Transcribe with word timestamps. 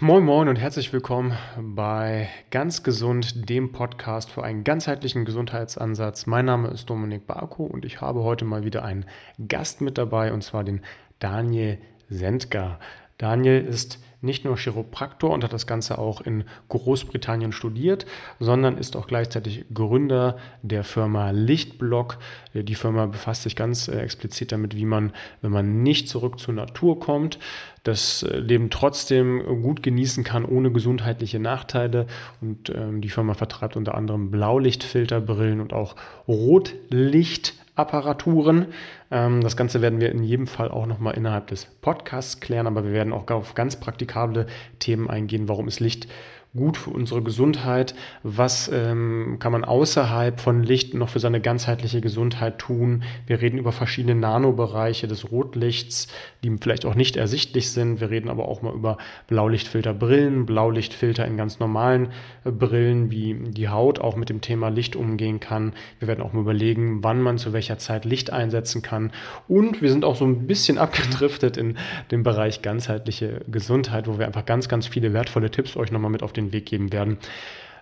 Moin 0.00 0.22
Moin 0.22 0.46
und 0.46 0.60
herzlich 0.60 0.92
willkommen 0.92 1.36
bei 1.60 2.28
Ganz 2.52 2.84
Gesund, 2.84 3.50
dem 3.50 3.72
Podcast 3.72 4.30
für 4.30 4.44
einen 4.44 4.62
ganzheitlichen 4.62 5.24
Gesundheitsansatz. 5.24 6.26
Mein 6.26 6.44
Name 6.44 6.68
ist 6.68 6.88
Dominik 6.88 7.26
Barko 7.26 7.64
und 7.64 7.84
ich 7.84 8.00
habe 8.00 8.22
heute 8.22 8.44
mal 8.44 8.62
wieder 8.62 8.84
einen 8.84 9.06
Gast 9.48 9.80
mit 9.80 9.98
dabei 9.98 10.32
und 10.32 10.44
zwar 10.44 10.62
den 10.62 10.82
Daniel 11.18 11.78
Sendker. 12.08 12.78
Daniel 13.18 13.64
ist 13.64 13.98
nicht 14.20 14.44
nur 14.44 14.56
Chiropraktor 14.56 15.30
und 15.30 15.44
hat 15.44 15.52
das 15.52 15.66
Ganze 15.66 15.98
auch 15.98 16.20
in 16.20 16.44
Großbritannien 16.68 17.52
studiert, 17.52 18.04
sondern 18.40 18.76
ist 18.76 18.96
auch 18.96 19.06
gleichzeitig 19.06 19.66
Gründer 19.72 20.38
der 20.62 20.82
Firma 20.82 21.30
Lichtblock. 21.30 22.18
Die 22.52 22.74
Firma 22.74 23.06
befasst 23.06 23.44
sich 23.44 23.54
ganz 23.54 23.86
äh, 23.86 24.00
explizit 24.00 24.50
damit, 24.50 24.74
wie 24.74 24.86
man, 24.86 25.12
wenn 25.40 25.52
man 25.52 25.82
nicht 25.82 26.08
zurück 26.08 26.40
zur 26.40 26.54
Natur 26.54 26.98
kommt, 26.98 27.38
das 27.84 28.24
äh, 28.24 28.38
Leben 28.38 28.70
trotzdem 28.70 29.62
gut 29.62 29.84
genießen 29.84 30.24
kann, 30.24 30.44
ohne 30.44 30.72
gesundheitliche 30.72 31.38
Nachteile. 31.38 32.06
Und 32.40 32.70
ähm, 32.70 33.00
die 33.00 33.10
Firma 33.10 33.34
vertreibt 33.34 33.76
unter 33.76 33.94
anderem 33.94 34.32
Blaulichtfilterbrillen 34.32 35.60
und 35.60 35.72
auch 35.72 35.94
Rotlicht. 36.26 37.54
Apparaturen. 37.78 38.66
Ähm, 39.10 39.40
das 39.40 39.56
Ganze 39.56 39.80
werden 39.80 40.00
wir 40.00 40.10
in 40.10 40.22
jedem 40.22 40.46
Fall 40.46 40.70
auch 40.70 40.86
nochmal 40.86 41.14
innerhalb 41.14 41.46
des 41.48 41.66
Podcasts 41.66 42.40
klären, 42.40 42.66
aber 42.66 42.84
wir 42.84 42.92
werden 42.92 43.12
auch 43.12 43.28
auf 43.30 43.54
ganz 43.54 43.76
praktikable 43.76 44.46
Themen 44.78 45.08
eingehen. 45.08 45.48
Warum 45.48 45.68
ist 45.68 45.80
Licht 45.80 46.08
gut 46.58 46.76
für 46.76 46.90
unsere 46.90 47.22
Gesundheit? 47.22 47.94
Was 48.22 48.68
ähm, 48.72 49.36
kann 49.38 49.52
man 49.52 49.64
außerhalb 49.64 50.40
von 50.40 50.62
Licht 50.62 50.94
noch 50.94 51.08
für 51.08 51.20
seine 51.20 51.40
ganzheitliche 51.40 52.00
Gesundheit 52.00 52.58
tun? 52.58 53.04
Wir 53.26 53.40
reden 53.40 53.58
über 53.58 53.72
verschiedene 53.72 54.16
Nanobereiche 54.16 55.06
des 55.06 55.30
Rotlichts, 55.30 56.08
die 56.42 56.54
vielleicht 56.60 56.84
auch 56.84 56.96
nicht 56.96 57.16
ersichtlich 57.16 57.70
sind. 57.70 58.00
Wir 58.00 58.10
reden 58.10 58.28
aber 58.28 58.48
auch 58.48 58.60
mal 58.60 58.74
über 58.74 58.98
Blaulichtfilterbrillen, 59.28 60.46
Blaulichtfilter 60.46 61.24
in 61.24 61.36
ganz 61.36 61.60
normalen 61.60 62.08
äh, 62.44 62.50
Brillen, 62.50 63.10
wie 63.10 63.34
die 63.34 63.68
Haut 63.68 64.00
auch 64.00 64.16
mit 64.16 64.28
dem 64.28 64.40
Thema 64.40 64.68
Licht 64.68 64.96
umgehen 64.96 65.38
kann. 65.38 65.72
Wir 66.00 66.08
werden 66.08 66.22
auch 66.22 66.32
mal 66.32 66.40
überlegen, 66.40 67.04
wann 67.04 67.22
man 67.22 67.38
zu 67.38 67.52
welcher 67.52 67.78
Zeit 67.78 68.04
Licht 68.04 68.32
einsetzen 68.32 68.82
kann. 68.82 69.12
Und 69.46 69.80
wir 69.80 69.90
sind 69.90 70.04
auch 70.04 70.16
so 70.16 70.24
ein 70.24 70.48
bisschen 70.48 70.76
abgedriftet 70.78 71.56
in 71.56 71.76
den 72.10 72.24
Bereich 72.24 72.62
ganzheitliche 72.62 73.42
Gesundheit, 73.48 74.08
wo 74.08 74.18
wir 74.18 74.26
einfach 74.26 74.44
ganz, 74.44 74.68
ganz 74.68 74.88
viele 74.88 75.12
wertvolle 75.12 75.50
Tipps 75.50 75.76
euch 75.76 75.92
nochmal 75.92 76.10
mit 76.10 76.22
auf 76.22 76.32
den 76.32 76.47
Weg 76.52 76.66
geben 76.66 76.92
werden, 76.92 77.18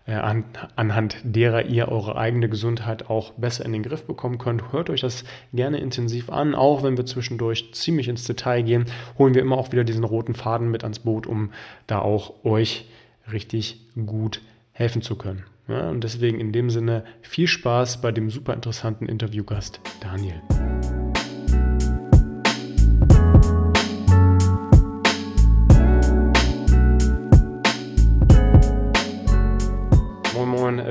äh, 0.07 0.15
an, 0.15 0.45
anhand 0.77 1.17
derer 1.25 1.65
ihr 1.65 1.89
eure 1.89 2.17
eigene 2.17 2.49
Gesundheit 2.49 3.11
auch 3.11 3.33
besser 3.33 3.65
in 3.65 3.73
den 3.73 3.83
Griff 3.83 4.05
bekommen 4.05 4.39
könnt. 4.39 4.73
Hört 4.73 4.91
euch 4.91 5.01
das 5.01 5.25
gerne 5.53 5.79
intensiv 5.79 6.31
an, 6.31 6.55
auch 6.55 6.83
wenn 6.83 6.97
wir 6.97 7.07
zwischendurch 7.07 7.73
ziemlich 7.75 8.09
ins 8.09 8.25
Detail 8.25 8.63
gehen, 8.63 8.87
holen 9.19 9.35
wir 9.35 9.43
immer 9.43 9.59
auch 9.59 9.73
wieder 9.73 9.85
diesen 9.85 10.05
roten 10.05 10.35
Faden 10.35 10.71
mit 10.71 10.85
ans 10.85 11.01
Boot, 11.01 11.27
um 11.27 11.51
da 11.87 11.99
auch 11.99 12.45
euch 12.45 12.87
richtig 13.31 13.81
gut 14.07 14.41
helfen 14.73 15.03
zu 15.03 15.17
können. 15.17 15.45
Ja, 15.69 15.91
und 15.91 16.05
deswegen 16.05 16.39
in 16.39 16.53
dem 16.53 16.71
Sinne 16.71 17.05
viel 17.23 17.49
Spaß 17.49 18.01
bei 18.01 18.13
dem 18.13 18.31
super 18.31 18.55
interessanten 18.55 19.07
Interviewgast 19.07 19.81
Daniel. 20.01 20.41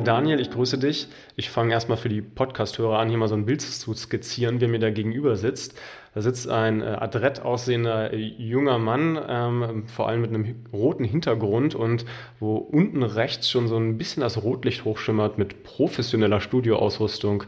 Daniel, 0.02 0.40
ich 0.40 0.52
grüße 0.52 0.78
dich. 0.78 1.08
Ich 1.36 1.50
fange 1.50 1.74
erstmal 1.74 1.98
für 1.98 2.10
die 2.10 2.22
Podcast-Hörer 2.22 3.00
an, 3.00 3.10
hier 3.10 3.18
mal 3.18 3.28
so 3.28 3.36
ein 3.36 3.46
Bild 3.46 3.62
zu 3.62 3.94
skizzieren, 3.94 4.60
wer 4.62 4.68
mir 4.68 4.80
da 4.80 4.90
gegenüber 4.90 5.36
sitzt. 5.36 5.80
Da 6.14 6.22
sitzt 6.22 6.48
ein 6.50 6.82
äh, 6.82 6.86
adrett 6.86 7.42
aussehender 7.42 8.14
äh, 8.14 8.18
junger 8.18 8.80
Mann, 8.80 9.20
ähm, 9.28 9.88
vor 9.88 10.08
allem 10.08 10.22
mit 10.22 10.30
einem 10.30 10.56
roten 10.72 11.04
Hintergrund 11.04 11.76
und 11.76 12.06
wo 12.40 12.56
unten 12.56 13.04
rechts 13.04 13.50
schon 13.50 13.68
so 13.68 13.76
ein 13.76 13.98
bisschen 13.98 14.22
das 14.22 14.42
Rotlicht 14.42 14.86
hochschimmert 14.86 15.38
mit 15.38 15.64
professioneller 15.64 16.40
Studioausrüstung 16.40 17.44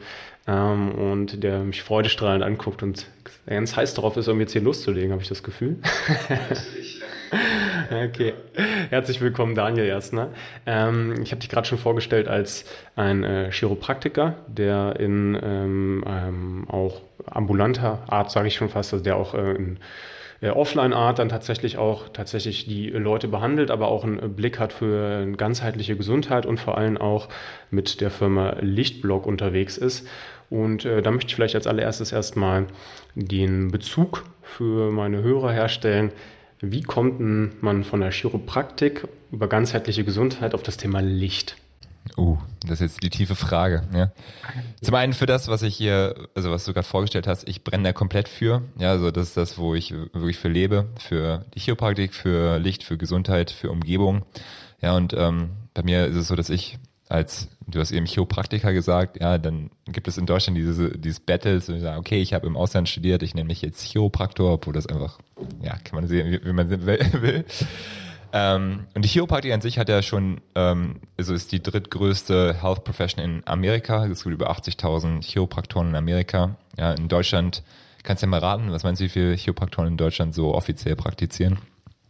ähm, 0.47 0.91
und 0.91 1.43
der 1.43 1.59
mich 1.59 1.81
freudestrahlend 1.81 2.43
anguckt 2.43 2.83
und 2.83 3.07
ganz 3.45 3.75
heiß 3.75 3.93
darauf 3.93 4.17
ist, 4.17 4.27
um 4.27 4.39
jetzt 4.41 4.51
hier 4.51 4.61
loszulegen, 4.61 5.11
habe 5.11 5.21
ich 5.21 5.29
das 5.29 5.43
Gefühl. 5.43 5.77
Okay. 7.91 8.33
Herzlich 8.89 9.21
willkommen, 9.21 9.55
Daniel 9.55 9.85
Erstner. 9.85 10.29
Ähm, 10.65 11.21
ich 11.21 11.31
habe 11.31 11.39
dich 11.39 11.49
gerade 11.49 11.67
schon 11.67 11.77
vorgestellt 11.77 12.27
als 12.27 12.65
ein 12.95 13.23
äh, 13.23 13.51
Chiropraktiker, 13.51 14.35
der 14.47 14.99
in 14.99 15.37
ähm, 15.41 16.03
ähm, 16.07 16.65
auch 16.69 17.01
ambulanter 17.25 18.03
Art, 18.07 18.31
sage 18.31 18.47
ich 18.47 18.55
schon 18.55 18.69
fast, 18.69 18.93
also 18.93 19.03
der 19.03 19.15
auch 19.15 19.33
äh, 19.33 19.53
in 19.53 19.79
äh, 20.41 20.49
Offline-Art 20.49 21.19
dann 21.19 21.29
tatsächlich 21.29 21.77
auch 21.77 22.09
tatsächlich 22.09 22.65
die 22.65 22.89
Leute 22.89 23.27
behandelt, 23.27 23.71
aber 23.71 23.87
auch 23.87 24.03
einen 24.03 24.35
Blick 24.35 24.59
hat 24.59 24.73
für 24.73 25.25
ganzheitliche 25.37 25.95
Gesundheit 25.95 26.45
und 26.45 26.59
vor 26.59 26.77
allem 26.77 26.97
auch 26.97 27.29
mit 27.71 28.01
der 28.01 28.11
Firma 28.11 28.55
Lichtblock 28.59 29.25
unterwegs 29.25 29.77
ist. 29.77 30.07
Und 30.49 30.85
äh, 30.85 31.01
da 31.01 31.11
möchte 31.11 31.29
ich 31.29 31.35
vielleicht 31.35 31.55
als 31.55 31.67
allererstes 31.67 32.11
erstmal 32.11 32.67
den 33.15 33.69
Bezug 33.69 34.23
für 34.41 34.91
meine 34.91 35.21
Hörer 35.21 35.51
herstellen. 35.51 36.11
Wie 36.59 36.81
kommt 36.81 37.19
man 37.61 37.83
von 37.83 38.01
der 38.01 38.11
Chiropraktik 38.11 39.07
über 39.31 39.47
ganzheitliche 39.47 40.03
Gesundheit 40.03 40.53
auf 40.53 40.63
das 40.63 40.77
Thema 40.77 41.01
Licht? 41.01 41.55
Uh, 42.17 42.37
das 42.61 42.79
ist 42.79 42.79
jetzt 42.79 43.03
die 43.03 43.09
tiefe 43.09 43.35
Frage. 43.35 43.83
Ja. 43.93 44.11
Zum 44.81 44.95
einen 44.95 45.13
für 45.13 45.25
das, 45.25 45.49
was 45.49 45.61
ich 45.61 45.75
hier, 45.75 46.15
also 46.35 46.51
was 46.51 46.65
du 46.65 46.73
gerade 46.73 46.87
vorgestellt 46.87 47.27
hast, 47.27 47.47
ich 47.47 47.63
brenne 47.63 47.83
da 47.83 47.93
komplett 47.93 48.29
für. 48.29 48.63
Ja, 48.79 48.91
also 48.91 49.11
das 49.11 49.29
ist 49.29 49.37
das, 49.37 49.57
wo 49.57 49.75
ich 49.75 49.91
wirklich 49.91 50.37
für 50.37 50.47
lebe, 50.47 50.87
für 50.97 51.45
die 51.53 51.59
Chiropraktik, 51.59 52.13
für 52.13 52.57
Licht, 52.59 52.83
für 52.83 52.97
Gesundheit, 52.97 53.51
für 53.51 53.69
Umgebung. 53.69 54.23
Ja, 54.81 54.95
und 54.95 55.13
ähm, 55.13 55.49
bei 55.73 55.83
mir 55.83 56.05
ist 56.05 56.15
es 56.15 56.27
so, 56.27 56.35
dass 56.35 56.49
ich 56.49 56.79
als 57.09 57.47
du 57.67 57.79
hast 57.79 57.91
eben 57.91 58.05
Chiropraktiker 58.05 58.73
gesagt, 58.73 59.19
ja, 59.19 59.37
dann 59.37 59.69
gibt 59.85 60.07
es 60.07 60.17
in 60.17 60.25
Deutschland 60.25 60.57
diese, 60.57 60.97
dieses 60.97 61.19
Battles, 61.19 61.69
und 61.69 61.75
ich 61.75 61.81
sage, 61.81 61.99
okay, 61.99 62.21
ich 62.21 62.33
habe 62.33 62.47
im 62.47 62.57
Ausland 62.57 62.89
studiert, 62.89 63.23
ich 63.23 63.35
nenne 63.35 63.47
mich 63.47 63.61
jetzt 63.61 63.81
Chiropraktor, 63.83 64.53
obwohl 64.53 64.73
das 64.73 64.87
einfach, 64.87 65.19
ja, 65.61 65.75
kann 65.83 65.95
man 65.95 66.07
sehen, 66.07 66.31
wie, 66.31 66.45
wie 66.45 66.53
man 66.53 66.69
will. 66.85 67.45
Ähm, 68.33 68.85
und 68.93 69.05
die 69.05 69.09
Chiropraktik 69.09 69.53
an 69.53 69.61
sich 69.61 69.79
hat 69.79 69.89
ja 69.89 70.01
schon, 70.01 70.41
ähm, 70.55 70.97
also 71.17 71.33
ist 71.33 71.51
die 71.51 71.63
drittgrößte 71.63 72.61
Health 72.61 72.83
Profession 72.83 73.23
in 73.23 73.41
Amerika. 73.45 74.05
Es 74.05 74.23
gibt 74.23 74.33
über 74.33 74.51
80.000 74.51 75.23
Chiropraktoren 75.23 75.89
in 75.89 75.95
Amerika. 75.95 76.55
Ja, 76.77 76.93
in 76.93 77.07
Deutschland, 77.07 77.63
kannst 78.03 78.21
du 78.21 78.27
ja 78.27 78.29
mal 78.29 78.39
raten, 78.39 78.71
was 78.71 78.83
meinst 78.83 79.01
du, 79.01 79.05
wie 79.05 79.09
viele 79.09 79.33
Chiropraktoren 79.33 79.87
in 79.87 79.97
Deutschland 79.97 80.35
so 80.35 80.53
offiziell 80.53 80.95
praktizieren? 80.95 81.57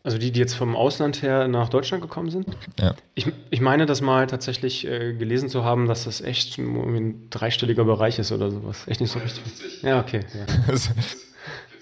Also 0.03 0.18
die, 0.18 0.31
die 0.31 0.40
jetzt 0.40 0.53
vom 0.53 0.75
Ausland 0.75 1.22
her 1.22 1.50
nach 1.50 1.68
Deutschland 1.68 2.02
gekommen 2.02 2.29
sind? 2.29 2.47
Ja. 2.79 2.96
Ich, 3.14 3.28
ich 3.50 3.59
meine, 3.59 3.85
das 3.85 4.00
mal 4.00 4.25
tatsächlich 4.25 4.88
äh, 4.88 5.14
gelesen 5.14 5.50
zu 5.50 5.66
haben, 5.66 5.85
dass 5.85 6.06
das 6.06 6.22
echt 6.22 6.58
ein 6.58 7.29
dreistelliger 7.29 7.84
Bereich 7.84 8.18
ist 8.18 8.31
oder 8.31 8.50
sowas. 8.50 8.88
Echt 8.88 9.02
nicht 9.02 9.12
so 9.12 9.19
richtig. 9.19 9.44
Ja, 9.84 10.00
okay. 10.00 10.22
Ja. 10.34 10.74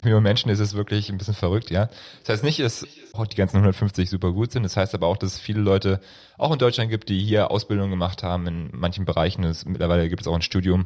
Millionen 0.05 0.23
Menschen 0.23 0.49
ist 0.49 0.59
es 0.59 0.75
wirklich 0.75 1.09
ein 1.09 1.17
bisschen 1.17 1.33
verrückt, 1.33 1.69
ja. 1.69 1.89
Das 2.21 2.29
heißt 2.29 2.43
nicht, 2.43 2.59
dass 2.59 2.87
auch 3.13 3.27
die 3.27 3.35
ganzen 3.35 3.57
150 3.57 4.09
super 4.09 4.31
gut 4.31 4.51
sind. 4.51 4.63
Das 4.63 4.77
heißt 4.77 4.95
aber 4.95 5.07
auch, 5.07 5.17
dass 5.17 5.33
es 5.33 5.39
viele 5.39 5.61
Leute 5.61 5.99
auch 6.37 6.51
in 6.51 6.59
Deutschland 6.59 6.89
gibt, 6.89 7.09
die 7.09 7.19
hier 7.19 7.51
Ausbildung 7.51 7.89
gemacht 7.89 8.23
haben 8.23 8.47
in 8.47 8.69
manchen 8.73 9.05
Bereichen. 9.05 9.41
Das, 9.41 9.65
mittlerweile 9.65 10.09
gibt 10.09 10.21
es 10.21 10.27
auch 10.27 10.35
ein 10.35 10.41
Studium, 10.41 10.85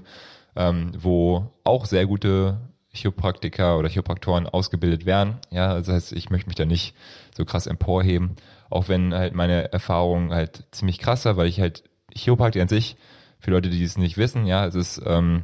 ähm, 0.55 0.91
wo 0.97 1.51
auch 1.63 1.85
sehr 1.85 2.05
gute 2.05 2.57
Chiropraktiker 2.91 3.77
oder 3.77 3.89
Chiropraktoren 3.89 4.47
ausgebildet 4.47 5.05
werden. 5.05 5.37
Ja, 5.51 5.75
das 5.75 5.87
heißt, 5.87 6.13
ich 6.13 6.29
möchte 6.29 6.47
mich 6.47 6.55
da 6.55 6.65
nicht 6.65 6.95
so 7.35 7.45
krass 7.45 7.67
emporheben, 7.67 8.35
auch 8.69 8.87
wenn 8.87 9.13
halt 9.13 9.35
meine 9.35 9.71
Erfahrung 9.71 10.33
halt 10.33 10.65
ziemlich 10.71 10.97
krass 10.97 11.25
war, 11.25 11.37
weil 11.37 11.47
ich 11.47 11.59
halt 11.59 11.83
Chiropraktik 12.13 12.61
an 12.61 12.67
sich, 12.67 12.97
für 13.39 13.51
Leute, 13.51 13.69
die 13.69 13.83
es 13.83 13.97
nicht 13.97 14.17
wissen, 14.17 14.45
ja, 14.45 14.65
es 14.65 14.75
ist, 14.75 15.01
ähm, 15.05 15.43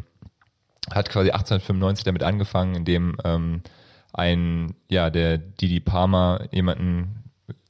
hat 0.91 1.09
quasi 1.09 1.31
1895 1.31 2.03
damit 2.03 2.23
angefangen, 2.23 2.75
indem 2.75 3.18
ähm, 3.23 3.62
ein, 4.13 4.75
ja, 4.90 5.09
der 5.09 5.38
Didi 5.38 5.79
Palmer 5.79 6.47
jemanden 6.51 7.23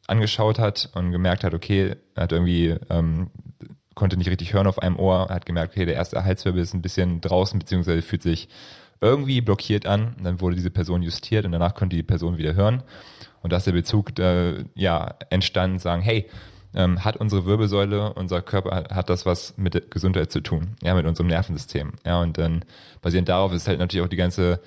angeschaut 0.08 0.60
hat 0.60 0.90
und 0.94 1.12
gemerkt 1.12 1.44
hat, 1.44 1.54
okay, 1.54 1.96
er 2.14 2.24
hat 2.24 2.32
irgendwie, 2.32 2.76
ähm, 2.90 3.32
konnte 3.96 4.18
nicht 4.18 4.30
richtig 4.30 4.54
hören 4.54 4.68
auf 4.68 4.80
einem 4.80 4.98
Ohr, 4.98 5.30
hat 5.30 5.46
gemerkt, 5.46 5.74
okay, 5.74 5.86
der 5.86 5.96
erste 5.96 6.24
Halswirbel 6.24 6.62
ist 6.62 6.74
ein 6.74 6.82
bisschen 6.82 7.22
draußen, 7.22 7.58
beziehungsweise 7.58 8.02
fühlt 8.02 8.22
sich 8.22 8.50
irgendwie 9.02 9.42
blockiert 9.42 9.86
an. 9.86 10.16
Dann 10.22 10.42
wurde 10.42 10.56
diese 10.56 10.70
Person 10.70 11.02
justiert 11.02 11.46
und 11.46 11.52
danach 11.52 11.74
konnte 11.74 11.96
die 11.96 12.04
Person 12.04 12.38
wieder 12.38 12.54
hören. 12.54 12.84
Und 13.42 13.52
da 13.52 13.58
ist 13.58 13.68
der 13.68 13.72
Bezug 13.74 14.18
äh, 14.20 14.66
ja 14.76 15.16
entstanden, 15.30 15.80
sagen, 15.80 16.02
hey, 16.02 16.30
ähm, 16.76 17.04
hat 17.04 17.18
unsere 17.18 17.46
Wirbelsäule, 17.46 18.14
unser 18.14 18.42
Körper 18.42 18.94
hat 18.94 19.10
das 19.10 19.26
was 19.26 19.58
mit 19.58 19.90
Gesundheit 19.90 20.32
zu 20.32 20.42
tun, 20.42 20.76
ja, 20.84 20.94
mit 20.94 21.06
unserem 21.06 21.28
Nervensystem. 21.28 21.94
Ja, 22.06 22.22
und 22.22 22.38
dann 22.38 22.66
basierend 23.02 23.30
darauf 23.30 23.54
ist 23.54 23.68
halt 23.68 23.80
natürlich 23.80 24.06
auch 24.06 24.10
die 24.10 24.18
ganze 24.18 24.60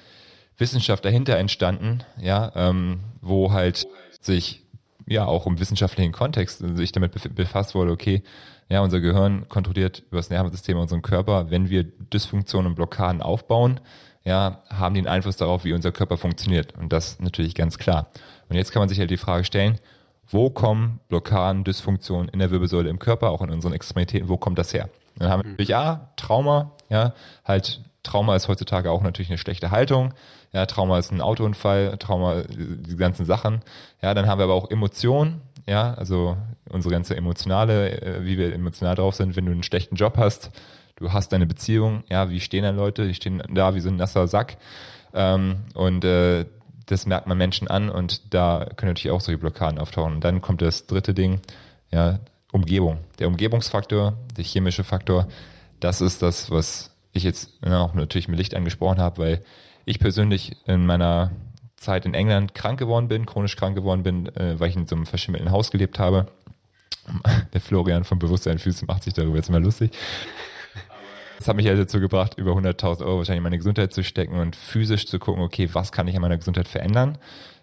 Wissenschaft 0.56 1.04
dahinter 1.04 1.36
entstanden, 1.36 2.02
ja, 2.20 2.50
ähm, 2.56 3.00
wo 3.20 3.52
halt 3.52 3.86
sich 4.20 4.64
ja 5.06 5.24
auch 5.24 5.46
im 5.46 5.60
wissenschaftlichen 5.60 6.12
Kontext 6.12 6.64
sich 6.76 6.92
damit 6.92 7.12
befasst 7.34 7.74
wurde, 7.74 7.92
okay, 7.92 8.22
ja, 8.68 8.80
unser 8.80 9.00
Gehirn 9.00 9.48
kontrolliert 9.48 10.02
über 10.08 10.18
das 10.18 10.30
Nervensystem 10.30 10.76
unseren 10.76 11.02
Körper. 11.02 11.50
Wenn 11.50 11.70
wir 11.70 11.84
Dysfunktionen 11.84 12.72
und 12.72 12.74
Blockaden 12.74 13.22
aufbauen, 13.22 13.80
ja, 14.24 14.62
haben 14.68 14.94
den 14.94 15.06
Einfluss 15.06 15.38
darauf, 15.38 15.64
wie 15.64 15.72
unser 15.72 15.90
Körper 15.90 16.18
funktioniert. 16.18 16.76
Und 16.76 16.92
das 16.92 17.18
natürlich 17.18 17.54
ganz 17.54 17.78
klar. 17.78 18.10
Und 18.50 18.56
jetzt 18.56 18.72
kann 18.72 18.80
man 18.80 18.90
sich 18.90 18.98
halt 18.98 19.10
die 19.10 19.16
Frage 19.16 19.44
stellen, 19.44 19.78
wo 20.30 20.50
kommen 20.50 21.00
Blockaden, 21.08 21.64
Dysfunktionen 21.64 22.28
in 22.28 22.38
der 22.38 22.50
Wirbelsäule 22.50 22.90
im 22.90 22.98
Körper, 22.98 23.30
auch 23.30 23.42
in 23.42 23.50
unseren 23.50 23.72
Extremitäten, 23.72 24.28
wo 24.28 24.36
kommt 24.36 24.58
das 24.58 24.72
her? 24.72 24.88
Dann 25.16 25.30
haben 25.30 25.42
wir 25.42 25.50
natürlich, 25.50 25.68
ja, 25.68 26.10
Trauma, 26.16 26.72
ja, 26.88 27.12
halt, 27.44 27.80
Trauma 28.02 28.36
ist 28.36 28.48
heutzutage 28.48 28.90
auch 28.90 29.02
natürlich 29.02 29.30
eine 29.30 29.38
schlechte 29.38 29.70
Haltung, 29.70 30.14
ja, 30.52 30.66
Trauma 30.66 30.98
ist 30.98 31.10
ein 31.12 31.20
Autounfall, 31.20 31.96
Trauma, 31.98 32.42
die 32.48 32.96
ganzen 32.96 33.24
Sachen, 33.24 33.60
ja, 34.02 34.14
dann 34.14 34.26
haben 34.26 34.38
wir 34.38 34.44
aber 34.44 34.54
auch 34.54 34.70
Emotionen, 34.70 35.40
ja, 35.66 35.94
also 35.94 36.36
unsere 36.70 36.92
ganze 36.92 37.16
emotionale, 37.16 38.00
äh, 38.00 38.24
wie 38.24 38.38
wir 38.38 38.54
emotional 38.54 38.94
drauf 38.94 39.14
sind, 39.14 39.36
wenn 39.36 39.46
du 39.46 39.52
einen 39.52 39.62
schlechten 39.62 39.96
Job 39.96 40.16
hast, 40.16 40.50
du 40.96 41.12
hast 41.12 41.32
deine 41.32 41.46
Beziehung, 41.46 42.04
ja, 42.08 42.30
wie 42.30 42.40
stehen 42.40 42.62
dann 42.62 42.76
Leute, 42.76 43.06
die 43.06 43.14
stehen 43.14 43.42
da 43.50 43.74
wie 43.74 43.80
so 43.80 43.88
ein 43.88 43.96
nasser 43.96 44.28
Sack, 44.28 44.56
ähm, 45.14 45.56
und 45.74 46.04
äh, 46.04 46.46
das 46.88 47.06
merkt 47.06 47.26
man 47.26 47.38
Menschen 47.38 47.68
an 47.68 47.90
und 47.90 48.34
da 48.34 48.66
können 48.76 48.90
natürlich 48.90 49.12
auch 49.12 49.20
solche 49.20 49.38
Blockaden 49.38 49.78
auftauchen. 49.78 50.14
Und 50.14 50.24
dann 50.24 50.40
kommt 50.40 50.62
das 50.62 50.86
dritte 50.86 51.14
Ding, 51.14 51.40
ja, 51.90 52.18
Umgebung. 52.50 52.98
Der 53.18 53.28
Umgebungsfaktor, 53.28 54.16
der 54.36 54.44
chemische 54.44 54.84
Faktor, 54.84 55.28
das 55.80 56.00
ist 56.00 56.22
das, 56.22 56.50
was 56.50 56.90
ich 57.12 57.22
jetzt 57.22 57.50
auch 57.64 57.94
natürlich 57.94 58.28
mit 58.28 58.38
Licht 58.38 58.54
angesprochen 58.54 58.98
habe, 58.98 59.18
weil 59.22 59.44
ich 59.84 59.98
persönlich 59.98 60.56
in 60.66 60.86
meiner 60.86 61.30
Zeit 61.76 62.06
in 62.06 62.14
England 62.14 62.54
krank 62.54 62.78
geworden 62.78 63.08
bin, 63.08 63.26
chronisch 63.26 63.56
krank 63.56 63.76
geworden 63.76 64.02
bin, 64.02 64.34
äh, 64.34 64.58
weil 64.58 64.70
ich 64.70 64.76
in 64.76 64.86
so 64.86 64.96
einem 64.96 65.06
verschimmelten 65.06 65.50
Haus 65.50 65.70
gelebt 65.70 65.98
habe. 65.98 66.26
Der 67.52 67.60
Florian 67.60 68.04
vom 68.04 68.18
Bewusstsein 68.18 68.58
Füße 68.58 68.86
macht 68.86 69.04
sich 69.04 69.14
darüber 69.14 69.36
jetzt 69.36 69.48
immer 69.48 69.60
lustig. 69.60 69.92
Das 71.38 71.46
hat 71.46 71.54
mich 71.54 71.66
ja 71.66 71.74
dazu 71.76 72.00
gebracht, 72.00 72.34
über 72.36 72.50
100.000 72.50 73.06
Euro 73.06 73.18
wahrscheinlich 73.18 73.38
in 73.38 73.42
meine 73.44 73.58
Gesundheit 73.58 73.92
zu 73.92 74.02
stecken 74.02 74.40
und 74.40 74.56
physisch 74.56 75.06
zu 75.06 75.20
gucken, 75.20 75.40
okay, 75.40 75.70
was 75.72 75.92
kann 75.92 76.08
ich 76.08 76.16
an 76.16 76.22
meiner 76.22 76.36
Gesundheit 76.36 76.66
verändern? 76.66 77.16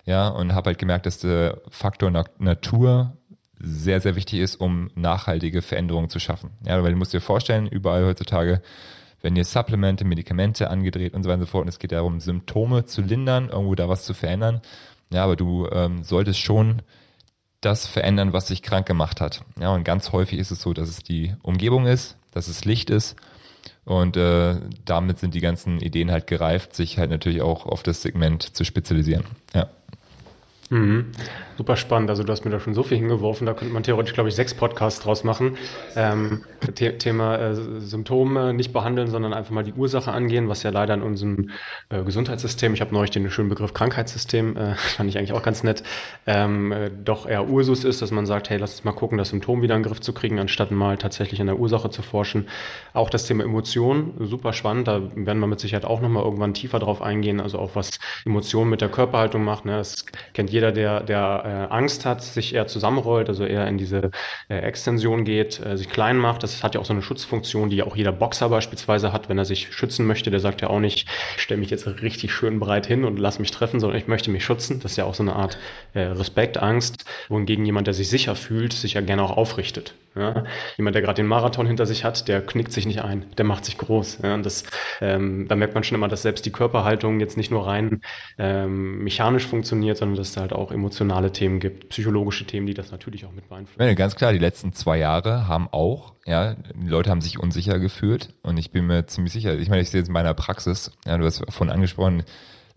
Ja, 0.06 0.30
und 0.30 0.56
habe 0.56 0.70
halt 0.70 0.78
gemerkt, 0.78 1.06
dass 1.06 1.20
der 1.20 1.62
Faktor 1.70 2.10
Natur 2.40 3.18
sehr, 3.60 4.00
sehr 4.00 4.16
wichtig 4.16 4.40
ist, 4.40 4.56
um 4.56 4.92
nachhaltige 4.96 5.62
Veränderungen 5.62 6.08
zu 6.08 6.20
schaffen. 6.20 6.52
Ja, 6.66 6.82
weil 6.84 6.94
du 6.94 6.98
musst 6.98 7.12
dir 7.12 7.20
vorstellen, 7.20 7.68
überall 7.68 8.06
heutzutage 8.06 8.62
werden 9.22 9.36
hier 9.36 9.44
Supplemente, 9.44 10.06
Medikamente 10.06 10.70
angedreht 10.70 11.14
und 11.14 11.24
so 11.24 11.30
weiter 11.30 11.40
und 11.40 11.46
so 11.46 11.52
fort. 11.52 11.64
Und 11.64 11.70
es 11.70 11.80
geht 11.80 11.92
darum, 11.92 12.22
Symptome 12.22 12.86
zu 12.86 13.02
lindern, 13.02 13.50
irgendwo 13.50 13.76
da 13.76 13.90
was 13.90 14.06
zu 14.06 14.14
verändern. 14.14 14.62
Ja, 15.12 15.26
aber 15.26 15.36
du 15.36 15.68
ähm, 15.68 16.02
solltest 16.04 16.40
schon 16.40 16.82
das 17.60 17.88
verändern, 17.88 18.32
was 18.32 18.46
dich 18.46 18.62
krank 18.62 18.86
gemacht 18.86 19.20
hat. 19.20 19.42
Ja, 19.60 19.74
und 19.74 19.84
ganz 19.84 20.14
häufig 20.14 20.40
ist 20.40 20.52
es 20.52 20.62
so, 20.62 20.74
dass 20.74 20.88
es 20.88 21.04
die 21.04 21.36
Umgebung 21.42 21.88
ist, 21.88 22.16
dass 22.32 22.48
es 22.48 22.64
Licht 22.64 22.90
ist 22.90 23.18
und 23.86 24.18
äh, 24.18 24.56
damit 24.84 25.20
sind 25.20 25.36
die 25.36 25.42
ganzen 25.42 25.80
Ideen 25.80 26.12
halt 26.12 26.28
gereift, 26.28 26.76
sich 26.76 26.98
halt 26.98 27.12
natürlich 27.12 27.42
auch 27.42 27.66
auf 27.66 27.84
das 27.84 28.02
Segment 28.02 28.56
zu 28.56 28.66
spezialisieren. 28.66 29.24
Ja. 29.54 29.70
Mhm. 30.70 31.12
Super 31.58 31.78
spannend. 31.78 32.10
Also 32.10 32.24
du 32.24 32.32
hast 32.32 32.44
mir 32.44 32.52
da 32.52 32.60
schon 32.60 32.74
so 32.74 32.84
viel 32.84 32.98
hingeworfen. 32.98 33.46
Da 33.46 33.54
könnte 33.54 33.74
man 33.74 33.84
theoretisch, 33.84 34.14
glaube 34.14 34.28
ich, 34.30 34.36
sechs 34.36 34.54
Podcasts 34.54 35.00
draus 35.00 35.24
machen. 35.24 35.58
Ähm, 35.96 36.44
The 36.62 36.92
Thema 36.98 37.38
äh, 37.38 37.56
Symptome 37.56 38.54
nicht 38.54 38.74
behandeln, 38.74 39.08
sondern 39.08 39.34
einfach 39.34 39.52
mal 39.52 39.64
die 39.64 39.74
Ursache 39.74 40.12
angehen, 40.12 40.50
was 40.50 40.64
ja 40.64 40.72
leider 40.72 40.94
in 40.94 41.02
unserem 41.02 41.52
äh, 41.90 42.04
Gesundheitssystem, 42.04 42.74
ich 42.74 42.82
habe 42.82 42.94
neulich 42.94 43.12
den 43.12 43.30
schönen 43.30 43.50
Begriff 43.50 43.74
Krankheitssystem, 43.74 44.58
äh, 44.58 44.76
fand 44.98 45.10
ich 45.10 45.18
eigentlich 45.18 45.34
auch 45.34 45.44
ganz 45.44 45.64
nett, 45.64 45.84
ähm, 46.28 46.72
äh, 46.72 46.90
doch 46.90 47.28
eher 47.28 47.48
Ursus 47.48 47.84
ist, 47.84 48.02
dass 48.02 48.12
man 48.12 48.26
sagt, 48.26 48.50
hey, 48.50 48.58
lass 48.58 48.74
uns 48.74 48.84
mal 48.84 48.92
gucken, 48.92 49.18
das 49.18 49.30
Symptom 49.30 49.62
wieder 49.62 49.76
in 49.76 49.84
den 49.84 49.88
Griff 49.88 50.02
zu 50.02 50.14
kriegen, 50.14 50.40
anstatt 50.40 50.72
mal 50.72 50.98
tatsächlich 50.98 51.40
an 51.40 51.48
der 51.48 51.60
Ursache 51.60 51.90
zu 51.90 52.02
forschen. 52.02 52.48
Auch 52.94 53.10
das 53.10 53.26
Thema 53.26 53.44
Emotionen, 53.44 54.14
super 54.20 54.54
spannend. 54.54 54.88
Da 54.88 55.02
werden 55.16 55.40
wir 55.40 55.48
mit 55.48 55.60
Sicherheit 55.60 55.86
auch 55.86 56.02
nochmal 56.02 56.24
irgendwann 56.24 56.54
tiefer 56.54 56.80
drauf 56.80 57.02
eingehen. 57.02 57.40
Also 57.40 57.60
auch 57.60 57.76
was 57.76 58.00
Emotionen 58.26 58.70
mit 58.70 58.82
der 58.82 58.90
Körperhaltung 58.90 59.44
macht. 59.44 59.66
Ne? 59.66 59.78
Das 59.78 60.06
kennt 60.34 60.50
jeder, 60.50 60.72
der, 60.72 61.02
der 61.02 61.45
äh, 61.46 61.68
Angst 61.70 62.06
hat, 62.06 62.24
sich 62.24 62.56
eher 62.56 62.68
zusammenrollt, 62.68 63.30
also 63.30 63.46
eher 63.46 63.68
in 63.68 63.78
diese 63.78 64.12
äh, 64.50 64.58
Extension 64.58 65.24
geht, 65.24 65.64
äh, 65.64 65.78
sich 65.78 65.90
klein 65.90 66.18
macht. 66.18 66.44
Das 66.44 66.64
hat 66.64 66.76
ja 66.76 66.82
auch 66.82 66.86
so 66.86 66.94
eine 66.94 67.02
Schutzfunktion, 67.02 67.70
die 67.70 67.78
ja 67.78 67.86
auch 67.86 67.96
jeder 67.96 68.12
Boxer 68.12 68.50
beispielsweise 68.50 69.14
hat, 69.14 69.30
wenn 69.30 69.38
er 69.38 69.46
sich 69.46 69.74
schützen 69.74 70.08
möchte. 70.08 70.32
Der 70.32 70.40
sagt 70.40 70.62
ja 70.62 70.70
auch 70.70 70.80
nicht, 70.80 71.08
ich 71.36 71.42
stelle 71.42 71.60
mich 71.60 71.70
jetzt 71.70 71.88
richtig 72.02 72.34
schön 72.34 72.60
breit 72.60 72.88
hin 72.88 73.06
und 73.06 73.20
lass 73.20 73.40
mich 73.40 73.52
treffen, 73.52 73.80
sondern 73.80 74.00
ich 74.00 74.08
möchte 74.08 74.32
mich 74.32 74.44
schützen. 74.44 74.80
Das 74.80 74.92
ist 74.92 74.98
ja 74.98 75.06
auch 75.06 75.16
so 75.16 75.24
eine 75.24 75.36
Art 75.36 75.58
äh, 75.94 76.02
Respekt, 76.02 76.58
Angst, 76.58 77.06
wohingegen 77.30 77.66
jemand, 77.66 77.88
der 77.88 77.94
sich 77.94 78.10
sicher 78.10 78.36
fühlt, 78.36 78.74
sich 78.74 78.96
ja 78.96 79.02
gerne 79.02 79.24
auch 79.24 79.38
aufrichtet. 79.38 79.94
Ja? 80.16 80.46
Jemand, 80.78 80.96
der 80.96 81.02
gerade 81.02 81.22
den 81.22 81.28
Marathon 81.28 81.68
hinter 81.68 81.86
sich 81.86 82.04
hat, 82.04 82.28
der 82.28 82.42
knickt 82.42 82.72
sich 82.72 82.86
nicht 82.86 83.02
ein, 83.02 83.26
der 83.38 83.46
macht 83.46 83.66
sich 83.66 83.78
groß. 83.78 84.20
Ja? 84.24 84.34
Und 84.34 84.46
das, 84.46 84.64
ähm, 85.02 85.48
da 85.48 85.56
merkt 85.56 85.76
man 85.76 85.84
schon 85.84 85.96
immer, 85.96 86.08
dass 86.08 86.22
selbst 86.22 86.46
die 86.46 86.52
Körperhaltung 86.52 87.20
jetzt 87.20 87.38
nicht 87.38 87.52
nur 87.52 87.68
rein 87.68 88.02
ähm, 88.38 89.04
mechanisch 89.04 89.46
funktioniert, 89.46 89.98
sondern 89.98 90.18
dass 90.18 90.30
es 90.30 90.38
halt 90.38 90.54
auch 90.54 90.72
emotionale 90.72 91.32
Themen 91.36 91.60
gibt, 91.60 91.90
psychologische 91.90 92.46
Themen, 92.46 92.66
die 92.66 92.74
das 92.74 92.92
natürlich 92.92 93.26
auch 93.26 93.32
mit 93.32 93.48
beeinflussen. 93.48 93.88
Ja, 93.88 93.94
ganz 93.94 94.16
klar, 94.16 94.34
die 94.34 94.40
letzten 94.40 94.74
zwei 94.74 94.98
Jahre 94.98 95.48
haben 95.48 95.68
auch, 95.72 96.14
ja, 96.26 96.56
die 96.56 96.88
Leute 96.88 97.12
haben 97.12 97.22
sich 97.22 97.40
unsicher 97.40 97.78
gefühlt 97.78 98.34
und 98.42 98.58
ich 98.58 98.72
bin 98.72 98.88
mir 98.88 99.06
ziemlich 99.06 99.34
sicher, 99.34 99.58
ich 99.58 99.70
meine, 99.70 99.82
ich 99.82 99.92
sehe 99.92 100.02
jetzt 100.02 100.08
in 100.08 100.14
meiner 100.14 100.34
Praxis, 100.34 100.92
ja, 101.06 101.18
du 101.18 101.26
hast 101.26 101.44
vorhin 101.50 101.74
angesprochen, 101.74 102.24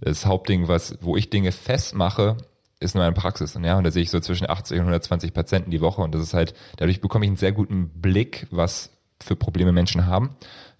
das 0.00 0.26
Hauptding, 0.26 0.68
was, 0.68 0.98
wo 1.00 1.16
ich 1.16 1.30
Dinge 1.30 1.52
festmache, 1.52 2.36
ist 2.80 2.94
nur 2.94 3.04
eine 3.04 3.12
Praxis. 3.12 3.56
Und 3.56 3.64
ja, 3.64 3.76
und 3.76 3.84
da 3.84 3.90
sehe 3.90 4.02
ich 4.02 4.10
so 4.10 4.20
zwischen 4.20 4.48
80 4.48 4.76
und 4.76 4.82
120 4.82 5.32
Patienten 5.32 5.70
die 5.70 5.80
Woche. 5.80 6.02
Und 6.02 6.14
das 6.14 6.22
ist 6.22 6.34
halt, 6.34 6.54
dadurch 6.76 7.00
bekomme 7.00 7.24
ich 7.24 7.30
einen 7.30 7.36
sehr 7.36 7.52
guten 7.52 7.88
Blick, 8.00 8.46
was 8.50 8.97
für 9.20 9.36
Probleme 9.36 9.72
Menschen 9.72 10.06
haben. 10.06 10.30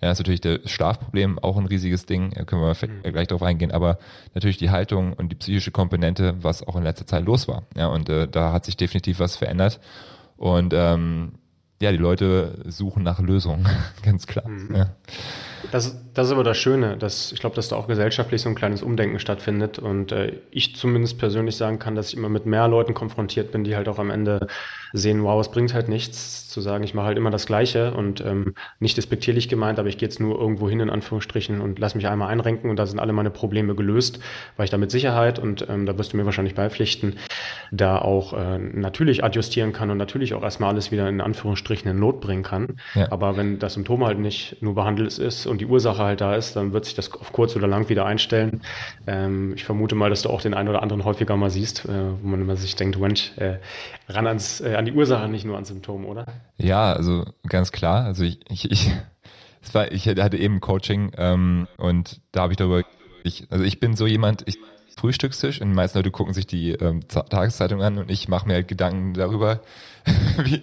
Ja, 0.00 0.12
ist 0.12 0.18
natürlich 0.18 0.40
das 0.40 0.60
Schlafproblem 0.70 1.40
auch 1.40 1.56
ein 1.56 1.66
riesiges 1.66 2.06
Ding, 2.06 2.30
da 2.30 2.44
können 2.44 2.62
wir 2.62 2.68
mhm. 2.88 3.12
gleich 3.12 3.26
darauf 3.26 3.42
eingehen, 3.42 3.72
aber 3.72 3.98
natürlich 4.34 4.56
die 4.56 4.70
Haltung 4.70 5.12
und 5.12 5.30
die 5.30 5.36
psychische 5.36 5.72
Komponente, 5.72 6.36
was 6.40 6.62
auch 6.62 6.76
in 6.76 6.84
letzter 6.84 7.06
Zeit 7.06 7.24
los 7.24 7.48
war. 7.48 7.64
Ja, 7.76 7.88
und 7.88 8.08
äh, 8.08 8.28
da 8.28 8.52
hat 8.52 8.64
sich 8.64 8.76
definitiv 8.76 9.18
was 9.18 9.36
verändert. 9.36 9.80
Und 10.36 10.72
ähm, 10.72 11.32
ja, 11.80 11.90
die 11.90 11.98
Leute 11.98 12.62
suchen 12.66 13.02
nach 13.02 13.20
Lösungen, 13.20 13.66
ganz 14.02 14.26
klar. 14.26 14.48
Mhm. 14.48 14.74
Ja. 14.74 14.90
Das, 15.72 15.96
das 16.18 16.26
ist 16.26 16.32
aber 16.32 16.42
das 16.42 16.58
Schöne, 16.58 16.96
dass 16.96 17.30
ich 17.30 17.38
glaube, 17.38 17.54
dass 17.54 17.68
da 17.68 17.76
auch 17.76 17.86
gesellschaftlich 17.86 18.42
so 18.42 18.48
ein 18.48 18.56
kleines 18.56 18.82
Umdenken 18.82 19.20
stattfindet 19.20 19.78
und 19.78 20.10
äh, 20.10 20.32
ich 20.50 20.74
zumindest 20.74 21.16
persönlich 21.16 21.56
sagen 21.56 21.78
kann, 21.78 21.94
dass 21.94 22.08
ich 22.08 22.16
immer 22.16 22.28
mit 22.28 22.44
mehr 22.44 22.66
Leuten 22.66 22.92
konfrontiert 22.92 23.52
bin, 23.52 23.62
die 23.62 23.76
halt 23.76 23.88
auch 23.88 24.00
am 24.00 24.10
Ende 24.10 24.48
sehen, 24.92 25.22
wow, 25.22 25.40
es 25.40 25.48
bringt 25.48 25.74
halt 25.74 25.88
nichts 25.88 26.48
zu 26.48 26.60
sagen, 26.60 26.82
ich 26.82 26.92
mache 26.92 27.06
halt 27.06 27.18
immer 27.18 27.30
das 27.30 27.46
Gleiche 27.46 27.94
und 27.94 28.20
ähm, 28.20 28.54
nicht 28.80 28.96
despektierlich 28.96 29.48
gemeint, 29.48 29.78
aber 29.78 29.88
ich 29.88 29.96
gehe 29.96 30.08
jetzt 30.08 30.18
nur 30.18 30.40
irgendwo 30.40 30.68
hin 30.68 30.80
in 30.80 30.90
Anführungsstrichen 30.90 31.60
und 31.60 31.78
lass 31.78 31.94
mich 31.94 32.08
einmal 32.08 32.30
einrenken 32.30 32.68
und 32.68 32.80
da 32.80 32.86
sind 32.86 32.98
alle 32.98 33.12
meine 33.12 33.30
Probleme 33.30 33.76
gelöst, 33.76 34.18
weil 34.56 34.64
ich 34.64 34.70
da 34.70 34.76
mit 34.76 34.90
Sicherheit 34.90 35.38
und 35.38 35.68
ähm, 35.68 35.86
da 35.86 35.96
wirst 35.98 36.14
du 36.14 36.16
mir 36.16 36.24
wahrscheinlich 36.24 36.56
beipflichten, 36.56 37.14
da 37.70 37.96
auch 37.96 38.32
äh, 38.32 38.58
natürlich 38.58 39.22
adjustieren 39.22 39.72
kann 39.72 39.90
und 39.90 39.98
natürlich 39.98 40.34
auch 40.34 40.42
erstmal 40.42 40.70
alles 40.70 40.90
wieder 40.90 41.08
in 41.08 41.20
Anführungsstrichen 41.20 41.88
in 41.88 42.00
Not 42.00 42.20
bringen 42.20 42.42
kann. 42.42 42.78
Ja. 42.96 43.06
Aber 43.12 43.36
wenn 43.36 43.60
das 43.60 43.74
Symptom 43.74 44.04
halt 44.04 44.18
nicht 44.18 44.56
nur 44.62 44.74
behandelt 44.74 45.16
ist 45.16 45.46
und 45.46 45.60
die 45.60 45.66
Ursache 45.66 46.07
halt 46.08 46.20
da 46.20 46.34
ist, 46.34 46.56
dann 46.56 46.72
wird 46.72 46.84
sich 46.84 46.94
das 46.94 47.12
auf 47.12 47.32
kurz 47.32 47.54
oder 47.54 47.68
lang 47.68 47.88
wieder 47.88 48.04
einstellen. 48.04 48.62
Ähm, 49.06 49.52
ich 49.54 49.64
vermute 49.64 49.94
mal, 49.94 50.10
dass 50.10 50.22
du 50.22 50.30
auch 50.30 50.40
den 50.40 50.54
einen 50.54 50.68
oder 50.68 50.82
anderen 50.82 51.04
häufiger 51.04 51.36
mal 51.36 51.50
siehst, 51.50 51.84
äh, 51.84 51.88
wo 52.20 52.28
man 52.28 52.40
immer 52.40 52.56
sich 52.56 52.74
denkt, 52.74 52.98
Mensch, 52.98 53.32
äh, 53.36 53.58
ran 54.08 54.26
ans, 54.26 54.60
äh, 54.60 54.74
an 54.74 54.84
die 54.84 54.92
Ursache, 54.92 55.28
nicht 55.28 55.44
nur 55.44 55.56
an 55.56 55.64
Symptomen, 55.64 56.04
oder? 56.04 56.26
Ja, 56.56 56.92
also 56.92 57.24
ganz 57.48 57.70
klar. 57.70 58.04
Also 58.04 58.24
ich, 58.24 58.40
ich, 58.50 58.70
ich, 58.70 58.90
war, 59.72 59.92
ich 59.92 60.08
hatte 60.08 60.36
eben 60.36 60.60
Coaching 60.60 61.12
ähm, 61.16 61.68
und 61.76 62.20
da 62.32 62.42
habe 62.42 62.52
ich 62.52 62.56
darüber, 62.56 62.82
ich, 63.22 63.46
also 63.50 63.64
ich 63.64 63.80
bin 63.80 63.94
so 63.94 64.06
jemand, 64.06 64.42
ich 64.46 64.58
Frühstückstisch 64.98 65.60
und 65.60 65.68
die 65.68 65.74
meisten 65.74 65.98
Leute 65.98 66.10
gucken 66.10 66.34
sich 66.34 66.46
die 66.46 66.72
ähm, 66.72 67.06
Tageszeitung 67.08 67.82
an 67.82 67.98
und 67.98 68.10
ich 68.10 68.28
mache 68.28 68.46
mir 68.46 68.54
halt 68.54 68.68
Gedanken 68.68 69.14
darüber, 69.14 69.60
wie, 70.44 70.62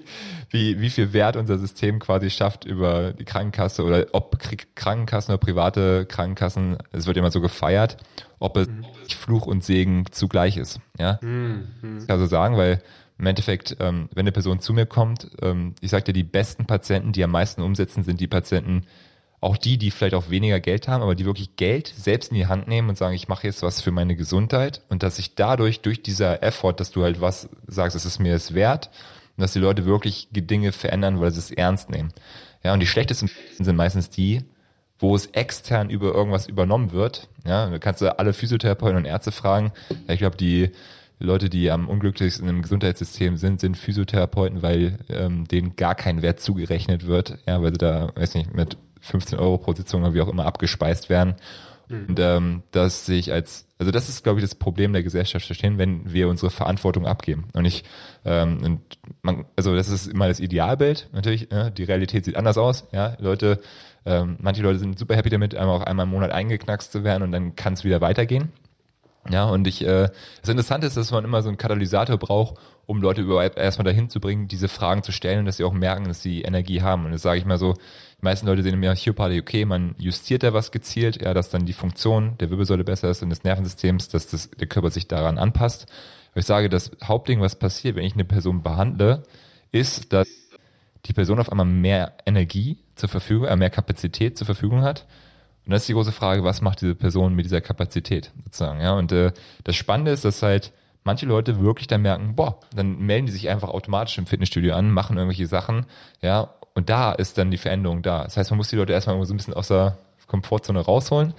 wie, 0.50 0.82
wie 0.82 0.89
viel 0.89 1.13
Wert 1.13 1.38
unser 1.38 1.58
System 1.58 2.00
quasi 2.00 2.30
schafft 2.30 2.65
über 2.65 3.13
die 3.13 3.25
Krankenkasse 3.25 3.84
oder 3.84 4.08
ob 4.12 4.38
Krankenkassen 4.75 5.34
oder 5.34 5.39
private 5.39 6.06
Krankenkassen, 6.06 6.77
es 6.92 7.08
wird 7.08 7.18
immer 7.18 7.32
so 7.32 7.42
gefeiert, 7.42 7.98
ob 8.39 8.58
es 8.58 8.68
mhm. 8.68 8.86
Fluch 9.10 9.46
und 9.46 9.63
Segen 9.63 10.06
zugleich 10.12 10.58
ist. 10.58 10.80
Ja, 11.00 11.20
mhm. 11.22 12.00
ich 12.01 12.08
kann 12.08 12.20
so 12.20 12.25
sagen, 12.25 12.58
weil 12.58 12.82
im 13.18 13.27
Endeffekt, 13.27 13.77
ähm, 13.80 14.10
wenn 14.13 14.24
eine 14.24 14.32
Person 14.34 14.60
zu 14.60 14.74
mir 14.74 14.86
kommt, 14.86 15.30
ähm, 15.42 15.75
ich 15.80 15.92
sage 15.92 16.04
dir, 16.04 16.13
die 16.13 16.24
besten 16.24 16.65
Patienten, 16.65 17.13
die 17.13 17.24
am 17.24 17.32
meisten 17.32 17.62
umsetzen, 17.62 18.04
sind 18.04 18.20
die 18.20 18.27
Patienten, 18.27 18.84
auch 19.45 19.57
die, 19.57 19.77
die 19.77 19.91
vielleicht 19.91 20.15
auch 20.15 20.31
weniger 20.31 20.59
Geld 20.59 20.87
haben, 20.87 21.03
aber 21.03 21.13
die 21.13 21.25
wirklich 21.25 21.55
Geld 21.55 21.93
selbst 21.95 22.31
in 22.31 22.35
die 22.35 22.47
Hand 22.47 22.67
nehmen 22.67 22.89
und 22.89 22.97
sagen, 22.97 23.13
ich 23.13 23.27
mache 23.27 23.45
jetzt 23.45 23.61
was 23.61 23.79
für 23.79 23.91
meine 23.91 24.15
Gesundheit 24.15 24.81
und 24.89 25.03
dass 25.03 25.19
ich 25.19 25.35
dadurch, 25.35 25.81
durch 25.81 26.01
dieser 26.01 26.41
Effort, 26.41 26.73
dass 26.73 26.89
du 26.89 27.03
halt 27.03 27.21
was 27.21 27.47
sagst, 27.67 27.95
es 27.95 28.05
ist 28.05 28.17
mir 28.17 28.33
es 28.33 28.55
wert 28.55 28.89
und 29.37 29.43
dass 29.43 29.53
die 29.53 29.59
Leute 29.59 29.85
wirklich 29.85 30.29
Dinge 30.31 30.71
verändern, 30.71 31.21
weil 31.21 31.29
sie 31.29 31.37
es 31.37 31.51
ernst 31.51 31.91
nehmen. 31.91 32.11
Ja, 32.63 32.73
und 32.73 32.79
die 32.79 32.87
schlechtesten 32.87 33.29
sind 33.59 33.75
meistens 33.75 34.09
die, 34.09 34.41
wo 34.97 35.15
es 35.15 35.27
extern 35.27 35.91
über 35.91 36.11
irgendwas 36.15 36.47
übernommen 36.47 36.91
wird. 36.91 37.29
Ja, 37.45 37.69
da 37.69 37.77
kannst 37.77 38.01
du 38.01 38.17
alle 38.17 38.33
Physiotherapeuten 38.33 38.97
und 38.97 39.05
Ärzte 39.05 39.31
fragen. 39.31 39.73
Ich 40.07 40.17
glaube, 40.17 40.37
die 40.37 40.71
Leute, 41.19 41.51
die 41.51 41.69
am 41.69 41.87
unglücklichsten 41.87 42.49
im 42.49 42.63
Gesundheitssystem 42.63 43.37
sind, 43.37 43.59
sind 43.59 43.77
Physiotherapeuten, 43.77 44.63
weil 44.63 44.97
ähm, 45.07 45.47
denen 45.47 45.75
gar 45.75 45.93
kein 45.93 46.23
Wert 46.23 46.39
zugerechnet 46.39 47.05
wird, 47.05 47.37
ja, 47.45 47.61
weil 47.61 47.73
sie 47.73 47.77
da, 47.77 48.11
weiß 48.15 48.33
nicht, 48.33 48.51
mit 48.55 48.77
15 49.05 49.39
Euro 49.39 49.57
pro 49.57 49.74
Sitzung 49.74 50.03
oder 50.03 50.13
wie 50.13 50.21
auch 50.21 50.27
immer 50.27 50.45
abgespeist 50.45 51.09
werden 51.09 51.35
Mhm. 51.88 52.05
Und 52.09 52.19
ähm, 52.19 52.63
das 52.71 53.05
sehe 53.05 53.19
ich 53.19 53.31
als, 53.31 53.67
also 53.77 53.91
das 53.91 54.09
ist, 54.09 54.24
glaube 54.24 54.39
ich, 54.39 54.43
das 54.45 54.55
Problem 54.55 54.93
der 54.93 55.03
Gesellschaft 55.03 55.45
verstehen, 55.45 55.77
wenn 55.77 56.12
wir 56.12 56.27
unsere 56.27 56.50
Verantwortung 56.50 57.05
abgeben. 57.05 57.45
Und 57.53 57.65
ich, 57.65 57.83
ähm, 58.24 58.59
und 58.63 58.81
man, 59.21 59.45
also 59.55 59.75
das 59.75 59.89
ist 59.89 60.07
immer 60.07 60.27
das 60.27 60.39
Idealbild, 60.39 61.09
natürlich, 61.13 61.51
äh, 61.51 61.71
die 61.71 61.83
Realität 61.83 62.25
sieht 62.25 62.35
anders 62.35 62.57
aus, 62.57 62.88
ja, 62.91 63.15
Leute, 63.19 63.59
ähm, 64.05 64.38
manche 64.39 64.62
Leute 64.62 64.79
sind 64.79 64.97
super 64.97 65.15
happy 65.15 65.29
damit, 65.29 65.55
einmal 65.55 65.77
auch 65.77 65.83
einmal 65.83 66.05
im 66.05 66.12
Monat 66.12 66.31
eingeknackst 66.31 66.91
zu 66.91 67.03
werden 67.03 67.24
und 67.24 67.31
dann 67.31 67.55
kann 67.55 67.74
es 67.74 67.83
wieder 67.83 68.01
weitergehen. 68.01 68.51
Ja, 69.29 69.45
und 69.45 69.67
ich, 69.67 69.83
äh, 69.83 70.09
das 70.41 70.50
Interessante 70.50 70.85
ist, 70.85 70.97
dass 70.97 71.12
man 71.12 71.25
immer 71.25 71.41
so 71.41 71.50
einen 71.50 71.57
Katalysator 71.57 72.17
braucht, 72.17 72.59
um 72.86 73.01
Leute 73.01 73.22
überhaupt 73.22 73.58
erstmal 73.58 73.86
dahin 73.86 74.10
zu 74.10 74.20
bringen, 74.20 74.48
diese 74.48 74.68
Fragen 74.68 75.04
zu 75.04 75.12
stellen 75.12 75.39
und 75.39 75.46
dass 75.46 75.58
sie 75.58 75.63
auch 75.63 75.74
merken, 75.74 76.06
dass 76.06 76.22
sie 76.22 76.42
Energie 76.42 76.82
haben. 76.82 77.06
Und 77.06 77.12
das 77.12 77.22
sage 77.22 77.39
ich 77.39 77.46
mal 77.46 77.58
so, 77.58 77.74
die 77.74 78.24
meisten 78.24 78.48
Leute 78.48 78.63
sehen 78.63 78.82
im 78.82 78.89
Osteopathie, 78.89 79.39
okay, 79.39 79.65
man 79.65 79.96
justiert 79.98 80.44
da 80.44 80.54
was 80.54 80.72
gezielt, 80.72 81.22
ja, 81.22 81.34
dass 81.34 81.50
dann 81.50 81.65
die 81.65 81.74
Funktion 81.74 82.38
der 82.39 82.50
Wirbelsäule 82.50 82.84
besser 82.84 83.10
ist 83.10 83.24
und 83.24 83.30
des 83.30 83.44
Nervensystems, 83.44 84.10
dass 84.10 84.27
das, 84.27 84.50
der 84.51 84.68
Körper 84.68 84.92
sich 84.92 85.08
daran 85.08 85.38
anpasst. 85.38 85.88
Aber 86.32 86.39
ich 86.39 86.46
sage, 86.46 86.70
das 86.70 86.92
Hauptding, 87.04 87.42
was 87.42 87.58
passiert, 87.58 87.96
wenn 87.96 88.06
ich 88.06 88.13
eine 88.13 88.25
Person 88.25 88.63
behandle, 88.63 89.24
ist, 89.72 90.13
dass 90.13 90.27
die 91.06 91.13
Person 91.13 91.39
auf 91.39 91.51
einmal 91.51 91.65
mehr 91.65 92.13
Energie 92.25 92.80
zur 92.96 93.10
Verfügung, 93.10 93.48
äh, 93.48 93.56
mehr 93.56 93.70
Kapazität 93.70 94.38
zur 94.38 94.46
Verfügung 94.46 94.82
hat 94.82 95.06
und 95.65 95.72
das 95.72 95.84
ist 95.84 95.89
die 95.89 95.94
große 95.94 96.12
Frage, 96.12 96.44
was 96.44 96.62
macht 96.62 96.82
diese 96.82 96.96
Person 96.96 97.34
mit 97.34 97.46
dieser 97.46 97.62
Kapazität 97.62 98.32
sozusagen, 98.44 98.82
ja? 98.82 98.94
Und 98.94 99.12
äh, 99.12 99.32
das 99.63 99.75
Spannende 99.75 100.12
ist, 100.12 100.24
dass 100.24 100.44
halt 100.44 100.72
manche 101.05 101.25
Leute 101.25 101.62
wirklich 101.62 101.88
dann 101.88 102.01
merken, 102.01 102.35
boah, 102.35 102.59
dann 102.75 103.00
melden 103.00 103.27
die 103.27 103.31
sich 103.31 103.47
einfach 103.47 103.69
automatisch 103.69 104.17
im 104.17 104.25
Fitnessstudio 104.25 104.74
an, 104.74 104.91
machen 104.91 105.15
irgendwelche 105.15 105.47
Sachen, 105.47 105.85
ja, 106.21 106.50
und 106.74 106.89
da 106.89 107.13
ist 107.13 107.38
dann 107.38 107.51
die 107.51 107.57
Veränderung 107.57 108.01
da. 108.01 108.25
Das 108.25 108.35
heißt, 108.35 108.51
man 108.51 108.57
muss 108.57 108.67
die 108.67 108.75
Leute 108.75 108.91
erstmal 108.91 109.24
so 109.25 109.33
ein 109.33 109.38
bisschen 109.38 109.53
aus 109.53 109.69
der 109.69 109.97
Komfortzone 110.27 110.79
rausholen. 110.79 111.33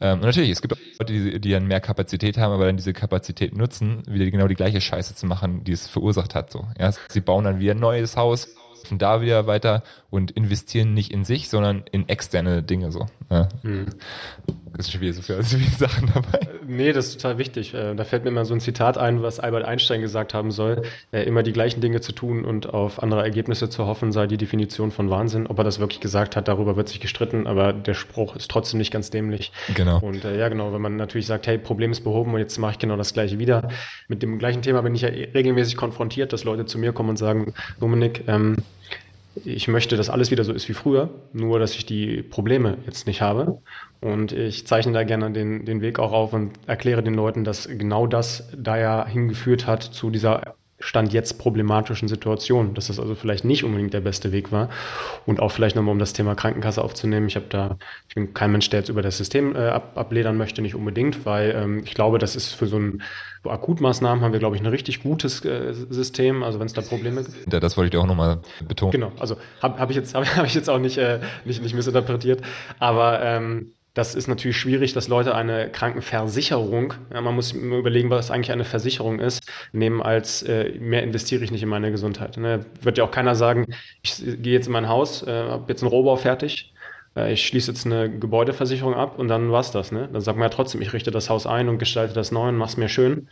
Ähm, 0.00 0.14
und 0.14 0.24
natürlich, 0.24 0.50
es 0.50 0.60
gibt 0.62 0.74
auch 0.74 0.78
Leute, 0.98 1.12
die, 1.12 1.40
die 1.40 1.50
dann 1.50 1.66
mehr 1.66 1.80
Kapazität 1.80 2.38
haben, 2.38 2.52
aber 2.52 2.66
dann 2.66 2.76
diese 2.76 2.92
Kapazität 2.92 3.56
nutzen, 3.56 4.02
wieder 4.08 4.28
genau 4.30 4.48
die 4.48 4.56
gleiche 4.56 4.80
Scheiße 4.80 5.14
zu 5.14 5.26
machen, 5.26 5.62
die 5.62 5.72
es 5.72 5.86
verursacht 5.86 6.34
hat. 6.34 6.50
So, 6.50 6.66
ja, 6.78 6.90
sie 7.08 7.20
bauen 7.20 7.44
dann 7.44 7.60
wieder 7.60 7.74
ein 7.74 7.80
neues 7.80 8.16
Haus, 8.16 8.48
von 8.84 8.98
da 8.98 9.20
wieder 9.20 9.46
weiter 9.46 9.82
und 10.08 10.30
investieren 10.30 10.94
nicht 10.94 11.12
in 11.12 11.24
sich, 11.24 11.48
sondern 11.48 11.84
in 11.92 12.08
externe 12.08 12.62
Dinge 12.62 12.90
so. 12.90 13.06
Ja. 13.30 13.48
Hm. 13.62 13.86
Das 14.76 14.86
ist 14.86 14.92
schon 14.92 15.00
wieder 15.00 15.12
so 15.12 15.22
viele, 15.22 15.42
so 15.42 15.58
viele 15.58 15.70
Sachen 15.70 16.10
dabei. 16.14 16.38
Äh, 16.38 16.58
nee, 16.66 16.92
das 16.92 17.08
ist 17.08 17.20
total 17.20 17.38
wichtig. 17.38 17.74
Äh, 17.74 17.94
da 17.94 18.04
fällt 18.04 18.24
mir 18.24 18.30
immer 18.30 18.44
so 18.44 18.54
ein 18.54 18.60
Zitat 18.60 18.98
ein, 18.98 19.22
was 19.22 19.40
Albert 19.40 19.64
Einstein 19.64 20.00
gesagt 20.00 20.34
haben 20.34 20.50
soll. 20.50 20.82
Äh, 21.12 21.22
immer 21.24 21.42
die 21.42 21.52
gleichen 21.52 21.80
Dinge 21.80 22.00
zu 22.00 22.12
tun 22.12 22.44
und 22.44 22.68
auf 22.68 23.02
andere 23.02 23.22
Ergebnisse 23.22 23.68
zu 23.68 23.86
hoffen, 23.86 24.12
sei 24.12 24.26
die 24.26 24.36
Definition 24.36 24.90
von 24.90 25.10
Wahnsinn. 25.10 25.46
Ob 25.46 25.58
er 25.58 25.64
das 25.64 25.80
wirklich 25.80 26.00
gesagt 26.00 26.36
hat, 26.36 26.48
darüber 26.48 26.76
wird 26.76 26.88
sich 26.88 27.00
gestritten, 27.00 27.46
aber 27.46 27.72
der 27.72 27.94
Spruch 27.94 28.36
ist 28.36 28.50
trotzdem 28.50 28.78
nicht 28.78 28.92
ganz 28.92 29.10
dämlich. 29.10 29.52
Genau. 29.74 29.98
Und 30.00 30.24
äh, 30.24 30.38
ja, 30.38 30.48
genau, 30.48 30.72
wenn 30.72 30.82
man 30.82 30.96
natürlich 30.96 31.26
sagt, 31.26 31.46
hey, 31.46 31.58
Problem 31.58 31.90
ist 31.90 32.02
behoben 32.02 32.32
und 32.32 32.40
jetzt 32.40 32.58
mache 32.58 32.72
ich 32.72 32.78
genau 32.78 32.96
das 32.96 33.12
gleiche 33.12 33.38
wieder. 33.38 33.68
Mit 34.08 34.22
dem 34.22 34.38
gleichen 34.38 34.62
Thema 34.62 34.82
bin 34.82 34.94
ich 34.94 35.02
ja 35.02 35.08
regelmäßig 35.08 35.76
konfrontiert, 35.76 36.32
dass 36.32 36.44
Leute 36.44 36.66
zu 36.66 36.78
mir 36.78 36.92
kommen 36.92 37.10
und 37.10 37.16
sagen, 37.16 37.54
Dominik, 37.80 38.24
ähm, 38.28 38.56
ich 39.44 39.68
möchte, 39.68 39.96
dass 39.96 40.10
alles 40.10 40.30
wieder 40.30 40.44
so 40.44 40.52
ist 40.52 40.68
wie 40.68 40.74
früher, 40.74 41.10
nur 41.32 41.58
dass 41.58 41.74
ich 41.74 41.86
die 41.86 42.22
Probleme 42.22 42.78
jetzt 42.86 43.06
nicht 43.06 43.20
habe. 43.20 43.60
Und 44.00 44.32
ich 44.32 44.66
zeichne 44.66 44.92
da 44.92 45.04
gerne 45.04 45.30
den, 45.30 45.66
den 45.66 45.82
Weg 45.82 45.98
auch 45.98 46.12
auf 46.12 46.32
und 46.32 46.52
erkläre 46.66 47.02
den 47.02 47.14
Leuten, 47.14 47.44
dass 47.44 47.68
genau 47.68 48.06
das 48.06 48.48
da 48.56 48.78
ja 48.78 49.06
hingeführt 49.06 49.66
hat 49.66 49.82
zu 49.82 50.10
dieser 50.10 50.54
Stand 50.82 51.12
jetzt 51.12 51.38
problematischen 51.38 52.08
Situation, 52.08 52.72
dass 52.72 52.86
das 52.86 52.98
also 52.98 53.14
vielleicht 53.14 53.44
nicht 53.44 53.64
unbedingt 53.64 53.92
der 53.92 54.00
beste 54.00 54.32
Weg 54.32 54.50
war. 54.50 54.70
Und 55.26 55.40
auch 55.40 55.52
vielleicht 55.52 55.76
nochmal, 55.76 55.92
um 55.92 55.98
das 55.98 56.14
Thema 56.14 56.34
Krankenkasse 56.34 56.82
aufzunehmen. 56.82 57.28
Ich 57.28 57.36
habe 57.36 57.46
da, 57.50 57.76
ich 58.08 58.14
bin 58.14 58.32
kein 58.32 58.50
Mensch, 58.50 58.70
der 58.70 58.80
jetzt 58.80 58.88
über 58.88 59.02
das 59.02 59.18
System 59.18 59.54
äh, 59.54 59.68
ab, 59.68 59.92
abledern 59.96 60.38
möchte, 60.38 60.62
nicht 60.62 60.74
unbedingt, 60.74 61.26
weil 61.26 61.54
ähm, 61.54 61.82
ich 61.84 61.92
glaube, 61.92 62.18
das 62.18 62.34
ist 62.34 62.54
für 62.54 62.66
so 62.66 62.78
ein 62.78 63.02
so 63.44 63.50
Akutmaßnahmen 63.50 64.24
haben 64.24 64.32
wir, 64.32 64.38
glaube 64.38 64.56
ich, 64.56 64.62
ein 64.62 64.66
richtig 64.66 65.02
gutes 65.02 65.44
äh, 65.44 65.72
System. 65.72 66.42
Also 66.42 66.58
wenn 66.60 66.66
es 66.66 66.72
da 66.72 66.80
Probleme 66.80 67.24
gibt. 67.24 67.52
Ja, 67.52 67.60
das 67.60 67.76
wollte 67.76 67.86
ich 67.86 67.90
dir 67.90 68.00
auch 68.00 68.06
nochmal 68.06 68.40
betonen. 68.66 68.92
Genau, 68.92 69.12
also 69.18 69.36
habe 69.62 69.78
hab 69.78 69.90
ich 69.90 69.96
jetzt 69.96 70.14
hab, 70.14 70.24
hab 70.36 70.46
ich 70.46 70.54
jetzt 70.54 70.70
auch 70.70 70.78
nicht, 70.78 70.96
äh, 70.96 71.20
nicht, 71.44 71.62
nicht 71.62 71.74
missinterpretiert. 71.74 72.40
Aber 72.78 73.20
ähm, 73.22 73.72
das 73.94 74.14
ist 74.14 74.28
natürlich 74.28 74.56
schwierig, 74.56 74.92
dass 74.92 75.08
Leute 75.08 75.34
eine 75.34 75.68
Krankenversicherung, 75.70 76.94
ja, 77.12 77.20
man 77.20 77.34
muss 77.34 77.52
überlegen, 77.52 78.10
was 78.10 78.30
eigentlich 78.30 78.52
eine 78.52 78.64
Versicherung 78.64 79.18
ist, 79.18 79.42
nehmen 79.72 80.00
als 80.00 80.42
äh, 80.42 80.70
mehr 80.78 81.02
investiere 81.02 81.42
ich 81.42 81.50
nicht 81.50 81.62
in 81.62 81.68
meine 81.68 81.90
Gesundheit. 81.90 82.36
Ne? 82.36 82.64
Wird 82.82 82.98
ja 82.98 83.04
auch 83.04 83.10
keiner 83.10 83.34
sagen, 83.34 83.66
ich 84.02 84.16
gehe 84.16 84.52
jetzt 84.52 84.66
in 84.66 84.72
mein 84.72 84.88
Haus, 84.88 85.22
äh, 85.26 85.30
habe 85.30 85.64
jetzt 85.68 85.82
einen 85.82 85.90
Rohbau 85.90 86.16
fertig, 86.16 86.72
ich 87.16 87.44
schließe 87.44 87.72
jetzt 87.72 87.86
eine 87.86 88.08
Gebäudeversicherung 88.08 88.94
ab 88.94 89.18
und 89.18 89.26
dann 89.26 89.50
war's 89.50 89.72
das. 89.72 89.90
Ne? 89.90 90.08
Dann 90.12 90.20
sagt 90.20 90.38
man 90.38 90.46
ja 90.46 90.48
trotzdem, 90.48 90.80
ich 90.80 90.92
richte 90.92 91.10
das 91.10 91.28
Haus 91.28 91.44
ein 91.44 91.68
und 91.68 91.78
gestalte 91.78 92.14
das 92.14 92.30
neu 92.30 92.48
und 92.48 92.56
mach's 92.56 92.76
mir 92.76 92.88
schön. 92.88 93.26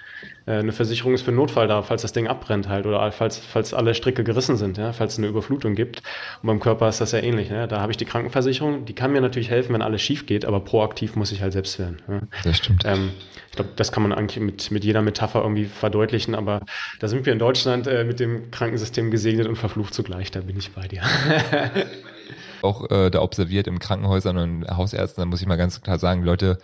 Äh, 0.46 0.54
eine 0.54 0.72
Versicherung 0.72 1.14
ist 1.14 1.22
für 1.22 1.30
Notfall 1.30 1.68
da, 1.68 1.82
falls 1.82 2.02
das 2.02 2.12
Ding 2.12 2.26
abbrennt 2.26 2.68
halt 2.68 2.86
oder 2.86 3.10
falls, 3.12 3.38
falls 3.38 3.72
alle 3.74 3.94
Stricke 3.94 4.24
gerissen 4.24 4.56
sind, 4.56 4.78
ja? 4.78 4.92
falls 4.92 5.12
es 5.12 5.18
eine 5.18 5.28
Überflutung 5.28 5.76
gibt. 5.76 6.02
Und 6.42 6.48
beim 6.48 6.58
Körper 6.58 6.88
ist 6.88 7.00
das 7.00 7.12
ja 7.12 7.20
ähnlich. 7.20 7.50
Ne? 7.50 7.68
Da 7.68 7.80
habe 7.80 7.92
ich 7.92 7.96
die 7.96 8.04
Krankenversicherung, 8.04 8.84
die 8.84 8.94
kann 8.94 9.12
mir 9.12 9.20
natürlich 9.20 9.48
helfen, 9.48 9.74
wenn 9.74 9.82
alles 9.82 10.02
schief 10.02 10.26
geht, 10.26 10.44
aber 10.44 10.58
proaktiv 10.58 11.14
muss 11.14 11.30
ich 11.30 11.40
halt 11.40 11.52
selbst 11.52 11.78
werden. 11.78 12.02
Ja? 12.08 12.20
Das 12.42 12.56
stimmt. 12.56 12.82
Ähm, 12.84 13.10
ich 13.50 13.56
glaube, 13.56 13.70
das 13.76 13.92
kann 13.92 14.02
man 14.02 14.12
eigentlich 14.12 14.42
mit, 14.42 14.72
mit 14.72 14.84
jeder 14.84 15.02
Metapher 15.02 15.42
irgendwie 15.42 15.66
verdeutlichen, 15.66 16.34
aber 16.34 16.62
da 16.98 17.06
sind 17.06 17.26
wir 17.26 17.32
in 17.32 17.38
Deutschland 17.38 17.86
äh, 17.86 18.02
mit 18.02 18.18
dem 18.18 18.50
Krankensystem 18.50 19.12
gesegnet 19.12 19.46
und 19.46 19.54
verflucht 19.54 19.94
zugleich, 19.94 20.32
da 20.32 20.40
bin 20.40 20.58
ich 20.58 20.72
bei 20.72 20.88
dir. 20.88 21.02
auch 22.62 22.90
äh, 22.90 23.10
da 23.10 23.22
observiert 23.22 23.66
im 23.66 23.78
Krankenhäusern 23.78 24.36
und 24.38 24.68
Hausärzten, 24.68 25.22
da 25.22 25.26
muss 25.26 25.40
ich 25.40 25.46
mal 25.46 25.56
ganz 25.56 25.80
klar 25.80 25.98
sagen, 25.98 26.22
Leute 26.22 26.58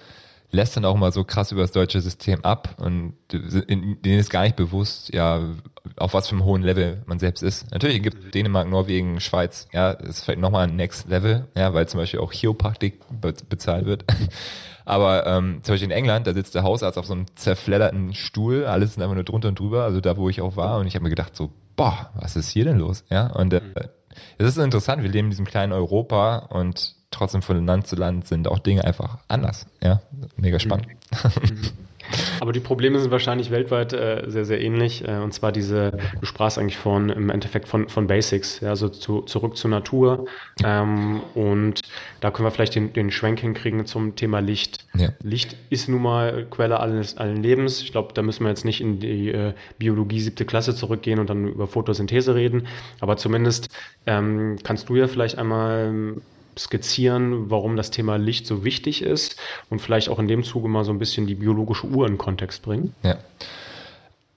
lästern 0.54 0.84
auch 0.84 0.96
mal 0.96 1.12
so 1.12 1.24
krass 1.24 1.52
über 1.52 1.62
das 1.62 1.72
deutsche 1.72 2.00
System 2.00 2.44
ab 2.44 2.76
und 2.78 3.14
denen 3.32 4.18
ist 4.18 4.30
gar 4.30 4.44
nicht 4.44 4.56
bewusst, 4.56 5.12
ja, 5.12 5.40
auf 5.96 6.14
was 6.14 6.28
für 6.28 6.36
einem 6.36 6.44
hohen 6.44 6.62
Level 6.62 7.02
man 7.06 7.18
selbst 7.18 7.42
ist. 7.42 7.70
Natürlich 7.72 8.02
gibt 8.02 8.34
Dänemark, 8.34 8.68
Norwegen, 8.68 9.20
Schweiz, 9.20 9.68
ja, 9.72 9.94
das 9.94 10.18
ist 10.18 10.24
vielleicht 10.24 10.40
nochmal 10.40 10.68
ein 10.68 10.76
Next 10.76 11.08
Level, 11.08 11.48
ja, 11.56 11.74
weil 11.74 11.88
zum 11.88 12.00
Beispiel 12.00 12.20
auch 12.20 12.32
Chiropraktik 12.32 13.00
bezahlt 13.48 13.84
wird. 13.84 14.04
Aber 14.86 15.26
ähm, 15.26 15.60
zum 15.62 15.72
Beispiel 15.72 15.90
in 15.90 15.96
England, 15.96 16.26
da 16.26 16.34
sitzt 16.34 16.54
der 16.54 16.62
Hausarzt 16.62 16.98
auf 16.98 17.06
so 17.06 17.14
einem 17.14 17.26
zerfledderten 17.34 18.14
Stuhl, 18.14 18.66
alles 18.66 18.94
sind 18.94 19.02
einfach 19.02 19.14
nur 19.14 19.24
drunter 19.24 19.48
und 19.48 19.58
drüber, 19.58 19.84
also 19.84 20.00
da, 20.00 20.16
wo 20.16 20.28
ich 20.28 20.40
auch 20.40 20.56
war, 20.56 20.78
und 20.78 20.86
ich 20.86 20.94
habe 20.94 21.04
mir 21.04 21.10
gedacht 21.10 21.34
so, 21.34 21.50
boah, 21.74 22.10
was 22.14 22.36
ist 22.36 22.50
hier 22.50 22.64
denn 22.64 22.78
los? 22.78 23.04
Ja, 23.10 23.28
und 23.28 23.52
äh, 23.52 23.60
es 24.38 24.48
ist 24.48 24.58
interessant, 24.58 25.02
wir 25.02 25.10
leben 25.10 25.26
in 25.26 25.30
diesem 25.30 25.46
kleinen 25.46 25.72
Europa 25.72 26.38
und 26.50 26.94
trotzdem 27.10 27.42
von 27.42 27.64
Land 27.66 27.86
zu 27.86 27.96
Land 27.96 28.26
sind 28.26 28.48
auch 28.48 28.58
Dinge 28.58 28.84
einfach 28.84 29.18
anders. 29.28 29.66
Ja, 29.82 30.02
mega 30.36 30.58
spannend. 30.58 30.88
Mhm. 30.88 31.70
Aber 32.40 32.52
die 32.52 32.60
Probleme 32.60 32.98
sind 32.98 33.10
wahrscheinlich 33.10 33.50
weltweit 33.50 33.92
äh, 33.92 34.24
sehr, 34.26 34.44
sehr 34.44 34.60
ähnlich. 34.60 35.06
Äh, 35.06 35.18
und 35.18 35.32
zwar 35.32 35.52
diese, 35.52 35.92
du 36.20 36.26
sprachst 36.26 36.58
eigentlich 36.58 36.76
von, 36.76 37.08
im 37.10 37.30
Endeffekt 37.30 37.68
von, 37.68 37.88
von 37.88 38.06
Basics, 38.06 38.60
ja, 38.60 38.70
also 38.70 38.88
zu, 38.88 39.22
zurück 39.22 39.56
zur 39.56 39.70
Natur. 39.70 40.26
Ähm, 40.62 41.20
und 41.34 41.80
da 42.20 42.30
können 42.30 42.46
wir 42.46 42.50
vielleicht 42.50 42.74
den, 42.74 42.92
den 42.92 43.10
Schwenk 43.10 43.40
hinkriegen 43.40 43.86
zum 43.86 44.16
Thema 44.16 44.40
Licht. 44.40 44.86
Ja. 44.94 45.10
Licht 45.22 45.56
ist 45.70 45.88
nun 45.88 46.02
mal 46.02 46.46
Quelle 46.50 46.80
alles, 46.80 47.16
allen 47.16 47.42
Lebens. 47.42 47.80
Ich 47.82 47.92
glaube, 47.92 48.12
da 48.14 48.22
müssen 48.22 48.44
wir 48.44 48.50
jetzt 48.50 48.64
nicht 48.64 48.80
in 48.80 49.00
die 49.00 49.30
äh, 49.30 49.54
Biologie 49.78 50.20
siebte 50.20 50.44
Klasse 50.44 50.74
zurückgehen 50.74 51.18
und 51.18 51.30
dann 51.30 51.48
über 51.48 51.66
Photosynthese 51.66 52.34
reden. 52.34 52.66
Aber 53.00 53.16
zumindest 53.16 53.68
ähm, 54.06 54.56
kannst 54.62 54.88
du 54.88 54.96
ja 54.96 55.08
vielleicht 55.08 55.38
einmal 55.38 56.16
skizzieren, 56.58 57.50
warum 57.50 57.76
das 57.76 57.90
Thema 57.90 58.16
Licht 58.16 58.46
so 58.46 58.64
wichtig 58.64 59.02
ist 59.02 59.36
und 59.70 59.80
vielleicht 59.80 60.08
auch 60.08 60.18
in 60.18 60.28
dem 60.28 60.44
Zuge 60.44 60.68
mal 60.68 60.84
so 60.84 60.92
ein 60.92 60.98
bisschen 60.98 61.26
die 61.26 61.34
biologische 61.34 61.86
Uhr 61.86 62.06
in 62.06 62.18
Kontext 62.18 62.62
bringen? 62.62 62.94
Ja. 63.02 63.16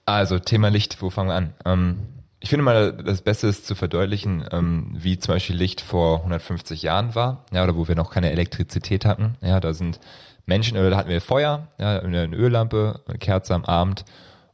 Also 0.04 0.38
Thema 0.38 0.68
Licht, 0.68 1.02
wo 1.02 1.10
fangen 1.10 1.28
wir 1.28 1.34
an? 1.34 1.54
Ähm, 1.64 1.98
ich 2.40 2.50
finde 2.50 2.64
mal, 2.64 2.92
das 2.92 3.22
Beste 3.22 3.48
ist 3.48 3.66
zu 3.66 3.74
verdeutlichen, 3.74 4.44
ähm, 4.52 4.90
wie 4.92 5.18
zum 5.18 5.34
Beispiel 5.34 5.56
Licht 5.56 5.80
vor 5.80 6.18
150 6.18 6.82
Jahren 6.82 7.14
war, 7.14 7.44
ja, 7.52 7.64
oder 7.64 7.76
wo 7.76 7.88
wir 7.88 7.96
noch 7.96 8.10
keine 8.10 8.30
Elektrizität 8.30 9.04
hatten. 9.04 9.36
Ja, 9.40 9.58
da 9.60 9.74
sind 9.74 9.98
Menschen, 10.46 10.78
oder 10.78 10.90
da 10.90 10.96
hatten 10.96 11.10
wir 11.10 11.20
Feuer, 11.20 11.66
ja, 11.78 11.98
eine 11.98 12.26
Öllampe, 12.26 13.00
eine 13.06 13.18
Kerze 13.18 13.54
am 13.54 13.64
Abend 13.64 14.04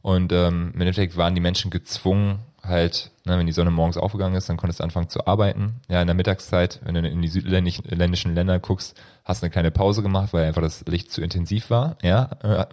und 0.01 0.31
ähm, 0.33 0.71
im 0.73 0.81
Endeffekt 0.81 1.15
waren 1.15 1.35
die 1.35 1.41
Menschen 1.41 1.71
gezwungen, 1.71 2.39
halt, 2.67 3.11
ne, 3.25 3.37
wenn 3.37 3.45
die 3.45 3.53
Sonne 3.53 3.71
morgens 3.71 3.97
aufgegangen 3.97 4.35
ist, 4.35 4.49
dann 4.49 4.57
konntest 4.57 4.79
du 4.79 4.83
anfangen 4.83 5.09
zu 5.09 5.25
arbeiten. 5.27 5.81
Ja, 5.89 6.01
in 6.01 6.07
der 6.07 6.15
Mittagszeit, 6.15 6.79
wenn 6.83 6.95
du 6.95 7.07
in 7.07 7.21
die 7.21 7.27
südländischen 7.27 8.35
Länder 8.35 8.59
guckst, 8.59 8.99
hast 9.23 9.41
du 9.41 9.45
eine 9.45 9.51
kleine 9.51 9.71
Pause 9.71 10.01
gemacht, 10.01 10.33
weil 10.33 10.45
einfach 10.45 10.61
das 10.61 10.85
Licht 10.87 11.11
zu 11.11 11.21
intensiv 11.21 11.69
war. 11.69 11.97
Ja, 12.01 12.23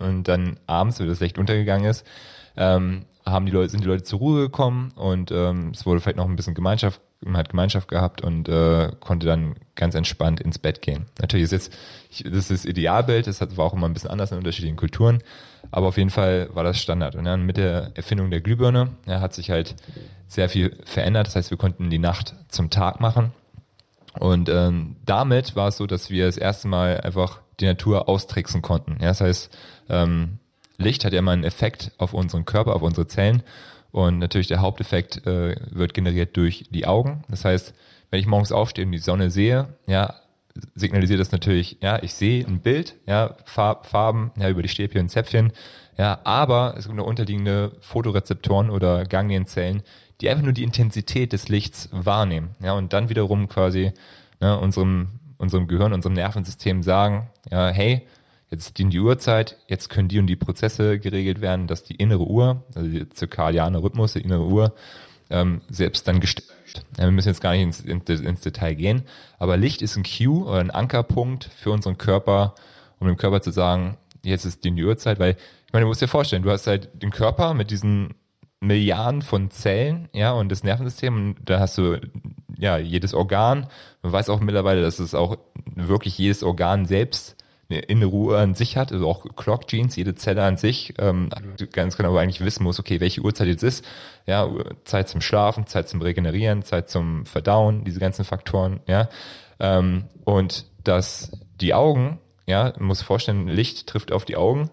und 0.01 0.25
dann 0.29 0.59
abends, 0.67 1.01
wenn 1.01 1.09
das 1.09 1.21
Licht 1.21 1.39
untergegangen 1.39 1.89
ist, 1.89 2.07
ähm, 2.57 3.07
haben 3.25 3.47
die 3.47 3.53
Leute, 3.53 3.71
sind 3.71 3.85
die 3.85 3.89
Leute 3.89 4.03
zur 4.03 4.19
Ruhe 4.19 4.41
gekommen 4.41 4.93
und 4.97 5.31
ähm, 5.31 5.71
es 5.73 5.87
wurde 5.87 6.01
vielleicht 6.01 6.17
noch 6.17 6.29
ein 6.29 6.37
bisschen 6.37 6.55
Gemeinschaft, 6.55 7.01
man 7.21 7.37
hat 7.37 7.51
Gemeinschaft 7.51 7.89
gehabt 7.89 8.21
und 8.21 8.49
äh, 8.49 8.91
konnte 8.99 9.27
dann 9.27 9.55
ganz 9.77 9.95
entspannt 9.95 10.41
ins 10.41 10.59
Bett 10.59 10.83
gehen. 10.83 11.07
Natürlich 11.21 11.45
ist 11.45 11.53
jetzt, 11.53 11.73
das 12.25 12.51
ist 12.51 12.51
das 12.51 12.65
Idealbild, 12.65 13.27
das 13.27 13.41
war 13.57 13.65
auch 13.65 13.75
immer 13.75 13.89
ein 13.89 13.95
bisschen 13.95 14.11
anders 14.11 14.33
in 14.33 14.39
unterschiedlichen 14.39 14.77
Kulturen, 14.77 15.23
aber 15.71 15.89
auf 15.89 15.97
jeden 15.97 16.11
Fall 16.11 16.49
war 16.53 16.65
das 16.65 16.81
Standard. 16.81 17.15
Und 17.15 17.25
dann 17.25 17.43
mit 17.43 17.57
der 17.57 17.93
Erfindung 17.95 18.31
der 18.31 18.41
Glühbirne 18.41 18.91
ja, 19.07 19.21
hat 19.21 19.35
sich 19.35 19.51
halt 19.51 19.75
sehr 20.27 20.49
viel 20.49 20.77
verändert. 20.85 21.27
Das 21.27 21.37
heißt, 21.37 21.51
wir 21.51 21.59
konnten 21.59 21.91
die 21.91 21.99
Nacht 21.99 22.35
zum 22.49 22.71
Tag 22.71 23.01
machen. 23.01 23.33
Und 24.19 24.49
ähm, 24.49 24.97
damit 25.07 25.57
war 25.57 25.69
es 25.69 25.77
so, 25.77 25.87
dass 25.87 26.11
wir 26.11 26.27
das 26.27 26.37
erste 26.37 26.69
Mal 26.69 27.01
einfach 27.01 27.41
die 27.61 27.67
Natur 27.67 28.09
austricksen 28.09 28.61
konnten. 28.61 28.99
Ja, 29.01 29.09
das 29.09 29.21
heißt, 29.21 29.57
ähm, 29.89 30.39
Licht 30.77 31.05
hat 31.05 31.13
ja 31.13 31.19
immer 31.19 31.33
einen 31.33 31.45
Effekt 31.45 31.93
auf 31.99 32.13
unseren 32.13 32.45
Körper, 32.45 32.75
auf 32.75 32.83
unsere 32.83 33.07
Zellen. 33.07 33.43
Und 33.91 34.19
natürlich 34.19 34.49
der 34.49 34.61
Haupteffekt 34.61 35.27
äh, 35.27 35.57
wird 35.71 35.95
generiert 35.95 36.37
durch 36.37 36.67
die 36.71 36.87
Augen. 36.87 37.25
Das 37.29 37.45
heißt, 37.45 37.75
wenn 38.11 38.21
ich 38.21 38.27
morgens 38.27 38.53
aufstehe 38.53 38.85
und 38.85 38.93
die 38.93 38.99
Sonne 38.99 39.31
sehe, 39.31 39.77
ja, 39.87 40.15
signalisiert 40.75 41.21
das 41.21 41.33
natürlich, 41.33 41.79
ja, 41.81 42.03
ich 42.03 42.15
sehe 42.15 42.47
ein 42.47 42.61
Bild, 42.61 42.97
ja, 43.07 43.37
Farb, 43.45 43.87
Farben, 43.87 44.33
ja, 44.39 44.49
über 44.49 44.63
die 44.63 44.69
Stäbchen 44.69 45.03
und 45.03 45.09
Zäpfchen, 45.09 45.53
ja, 45.99 46.21
aber 46.25 46.75
es 46.77 46.85
gibt 46.85 46.97
noch 46.97 47.07
unterliegende 47.07 47.77
Fotorezeptoren 47.81 48.71
oder 48.71 49.05
Ganglienzellen, 49.05 49.83
die 50.21 50.29
einfach 50.29 50.45
nur 50.45 50.53
die 50.53 50.63
Intensität 50.63 51.33
des 51.33 51.49
Lichts 51.49 51.89
wahrnehmen, 51.93 52.51
ja, 52.63 52.73
und 52.73 52.93
dann 52.93 53.09
wiederum 53.09 53.49
quasi 53.49 53.93
ne, 54.41 54.59
unserem, 54.59 55.21
unserem 55.39 55.69
Gehirn, 55.69 55.93
unserem 55.93 56.15
Nervensystem 56.15 56.83
sagen, 56.83 57.31
ja, 57.51 57.69
hey, 57.69 58.07
jetzt 58.51 58.79
dient 58.79 58.93
die 58.93 59.01
Uhrzeit, 59.01 59.57
jetzt 59.67 59.89
können 59.89 60.09
die 60.09 60.19
und 60.19 60.27
die 60.27 60.37
Prozesse 60.37 60.99
geregelt 60.99 61.41
werden, 61.41 61.67
dass 61.67 61.85
die 61.85 61.97
innere 61.97 62.27
Uhr, 62.27 62.65
also 62.75 62.89
die 62.89 63.09
zirkadiane 63.09 63.83
Rhythmus, 63.83 64.13
die 64.13 64.21
innere 64.21 64.45
Uhr, 64.45 64.75
ähm, 65.33 65.63
selbst 65.69 66.07
dann 66.07 66.21
gestellt. 66.21 66.49
Ja, 66.97 67.05
wir 67.05 67.11
müssen 67.11 67.29
jetzt 67.29 67.41
gar 67.41 67.53
nicht 67.53 67.87
ins, 67.87 68.11
ins, 68.21 68.41
Detail 68.41 68.75
gehen, 68.75 69.03
aber 69.39 69.57
Licht 69.57 69.83
ist 69.83 69.97
ein 69.97 70.05
Cue 70.05 70.45
oder 70.45 70.61
ein 70.61 70.71
Ankerpunkt 70.71 71.51
für 71.57 71.71
unseren 71.71 71.99
Körper, 71.99 72.55
um 72.99 73.09
dem 73.09 73.17
Körper 73.17 73.43
zu 73.43 73.51
sagen, 73.51 73.99
jetzt 74.23 74.45
ist 74.45 74.65
die 74.65 74.85
Uhrzeit, 74.85 75.19
weil 75.19 75.37
ich 75.67 75.73
meine, 75.73 75.85
du 75.85 75.89
musst 75.89 76.03
dir 76.03 76.09
vorstellen, 76.09 76.43
du 76.43 76.51
hast 76.51 76.67
halt 76.67 77.03
den 77.03 77.11
Körper 77.11 77.55
mit 77.55 77.71
diesen 77.71 78.15
Milliarden 78.61 79.23
von 79.23 79.51
Zellen, 79.51 80.09
ja, 80.13 80.33
und 80.33 80.49
das 80.51 80.63
Nervensystem, 80.63 81.15
und 81.15 81.37
da 81.45 81.59
hast 81.59 81.79
du 81.79 81.99
ja 82.57 82.79
jedes 82.79 83.13
Organ. 83.13 83.67
Man 84.03 84.13
weiß 84.13 84.29
auch 84.29 84.41
mittlerweile, 84.41 84.83
dass 84.83 85.01
es 85.01 85.15
auch 85.15 85.37
wirklich 85.75 86.17
jedes 86.17 86.43
Organ 86.43 86.87
selbst 86.87 87.42
eine 87.73 87.83
innere 87.83 88.11
Uhr 88.11 88.39
an 88.39 88.55
sich 88.55 88.77
hat, 88.77 88.93
also 88.93 89.09
auch 89.09 89.25
Clock 89.37 89.67
Genes, 89.67 89.97
jede 89.97 90.15
Zelle 90.15 90.43
an 90.45 90.57
sich, 90.57 90.95
ähm, 90.99 91.31
ganz 91.73 91.97
genau 91.97 92.17
eigentlich 92.17 92.45
wissen 92.45 92.63
muss, 92.63 92.79
okay, 92.79 93.01
welche 93.01 93.23
Uhrzeit 93.23 93.49
jetzt 93.49 93.63
ist. 93.63 93.85
Ja, 94.27 94.49
Zeit 94.85 95.09
zum 95.09 95.21
Schlafen, 95.21 95.67
Zeit 95.67 95.89
zum 95.89 96.03
Regenerieren, 96.03 96.63
Zeit 96.63 96.91
zum 96.91 97.27
Verdauen, 97.27 97.85
diese 97.85 98.01
ganzen 98.01 98.25
Faktoren, 98.25 98.81
ja. 98.87 99.09
Ähm, 99.59 100.05
und 100.25 100.67
dass 100.85 101.33
die 101.61 101.75
Augen, 101.75 102.19
ja, 102.47 102.73
man 102.79 102.89
muss 102.89 103.03
vorstellen, 103.03 103.49
Licht 103.49 103.87
trifft 103.87 104.13
auf 104.13 104.25
die 104.25 104.37
Augen. 104.37 104.71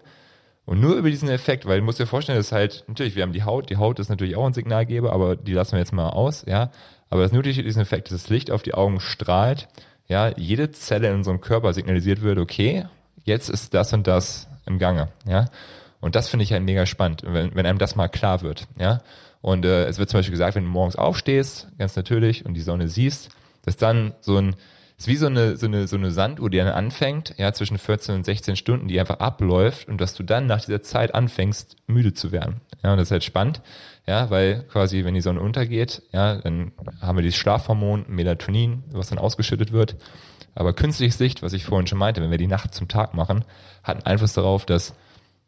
Und 0.66 0.80
nur 0.80 0.94
über 0.94 1.10
diesen 1.10 1.28
Effekt, 1.28 1.66
weil 1.66 1.80
du 1.80 1.84
musst 1.84 1.98
dir 1.98 2.06
vorstellen, 2.06 2.38
das 2.38 2.46
ist 2.46 2.52
halt, 2.52 2.84
natürlich, 2.86 3.16
wir 3.16 3.24
haben 3.24 3.32
die 3.32 3.42
Haut, 3.42 3.70
die 3.70 3.76
Haut 3.76 3.98
ist 3.98 4.08
natürlich 4.08 4.36
auch 4.36 4.46
ein 4.46 4.52
Signalgeber, 4.52 5.12
aber 5.12 5.34
die 5.34 5.52
lassen 5.52 5.72
wir 5.72 5.80
jetzt 5.80 5.92
mal 5.92 6.10
aus, 6.10 6.44
ja. 6.46 6.70
Aber 7.08 7.22
das 7.22 7.32
nur 7.32 7.42
durch 7.42 7.56
diesen 7.56 7.82
Effekt, 7.82 8.10
dass 8.10 8.22
das 8.22 8.30
Licht 8.30 8.52
auf 8.52 8.62
die 8.62 8.74
Augen 8.74 9.00
strahlt, 9.00 9.68
ja, 10.10 10.36
jede 10.36 10.72
Zelle 10.72 11.08
in 11.08 11.14
unserem 11.14 11.40
Körper 11.40 11.72
signalisiert 11.72 12.20
wird, 12.20 12.38
okay, 12.38 12.84
jetzt 13.22 13.48
ist 13.48 13.74
das 13.74 13.92
und 13.92 14.08
das 14.08 14.48
im 14.66 14.78
Gange, 14.78 15.08
ja. 15.24 15.46
Und 16.00 16.16
das 16.16 16.28
finde 16.28 16.42
ich 16.42 16.52
halt 16.52 16.64
mega 16.64 16.84
spannend, 16.84 17.22
wenn, 17.24 17.54
wenn 17.54 17.64
einem 17.64 17.78
das 17.78 17.94
mal 17.94 18.08
klar 18.08 18.42
wird, 18.42 18.66
ja. 18.76 19.02
Und 19.40 19.64
äh, 19.64 19.86
es 19.86 19.98
wird 19.98 20.10
zum 20.10 20.18
Beispiel 20.18 20.32
gesagt, 20.32 20.56
wenn 20.56 20.64
du 20.64 20.70
morgens 20.70 20.96
aufstehst, 20.96 21.68
ganz 21.78 21.94
natürlich, 21.94 22.44
und 22.44 22.54
die 22.54 22.60
Sonne 22.60 22.88
siehst, 22.88 23.30
dass 23.64 23.76
dann 23.76 24.14
so 24.20 24.36
ein, 24.36 24.56
ist 24.98 25.06
wie 25.06 25.16
so 25.16 25.26
eine, 25.26 25.56
so 25.56 25.66
eine, 25.66 25.86
so 25.86 25.96
eine 25.96 26.10
Sanduhr, 26.10 26.50
die 26.50 26.58
dann 26.58 26.66
anfängt, 26.68 27.34
ja, 27.38 27.52
zwischen 27.52 27.78
14 27.78 28.16
und 28.16 28.24
16 28.24 28.56
Stunden, 28.56 28.88
die 28.88 28.98
einfach 28.98 29.20
abläuft 29.20 29.88
und 29.88 30.00
dass 30.00 30.14
du 30.14 30.24
dann 30.24 30.46
nach 30.46 30.60
dieser 30.60 30.82
Zeit 30.82 31.14
anfängst, 31.14 31.76
müde 31.86 32.14
zu 32.14 32.32
werden. 32.32 32.60
Ja, 32.82 32.90
und 32.90 32.98
das 32.98 33.08
ist 33.08 33.12
halt 33.12 33.24
spannend, 33.24 33.62
ja, 34.06 34.30
weil 34.30 34.64
quasi, 34.64 35.04
wenn 35.04 35.14
die 35.14 35.20
Sonne 35.20 35.40
untergeht, 35.40 36.02
ja, 36.12 36.36
dann 36.36 36.72
haben 37.00 37.16
wir 37.16 37.22
dieses 37.22 37.38
Schlafhormon 37.38 38.06
Melatonin, 38.08 38.84
was 38.92 39.08
dann 39.08 39.18
ausgeschüttet 39.18 39.72
wird. 39.72 39.96
Aber 40.54 40.72
künstliches 40.72 41.18
Licht, 41.18 41.42
was 41.42 41.52
ich 41.52 41.64
vorhin 41.64 41.86
schon 41.86 41.98
meinte, 41.98 42.20
wenn 42.20 42.30
wir 42.30 42.38
die 42.38 42.46
Nacht 42.46 42.74
zum 42.74 42.88
Tag 42.88 43.14
machen, 43.14 43.44
hat 43.82 43.96
einen 43.96 44.06
Einfluss 44.06 44.32
darauf, 44.32 44.66
dass 44.66 44.94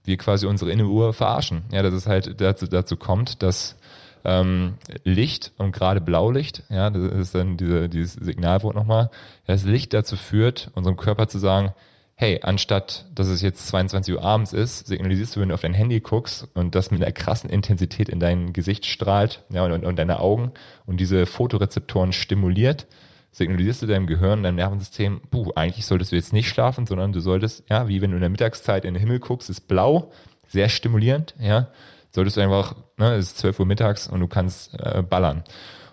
wir 0.05 0.17
quasi 0.17 0.47
unsere 0.47 0.71
innere 0.71 0.89
Uhr 0.89 1.13
verarschen. 1.13 1.63
Ja, 1.73 1.83
dass 1.83 1.95
es 1.95 2.07
halt 2.07 2.41
dazu, 2.41 2.67
dazu 2.67 2.97
kommt, 2.97 3.43
dass 3.43 3.77
ähm, 4.25 4.75
Licht 5.05 5.53
und 5.59 5.73
gerade 5.73 6.01
Blaulicht, 6.01 6.63
ja, 6.69 6.91
das 6.91 7.13
ist 7.13 7.35
dann 7.35 7.57
diese, 7.57 7.89
dieses 7.89 8.13
Signalwort 8.15 8.75
nochmal, 8.75 9.11
das 9.47 9.65
Licht 9.65 9.93
dazu 9.93 10.17
führt, 10.17 10.71
unserem 10.75 10.97
Körper 10.97 11.29
zu 11.29 11.39
sagen, 11.39 11.75
hey, 12.23 12.39
anstatt 12.41 13.05
dass 13.17 13.27
es 13.27 13.43
jetzt 13.43 13.67
22 13.67 14.15
Uhr 14.15 14.23
abends 14.23 14.53
ist, 14.53 14.87
signalisierst 14.87 15.35
du, 15.35 15.41
wenn 15.41 15.49
du 15.49 15.55
auf 15.55 15.63
dein 15.63 15.75
Handy 15.75 15.99
guckst 15.99 16.47
und 16.55 16.77
das 16.77 16.93
mit 16.93 17.03
einer 17.03 17.11
krassen 17.11 17.51
Intensität 17.51 18.09
in 18.09 18.21
dein 18.21 18.53
Gesicht 18.53 18.87
strahlt 18.87 19.43
ja, 19.51 19.65
und, 19.65 19.85
und, 19.85 19.99
deine 19.99 20.21
Augen 20.21 20.53
und 20.87 21.01
diese 21.01 21.27
Fotorezeptoren 21.27 22.13
stimuliert, 22.13 22.87
signalisierst 23.33 23.83
du 23.83 23.87
deinem 23.89 24.07
Gehirn, 24.07 24.45
deinem 24.45 24.55
Nervensystem, 24.55 25.21
puh, 25.33 25.51
eigentlich 25.57 25.85
solltest 25.85 26.13
du 26.13 26.17
jetzt 26.17 26.33
nicht 26.33 26.49
schlafen, 26.49 26.87
sondern 26.87 27.13
du 27.13 27.19
solltest, 27.19 27.65
ja, 27.69 27.89
wie 27.89 28.01
wenn 28.01 28.13
du 28.13 28.17
in 28.19 28.23
der 28.23 28.31
Mittagszeit 28.31 28.85
in 28.85 28.95
den 28.95 29.01
Himmel 29.01 29.19
guckst, 29.19 29.51
ist 29.51 29.67
blau, 29.67 30.13
sehr 30.47 30.69
stimulierend, 30.69 31.35
ja, 31.41 31.71
solltest 32.13 32.37
du 32.37 32.41
einfach, 32.41 32.77
ne, 32.99 33.15
es 33.15 33.31
ist 33.33 33.39
12 33.39 33.59
Uhr 33.59 33.67
mittags 33.67 34.07
und 34.07 34.21
du 34.21 34.29
kannst 34.29 34.79
äh, 34.79 35.03
ballern. 35.03 35.43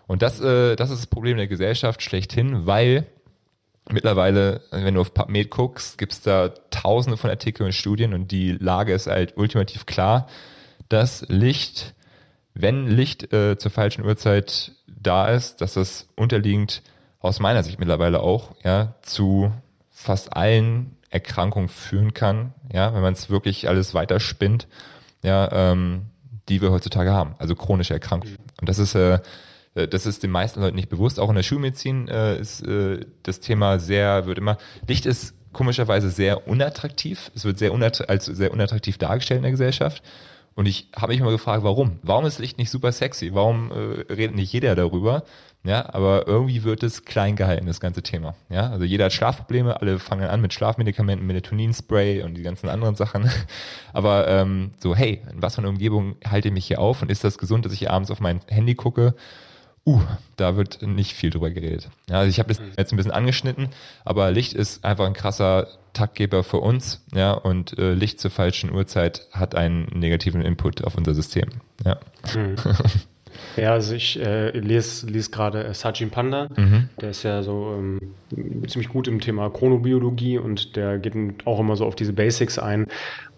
Und 0.05 0.21
das, 0.21 0.39
äh, 0.41 0.75
das 0.75 0.91
ist 0.91 0.99
das 0.99 1.07
Problem 1.07 1.37
der 1.37 1.47
Gesellschaft 1.47 2.03
schlechthin, 2.03 2.67
weil 2.67 3.07
mittlerweile, 3.91 4.61
wenn 4.71 4.95
du 4.95 5.01
auf 5.01 5.13
PubMed 5.13 5.49
guckst, 5.49 5.97
gibt's 5.97 6.21
da 6.21 6.49
tausende 6.69 7.17
von 7.17 7.29
Artikeln 7.29 7.67
und 7.67 7.73
Studien 7.73 8.13
und 8.13 8.31
die 8.31 8.51
Lage 8.51 8.93
ist 8.93 9.07
halt 9.07 9.37
ultimativ 9.37 9.85
klar, 9.85 10.27
dass 10.89 11.25
Licht, 11.27 11.93
wenn 12.53 12.87
Licht 12.87 13.31
äh, 13.33 13.57
zur 13.57 13.71
falschen 13.71 14.05
Uhrzeit 14.05 14.71
da 14.87 15.27
ist, 15.27 15.61
dass 15.61 15.73
das 15.73 16.07
unterliegend 16.15 16.81
aus 17.19 17.39
meiner 17.39 17.63
Sicht 17.63 17.79
mittlerweile 17.79 18.21
auch 18.21 18.55
ja 18.63 18.95
zu 19.01 19.51
fast 19.89 20.35
allen 20.35 20.97
Erkrankungen 21.09 21.69
führen 21.69 22.13
kann, 22.13 22.53
ja, 22.71 22.93
wenn 22.93 23.01
man 23.01 23.13
es 23.13 23.29
wirklich 23.29 23.67
alles 23.67 23.93
weiter 23.93 24.19
spinnt, 24.19 24.67
ja, 25.23 25.49
ähm, 25.51 26.07
die 26.47 26.61
wir 26.61 26.71
heutzutage 26.71 27.11
haben, 27.11 27.35
also 27.37 27.55
chronische 27.55 27.93
Erkrankungen. 27.93 28.37
Und 28.59 28.69
das 28.69 28.79
ist 28.79 28.95
äh, 28.95 29.19
das 29.87 30.05
ist 30.05 30.23
den 30.23 30.31
meisten 30.31 30.61
Leuten 30.61 30.75
nicht 30.75 30.89
bewusst. 30.89 31.19
Auch 31.19 31.29
in 31.29 31.35
der 31.35 31.43
Schulmedizin 31.43 32.07
äh, 32.07 32.39
ist 32.39 32.61
äh, 32.65 32.99
das 33.23 33.39
Thema 33.39 33.79
sehr, 33.79 34.25
wird 34.25 34.37
immer, 34.37 34.57
Licht 34.87 35.05
ist 35.05 35.35
komischerweise 35.53 36.09
sehr 36.09 36.47
unattraktiv. 36.47 37.31
Es 37.35 37.45
wird 37.45 37.57
sehr 37.57 37.73
unatt 37.73 38.09
als 38.09 38.25
sehr 38.25 38.51
unattraktiv 38.51 38.97
dargestellt 38.97 39.39
in 39.39 39.43
der 39.43 39.51
Gesellschaft. 39.51 40.03
Und 40.55 40.65
ich 40.65 40.89
habe 40.95 41.13
mich 41.13 41.21
mal 41.21 41.31
gefragt, 41.31 41.63
warum? 41.63 41.99
Warum 42.01 42.25
ist 42.25 42.39
Licht 42.39 42.57
nicht 42.57 42.69
super 42.69 42.91
sexy? 42.91 43.33
Warum 43.33 43.71
äh, 43.71 44.13
redet 44.13 44.35
nicht 44.35 44.51
jeder 44.51 44.75
darüber? 44.75 45.23
Ja, 45.63 45.93
aber 45.93 46.25
irgendwie 46.27 46.63
wird 46.63 46.83
es 46.83 47.03
klein 47.03 47.35
gehalten, 47.35 47.65
das 47.65 47.81
ganze 47.81 48.01
Thema. 48.01 48.35
Ja, 48.49 48.69
also 48.69 48.85
jeder 48.85 49.05
hat 49.05 49.13
Schlafprobleme, 49.13 49.79
alle 49.79 49.99
fangen 49.99 50.29
an 50.29 50.39
mit 50.39 50.53
Schlafmedikamenten, 50.53 51.27
Melatonin-Spray 51.27 52.23
und 52.23 52.35
die 52.35 52.43
ganzen 52.43 52.69
anderen 52.69 52.95
Sachen. 52.95 53.29
Aber 53.93 54.27
ähm, 54.29 54.71
so, 54.79 54.95
hey, 54.95 55.21
in 55.31 55.41
was 55.41 55.55
für 55.55 55.61
einer 55.61 55.69
Umgebung 55.69 56.15
halte 56.25 56.47
ich 56.47 56.53
mich 56.53 56.65
hier 56.65 56.79
auf 56.79 57.01
und 57.01 57.11
ist 57.11 57.25
das 57.25 57.37
gesund, 57.37 57.65
dass 57.65 57.73
ich 57.73 57.79
hier 57.79 57.91
abends 57.91 58.09
auf 58.09 58.21
mein 58.21 58.39
Handy 58.47 58.75
gucke? 58.75 59.15
Uh, 59.85 60.01
da 60.35 60.55
wird 60.55 60.81
nicht 60.81 61.13
viel 61.13 61.29
drüber 61.29 61.49
geredet. 61.49 61.89
Ja, 62.09 62.19
also 62.19 62.29
ich 62.29 62.39
habe 62.39 62.49
das 62.49 62.61
jetzt 62.77 62.93
ein 62.93 62.97
bisschen 62.97 63.11
angeschnitten, 63.11 63.69
aber 64.05 64.31
Licht 64.31 64.53
ist 64.53 64.85
einfach 64.85 65.05
ein 65.05 65.13
krasser 65.13 65.67
Taktgeber 65.93 66.43
für 66.43 66.57
uns, 66.57 67.03
ja, 67.13 67.31
und 67.31 67.77
äh, 67.79 67.93
Licht 67.93 68.19
zur 68.19 68.29
falschen 68.29 68.71
Uhrzeit 68.71 69.27
hat 69.31 69.55
einen 69.55 69.85
negativen 69.85 70.41
Input 70.41 70.83
auf 70.83 70.95
unser 70.95 71.15
System. 71.15 71.49
Ja. 71.83 71.99
Mhm. 72.35 72.55
Ja, 73.55 73.73
also 73.73 73.93
ich 73.93 74.19
äh, 74.19 74.51
lese, 74.51 75.07
lese 75.07 75.31
gerade 75.31 75.63
äh, 75.63 75.73
Sajin 75.73 76.09
Panda, 76.09 76.47
mhm. 76.55 76.89
der 77.01 77.09
ist 77.09 77.23
ja 77.23 77.43
so 77.43 77.75
ähm, 77.77 77.99
ziemlich 78.67 78.89
gut 78.89 79.07
im 79.07 79.19
Thema 79.19 79.49
Chronobiologie 79.49 80.37
und 80.37 80.75
der 80.75 80.97
geht 80.99 81.15
auch 81.45 81.59
immer 81.59 81.75
so 81.75 81.85
auf 81.85 81.95
diese 81.95 82.13
Basics 82.13 82.59
ein 82.59 82.87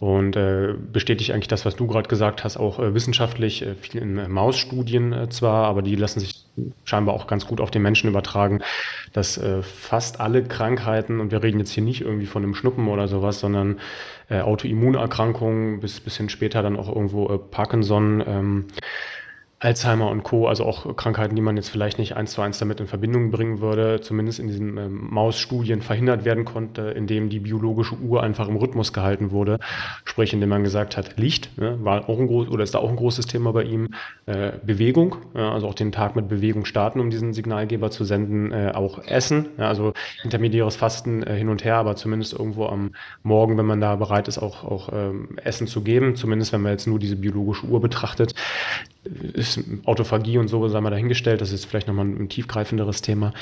und 0.02 0.36
äh, 0.36 0.74
bestätigt 0.92 1.32
eigentlich 1.32 1.48
das, 1.48 1.64
was 1.64 1.76
du 1.76 1.86
gerade 1.86 2.10
gesagt 2.10 2.44
hast, 2.44 2.58
auch 2.58 2.80
äh, 2.80 2.96
wissenschaftlich, 2.96 3.62
äh, 3.62 3.76
viel 3.76 4.02
in 4.02 4.18
äh, 4.18 4.28
Mausstudien 4.28 5.14
äh, 5.14 5.30
zwar, 5.30 5.68
aber 5.68 5.84
die 5.84 5.96
lassen 5.96 6.20
sich 6.20 6.44
scheinbar 6.86 7.14
auch 7.14 7.28
ganz 7.28 7.46
gut 7.46 7.62
auf 7.62 7.70
den 7.72 7.84
Menschen 7.84 8.10
übertragen, 8.10 8.62
dass 9.14 9.40
fast 9.62 10.20
alle 10.20 10.44
Krankheiten, 10.44 11.22
und 11.22 11.32
wir 11.32 11.42
reden 11.42 11.60
jetzt 11.60 11.72
hier 11.72 11.84
nicht 11.84 12.02
irgendwie 12.02 12.26
von 12.26 12.44
einem 12.44 12.56
Schnuppen 12.56 12.90
oder 12.90 13.08
sowas, 13.08 13.40
sondern 13.40 13.78
Autoimmunerkrankungen 14.30 15.80
bis, 15.80 16.02
bis 16.02 16.18
hin 16.18 16.28
später 16.28 16.62
dann 16.62 16.78
auch 16.78 16.90
irgendwo 16.90 17.26
Parkinson, 17.38 18.22
ähm, 18.28 18.66
Alzheimer 19.62 20.10
und 20.10 20.24
Co., 20.24 20.48
also 20.48 20.66
auch 20.66 20.96
Krankheiten, 20.96 21.36
die 21.36 21.42
man 21.42 21.56
jetzt 21.56 21.70
vielleicht 21.70 22.00
nicht 22.00 22.16
eins 22.18 22.32
zu 22.32 22.42
eins 22.42 22.58
damit 22.58 22.80
in 22.80 22.88
Verbindung 22.88 23.30
bringen 23.30 23.62
würde, 23.62 24.02
zumindest 24.02 24.40
in 24.40 24.48
diesen 24.48 24.76
ähm, 24.78 25.08
Mausstudien 25.12 25.84
verhindert 25.84 26.26
werden 26.26 26.46
konnte, 26.46 26.82
indem 26.82 27.30
die 27.30 27.40
biologische 27.40 27.96
Uhr 27.96 28.24
einfach 28.24 28.48
im 28.48 28.56
Rhythmus 28.56 28.92
gehalten 28.92 29.30
wurde. 29.30 29.60
Sprich, 30.04 30.34
indem 30.34 30.50
man 30.50 30.64
gesagt 30.64 30.98
hat, 30.98 31.20
Licht 31.20 31.60
ne, 31.60 31.78
war 31.84 32.10
auch 32.10 32.18
ein 32.20 32.26
groß 32.26 32.50
oder 32.50 32.64
ist 32.64 32.74
da 32.74 32.80
auch 32.80 32.90
ein 32.90 32.96
großes 32.96 33.28
Thema 33.28 33.54
bei 33.54 33.62
ihm, 33.62 33.90
äh, 34.26 34.54
Bewegung, 34.66 35.18
ja, 35.36 35.52
also 35.52 35.68
auch 35.68 35.76
den 35.76 35.92
Tag 35.92 36.16
mit 36.16 36.28
Bewegung 36.28 36.66
starten, 36.66 37.00
um 37.00 37.12
diesen 37.12 37.34
Signalgeber 37.34 37.92
zu 37.92 38.04
senden, 38.04 38.52
äh, 38.52 38.72
auch 38.74 39.06
Essen, 39.06 39.50
ja, 39.60 39.68
also 39.68 39.94
intermediäres 40.24 40.76
Fasten 40.76 41.22
äh, 41.22 41.36
hin 41.36 41.50
und 41.50 41.64
her, 41.64 41.76
aber 41.76 41.96
zumindest 41.96 42.34
irgendwo 42.34 42.66
am 42.66 42.96
Morgen, 43.22 43.60
wenn 43.60 43.68
man 43.68 43.80
da 43.80 43.96
bereit 43.96 44.28
ist, 44.28 44.40
auch, 44.40 44.64
auch 44.64 44.90
ähm, 44.92 45.38
Essen 45.44 45.68
zu 45.68 45.82
geben, 45.82 46.16
zumindest 46.16 46.52
wenn 46.52 46.62
man 46.62 46.72
jetzt 46.72 46.88
nur 46.88 46.98
diese 46.98 47.16
biologische 47.16 47.68
Uhr 47.68 47.80
betrachtet 47.80 48.34
ist 49.04 49.60
Autophagie 49.86 50.38
und 50.38 50.48
so, 50.48 50.68
sei 50.68 50.80
mal 50.82 50.92
dahingestellt, 50.92 51.42
das 51.42 51.52
ist 51.52 51.66
vielleicht 51.66 51.88
nochmal 51.88 52.06
ein, 52.06 52.24
ein 52.24 52.30
tiefgreifenderes 52.30 53.02
Thema. 53.02 53.34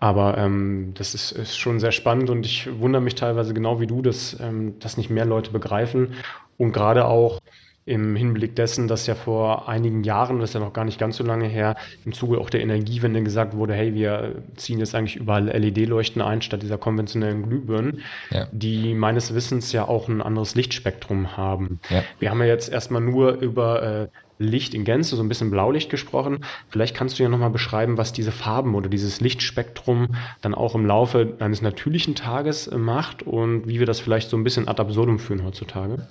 Aber 0.00 0.36
ähm, 0.38 0.92
das 0.94 1.14
ist, 1.14 1.32
ist 1.32 1.56
schon 1.56 1.78
sehr 1.80 1.92
spannend 1.92 2.30
und 2.30 2.44
ich 2.44 2.68
wundere 2.80 3.02
mich 3.02 3.14
teilweise 3.14 3.54
genau 3.54 3.80
wie 3.80 3.86
du, 3.86 4.02
dass 4.02 4.38
ähm, 4.40 4.74
das 4.80 4.96
nicht 4.96 5.10
mehr 5.10 5.24
Leute 5.24 5.50
begreifen. 5.50 6.14
Und 6.56 6.72
gerade 6.72 7.06
auch 7.06 7.40
im 7.86 8.16
Hinblick 8.16 8.56
dessen, 8.56 8.88
dass 8.88 9.06
ja 9.06 9.14
vor 9.14 9.68
einigen 9.68 10.04
Jahren, 10.04 10.40
das 10.40 10.50
ist 10.50 10.54
ja 10.54 10.60
noch 10.60 10.72
gar 10.72 10.86
nicht 10.86 10.98
ganz 10.98 11.18
so 11.18 11.24
lange 11.24 11.46
her, 11.46 11.76
im 12.06 12.12
Zuge 12.14 12.38
auch 12.38 12.48
der 12.48 12.62
Energiewende 12.62 13.22
gesagt 13.22 13.54
wurde, 13.54 13.74
hey, 13.74 13.94
wir 13.94 14.42
ziehen 14.56 14.78
jetzt 14.78 14.94
eigentlich 14.94 15.16
überall 15.16 15.48
LED-Leuchten 15.48 16.22
ein, 16.22 16.40
statt 16.40 16.62
dieser 16.62 16.78
konventionellen 16.78 17.42
Glühbirnen, 17.42 18.00
ja. 18.30 18.46
die 18.52 18.94
meines 18.94 19.34
Wissens 19.34 19.70
ja 19.72 19.86
auch 19.86 20.08
ein 20.08 20.22
anderes 20.22 20.54
Lichtspektrum 20.54 21.36
haben. 21.36 21.78
Ja. 21.90 22.04
Wir 22.18 22.30
haben 22.30 22.40
ja 22.40 22.46
jetzt 22.46 22.72
erstmal 22.72 23.02
nur 23.02 23.32
über 23.32 23.82
äh, 23.82 24.08
Licht 24.38 24.74
in 24.74 24.84
Gänze, 24.84 25.16
so 25.16 25.22
ein 25.22 25.28
bisschen 25.28 25.50
Blaulicht 25.50 25.90
gesprochen. 25.90 26.44
Vielleicht 26.68 26.96
kannst 26.96 27.18
du 27.18 27.22
ja 27.22 27.28
nochmal 27.28 27.50
beschreiben, 27.50 27.98
was 27.98 28.12
diese 28.12 28.32
Farben 28.32 28.74
oder 28.74 28.88
dieses 28.88 29.20
Lichtspektrum 29.20 30.14
dann 30.40 30.54
auch 30.54 30.74
im 30.74 30.86
Laufe 30.86 31.34
eines 31.38 31.62
natürlichen 31.62 32.14
Tages 32.14 32.66
äh, 32.66 32.78
macht 32.78 33.22
und 33.22 33.68
wie 33.68 33.78
wir 33.78 33.86
das 33.86 34.00
vielleicht 34.00 34.30
so 34.30 34.36
ein 34.36 34.44
bisschen 34.44 34.68
ad 34.68 34.80
absurdum 34.80 35.18
führen 35.18 35.44
heutzutage. 35.44 36.06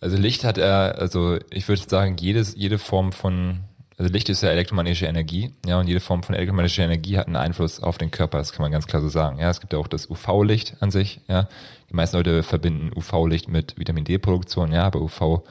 Also 0.00 0.16
Licht 0.16 0.42
hat 0.44 0.58
er, 0.58 0.98
also 0.98 1.38
ich 1.50 1.68
würde 1.68 1.82
sagen, 1.88 2.16
jedes, 2.18 2.56
jede 2.56 2.78
Form 2.78 3.12
von, 3.12 3.60
also 3.96 4.12
Licht 4.12 4.28
ist 4.28 4.42
ja 4.42 4.48
elektromagnetische 4.50 5.06
Energie, 5.06 5.54
ja, 5.64 5.78
und 5.78 5.86
jede 5.86 6.00
Form 6.00 6.24
von 6.24 6.34
elektromagnetischer 6.34 6.82
Energie 6.82 7.18
hat 7.18 7.28
einen 7.28 7.36
Einfluss 7.36 7.80
auf 7.80 7.98
den 7.98 8.10
Körper, 8.10 8.38
das 8.38 8.52
kann 8.52 8.62
man 8.62 8.72
ganz 8.72 8.88
klar 8.88 9.00
so 9.00 9.08
sagen. 9.08 9.38
Ja, 9.38 9.48
es 9.48 9.60
gibt 9.60 9.72
ja 9.72 9.78
auch 9.78 9.86
das 9.86 10.10
UV-Licht 10.10 10.76
an 10.80 10.90
sich, 10.90 11.20
ja. 11.28 11.48
Die 11.88 11.94
meisten 11.94 12.16
Leute 12.16 12.42
verbinden 12.42 12.90
UV-Licht 12.96 13.48
mit 13.48 13.78
Vitamin 13.78 14.04
D-Produktion, 14.04 14.72
ja, 14.72 14.84
aber 14.84 15.00
UV, 15.00 15.44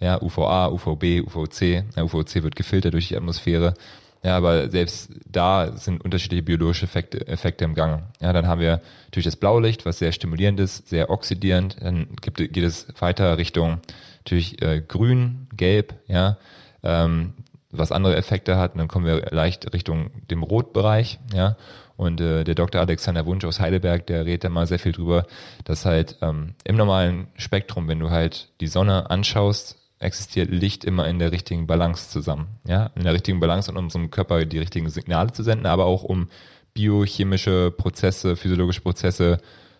ja, 0.00 0.20
UVA, 0.22 0.68
UVB, 0.68 1.22
UVC, 1.26 1.84
ja, 1.96 2.02
UVC 2.04 2.42
wird 2.42 2.56
gefiltert 2.56 2.94
durch 2.94 3.08
die 3.08 3.16
Atmosphäre. 3.16 3.74
Ja, 4.22 4.36
aber 4.36 4.68
selbst 4.68 5.10
da 5.30 5.76
sind 5.76 6.04
unterschiedliche 6.04 6.42
biologische 6.42 6.86
Effekte, 6.86 7.26
Effekte 7.28 7.64
im 7.64 7.74
Gang. 7.74 8.02
Ja, 8.20 8.32
dann 8.32 8.48
haben 8.48 8.60
wir 8.60 8.80
natürlich 9.06 9.26
das 9.26 9.36
Blaulicht, 9.36 9.86
was 9.86 10.00
sehr 10.00 10.10
stimulierend 10.10 10.58
ist, 10.58 10.88
sehr 10.88 11.10
oxidierend. 11.10 11.76
Dann 11.80 12.08
gibt, 12.20 12.38
geht 12.38 12.64
es 12.64 12.88
weiter 12.98 13.38
Richtung 13.38 13.80
natürlich 14.24 14.60
äh, 14.60 14.82
Grün, 14.86 15.46
Gelb, 15.56 15.94
ja, 16.06 16.36
ähm, 16.82 17.34
was 17.70 17.92
andere 17.92 18.16
Effekte 18.16 18.56
hat. 18.56 18.72
Und 18.72 18.78
dann 18.78 18.88
kommen 18.88 19.06
wir 19.06 19.26
leicht 19.30 19.72
Richtung 19.72 20.10
dem 20.30 20.42
Rotbereich, 20.42 21.18
ja. 21.32 21.56
Und 21.96 22.20
äh, 22.20 22.44
der 22.44 22.54
Dr. 22.54 22.80
Alexander 22.80 23.26
Wunsch 23.26 23.44
aus 23.44 23.58
Heidelberg, 23.58 24.06
der 24.06 24.24
redet 24.24 24.44
da 24.44 24.48
mal 24.50 24.68
sehr 24.68 24.78
viel 24.78 24.92
drüber, 24.92 25.26
dass 25.64 25.84
halt 25.84 26.16
ähm, 26.22 26.54
im 26.62 26.76
normalen 26.76 27.26
Spektrum, 27.36 27.88
wenn 27.88 27.98
du 27.98 28.10
halt 28.10 28.50
die 28.60 28.68
Sonne 28.68 29.10
anschaust, 29.10 29.77
existiert 30.00 30.50
Licht 30.50 30.84
immer 30.84 31.08
in 31.08 31.18
der 31.18 31.32
richtigen 31.32 31.66
Balance 31.66 32.10
zusammen. 32.10 32.48
Ja, 32.66 32.90
in 32.94 33.04
der 33.04 33.14
richtigen 33.14 33.40
Balance, 33.40 33.70
um 33.70 33.76
unserem 33.76 34.10
Körper 34.10 34.44
die 34.44 34.58
richtigen 34.58 34.88
Signale 34.90 35.32
zu 35.32 35.42
senden, 35.42 35.66
aber 35.66 35.86
auch 35.86 36.04
um 36.04 36.28
biochemische 36.74 37.72
Prozesse, 37.76 38.36
physiologische 38.36 38.80
Prozesse 38.80 39.38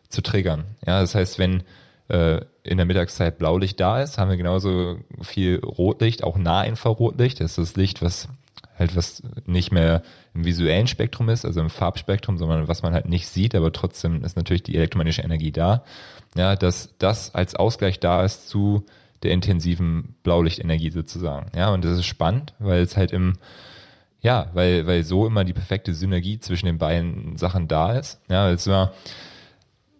zu 0.08 0.22
triggern. 0.22 0.64
Ja, 0.86 1.00
das 1.00 1.14
heißt, 1.14 1.38
wenn 1.38 1.62
äh, 2.08 2.40
in 2.64 2.78
der 2.78 2.86
Mittagszeit 2.86 3.38
Blaulicht 3.38 3.78
da 3.80 4.02
ist, 4.02 4.18
haben 4.18 4.30
wir 4.30 4.36
genauso 4.36 4.98
viel 5.22 5.60
Rotlicht, 5.64 6.24
auch 6.24 6.36
Nahinfrarotlicht. 6.36 7.40
Das 7.40 7.52
ist 7.52 7.58
das 7.58 7.76
Licht, 7.76 8.02
was 8.02 8.28
halt 8.78 8.96
was 8.96 9.22
nicht 9.46 9.72
mehr 9.72 10.02
im 10.34 10.44
visuellen 10.44 10.86
Spektrum 10.86 11.28
ist, 11.28 11.44
also 11.44 11.60
im 11.60 11.70
Farbspektrum, 11.70 12.38
sondern 12.38 12.68
was 12.68 12.82
man 12.82 12.94
halt 12.94 13.08
nicht 13.08 13.28
sieht, 13.28 13.54
aber 13.54 13.72
trotzdem 13.72 14.24
ist 14.24 14.36
natürlich 14.36 14.62
die 14.62 14.76
elektromagnetische 14.76 15.22
Energie 15.22 15.52
da. 15.52 15.84
Ja, 16.36 16.56
dass 16.56 16.94
das 16.98 17.34
als 17.34 17.54
Ausgleich 17.54 18.00
da 18.00 18.24
ist 18.24 18.48
zu 18.48 18.84
der 19.22 19.32
intensiven 19.32 20.14
Blaulichtenergie 20.22 20.90
sozusagen. 20.90 21.50
Ja, 21.56 21.72
und 21.72 21.84
das 21.84 21.98
ist 21.98 22.06
spannend, 22.06 22.54
weil 22.58 22.82
es 22.82 22.96
halt 22.96 23.12
im, 23.12 23.34
ja, 24.20 24.50
weil, 24.52 24.86
weil 24.86 25.04
so 25.04 25.26
immer 25.26 25.44
die 25.44 25.52
perfekte 25.52 25.94
Synergie 25.94 26.38
zwischen 26.38 26.66
den 26.66 26.78
beiden 26.78 27.36
Sachen 27.36 27.68
da 27.68 27.92
ist. 27.92 28.20
Ja, 28.28 28.50
es 28.50 28.66
war, 28.66 28.92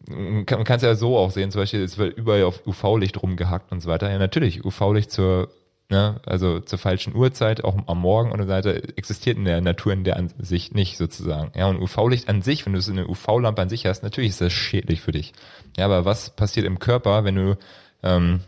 man 0.08 0.44
kann 0.44 0.76
es 0.76 0.82
ja 0.82 0.94
so 0.94 1.16
auch 1.16 1.30
sehen, 1.30 1.50
zum 1.50 1.62
Beispiel, 1.62 1.82
es 1.82 1.98
wird 1.98 2.16
überall 2.16 2.44
auf 2.44 2.66
UV-Licht 2.66 3.22
rumgehackt 3.22 3.72
und 3.72 3.80
so 3.80 3.88
weiter. 3.88 4.10
Ja, 4.10 4.18
natürlich, 4.18 4.64
UV-Licht 4.64 5.10
zur, 5.10 5.50
ne, 5.88 6.20
also 6.26 6.60
zur 6.60 6.78
falschen 6.78 7.14
Uhrzeit, 7.14 7.62
auch 7.62 7.76
am 7.86 8.00
Morgen 8.00 8.32
und 8.32 8.42
so 8.42 8.48
weiter, 8.48 8.74
existiert 8.96 9.36
in 9.36 9.44
der 9.44 9.60
Natur 9.60 9.92
in 9.92 10.04
der 10.04 10.16
an 10.16 10.30
sich 10.38 10.72
nicht 10.72 10.96
sozusagen. 10.96 11.52
Ja, 11.56 11.68
und 11.68 11.80
UV-Licht 11.80 12.28
an 12.28 12.42
sich, 12.42 12.66
wenn 12.66 12.72
du 12.72 12.78
es 12.78 12.88
in 12.88 12.98
eine 12.98 13.08
UV-Lampe 13.08 13.62
an 13.62 13.68
sich 13.68 13.86
hast, 13.86 14.02
natürlich 14.02 14.30
ist 14.30 14.40
das 14.40 14.52
schädlich 14.52 15.00
für 15.00 15.12
dich. 15.12 15.32
Ja, 15.76 15.84
aber 15.84 16.04
was 16.04 16.30
passiert 16.30 16.66
im 16.66 16.78
Körper, 16.78 17.24
wenn 17.24 17.36
du 17.36 17.58
ähm, 18.02 18.40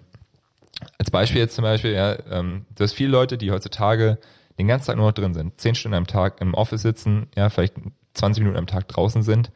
als 0.98 1.10
Beispiel 1.10 1.40
jetzt 1.40 1.54
zum 1.54 1.62
Beispiel, 1.62 1.92
ja, 1.92 2.18
ähm, 2.30 2.66
du 2.76 2.84
hast 2.84 2.92
viele 2.92 3.10
Leute, 3.10 3.38
die 3.38 3.50
heutzutage 3.50 4.18
den 4.58 4.68
ganzen 4.68 4.86
Tag 4.88 4.96
nur 4.96 5.06
noch 5.06 5.14
drin 5.14 5.34
sind, 5.34 5.60
zehn 5.60 5.74
Stunden 5.74 5.96
am 5.96 6.06
Tag 6.06 6.40
im 6.40 6.54
Office 6.54 6.82
sitzen, 6.82 7.28
ja, 7.36 7.48
vielleicht 7.48 7.74
20 8.14 8.42
Minuten 8.42 8.58
am 8.58 8.66
Tag 8.66 8.88
draußen 8.88 9.22
sind 9.22 9.50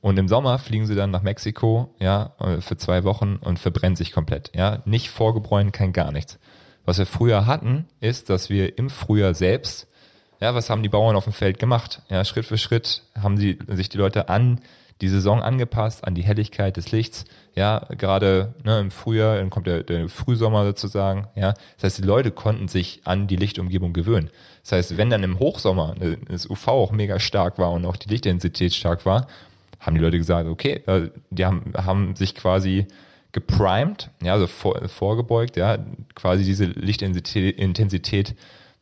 und 0.00 0.18
im 0.18 0.28
Sommer 0.28 0.58
fliegen 0.58 0.86
sie 0.86 0.94
dann 0.94 1.10
nach 1.10 1.22
Mexiko, 1.22 1.94
ja, 1.98 2.34
äh, 2.40 2.60
für 2.60 2.76
zwei 2.76 3.04
Wochen 3.04 3.36
und 3.36 3.58
verbrennen 3.58 3.96
sich 3.96 4.12
komplett, 4.12 4.50
ja, 4.54 4.82
nicht 4.84 5.10
vorgebräunt, 5.10 5.72
kein 5.72 5.92
gar 5.92 6.12
nichts. 6.12 6.38
Was 6.84 6.98
wir 6.98 7.06
früher 7.06 7.46
hatten, 7.46 7.86
ist, 8.00 8.30
dass 8.30 8.50
wir 8.50 8.78
im 8.78 8.90
Frühjahr 8.90 9.34
selbst, 9.34 9.86
ja, 10.40 10.54
was 10.54 10.70
haben 10.70 10.82
die 10.82 10.88
Bauern 10.88 11.16
auf 11.16 11.24
dem 11.24 11.34
Feld 11.34 11.58
gemacht? 11.58 12.02
Ja, 12.08 12.24
Schritt 12.24 12.46
für 12.46 12.56
Schritt 12.56 13.02
haben 13.20 13.36
sie 13.36 13.58
sich 13.68 13.90
die 13.90 13.98
Leute 13.98 14.30
an 14.30 14.60
die 15.00 15.08
Saison 15.08 15.42
angepasst 15.42 16.04
an 16.04 16.14
die 16.14 16.22
Helligkeit 16.22 16.76
des 16.76 16.92
Lichts. 16.92 17.24
Ja, 17.54 17.86
gerade 17.96 18.54
ne, 18.64 18.80
im 18.80 18.90
Frühjahr, 18.90 19.36
dann 19.36 19.50
kommt 19.50 19.66
der, 19.66 19.82
der 19.82 20.08
Frühsommer 20.08 20.64
sozusagen. 20.64 21.26
Ja, 21.34 21.54
das 21.76 21.84
heißt, 21.84 21.98
die 21.98 22.06
Leute 22.06 22.30
konnten 22.30 22.68
sich 22.68 23.00
an 23.04 23.26
die 23.26 23.36
Lichtumgebung 23.36 23.92
gewöhnen. 23.92 24.30
Das 24.62 24.72
heißt, 24.72 24.96
wenn 24.96 25.10
dann 25.10 25.22
im 25.22 25.38
Hochsommer 25.38 25.94
das 26.28 26.48
UV 26.48 26.68
auch 26.68 26.92
mega 26.92 27.18
stark 27.18 27.58
war 27.58 27.72
und 27.72 27.86
auch 27.86 27.96
die 27.96 28.08
Lichtintensität 28.08 28.74
stark 28.74 29.06
war, 29.06 29.26
haben 29.80 29.94
die 29.96 30.02
Leute 30.02 30.18
gesagt, 30.18 30.48
okay, 30.48 30.82
äh, 30.86 31.10
die 31.30 31.46
haben, 31.46 31.72
haben 31.76 32.14
sich 32.14 32.34
quasi 32.34 32.86
geprimed, 33.32 34.10
ja, 34.22 34.34
also 34.34 34.46
vor, 34.46 34.86
vorgebeugt, 34.88 35.56
ja, 35.56 35.78
quasi 36.14 36.44
diese 36.44 36.66
Lichtintensität 36.66 38.36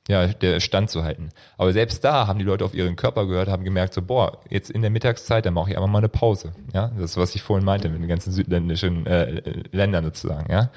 ja, 0.09 0.27
der 0.27 0.59
Stand 0.61 0.91
zu 0.91 1.05
halten. 1.05 1.29
Aber 1.59 1.73
selbst 1.73 2.03
da 2.03 2.27
haben 2.27 2.39
die 2.39 2.45
Leute 2.45 2.65
auf 2.65 2.75
ihren 2.75 2.97
Körper 2.97 3.27
gehört, 3.27 3.49
haben 3.49 3.63
gemerkt, 3.63 3.93
so, 3.93 4.03
boah, 4.03 4.41
jetzt 4.49 4.71
in 4.71 4.81
der 4.81 4.91
Mittagszeit, 4.91 5.45
dann 5.45 5.55
mache 5.55 5.71
ich 5.71 5.77
einfach 5.77 5.91
mal 5.91 5.99
eine 5.99 6.09
Pause. 6.09 6.53
Ja, 6.73 6.91
das 6.97 7.13
ist, 7.13 7.17
was 7.19 7.35
ich 7.35 7.43
vorhin 7.43 7.65
meinte, 7.65 7.91
mit 7.91 8.01
den 8.01 8.09
ganzen 8.09 8.33
südländischen 8.33 9.07
äh, 9.07 9.43
Ländern 9.71 10.05
sozusagen, 10.05 10.51
ja. 10.51 10.71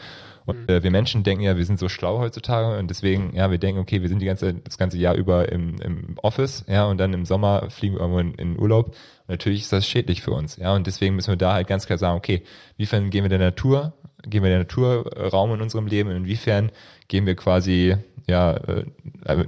Und 0.45 0.63
mhm. 0.63 0.69
äh, 0.69 0.83
wir 0.83 0.91
Menschen 0.91 1.23
denken 1.23 1.43
ja, 1.43 1.55
wir 1.55 1.65
sind 1.65 1.79
so 1.79 1.87
schlau 1.87 2.19
heutzutage 2.19 2.77
und 2.77 2.89
deswegen, 2.89 3.33
ja, 3.33 3.49
wir 3.51 3.57
denken, 3.57 3.79
okay, 3.79 4.01
wir 4.01 4.09
sind 4.09 4.19
die 4.19 4.25
ganze, 4.25 4.53
das 4.55 4.77
ganze 4.77 4.97
Jahr 4.97 5.15
über 5.15 5.49
im, 5.49 5.79
im 5.81 6.17
Office, 6.21 6.65
ja, 6.67 6.85
und 6.85 6.97
dann 6.97 7.13
im 7.13 7.25
Sommer 7.25 7.69
fliegen 7.69 7.95
wir 7.95 8.01
irgendwo 8.01 8.19
in, 8.19 8.33
in 8.33 8.59
Urlaub. 8.59 8.87
Und 8.87 9.29
natürlich 9.29 9.61
ist 9.61 9.71
das 9.71 9.87
schädlich 9.87 10.21
für 10.21 10.31
uns, 10.31 10.57
ja, 10.57 10.73
und 10.73 10.87
deswegen 10.87 11.15
müssen 11.15 11.31
wir 11.31 11.37
da 11.37 11.53
halt 11.53 11.67
ganz 11.67 11.85
klar 11.85 11.97
sagen, 11.97 12.17
okay, 12.17 12.43
inwiefern 12.77 13.09
gehen 13.11 13.23
wir 13.23 13.29
der 13.29 13.39
Natur, 13.39 13.93
gehen 14.23 14.43
wir 14.43 14.49
der 14.49 14.59
Natur 14.59 15.09
Raum 15.15 15.53
in 15.53 15.61
unserem 15.61 15.87
Leben, 15.87 16.11
inwiefern 16.11 16.71
gehen 17.07 17.25
wir 17.25 17.35
quasi 17.35 17.95
ja, 18.27 18.53
äh, 18.53 18.85
äh, 19.25 19.45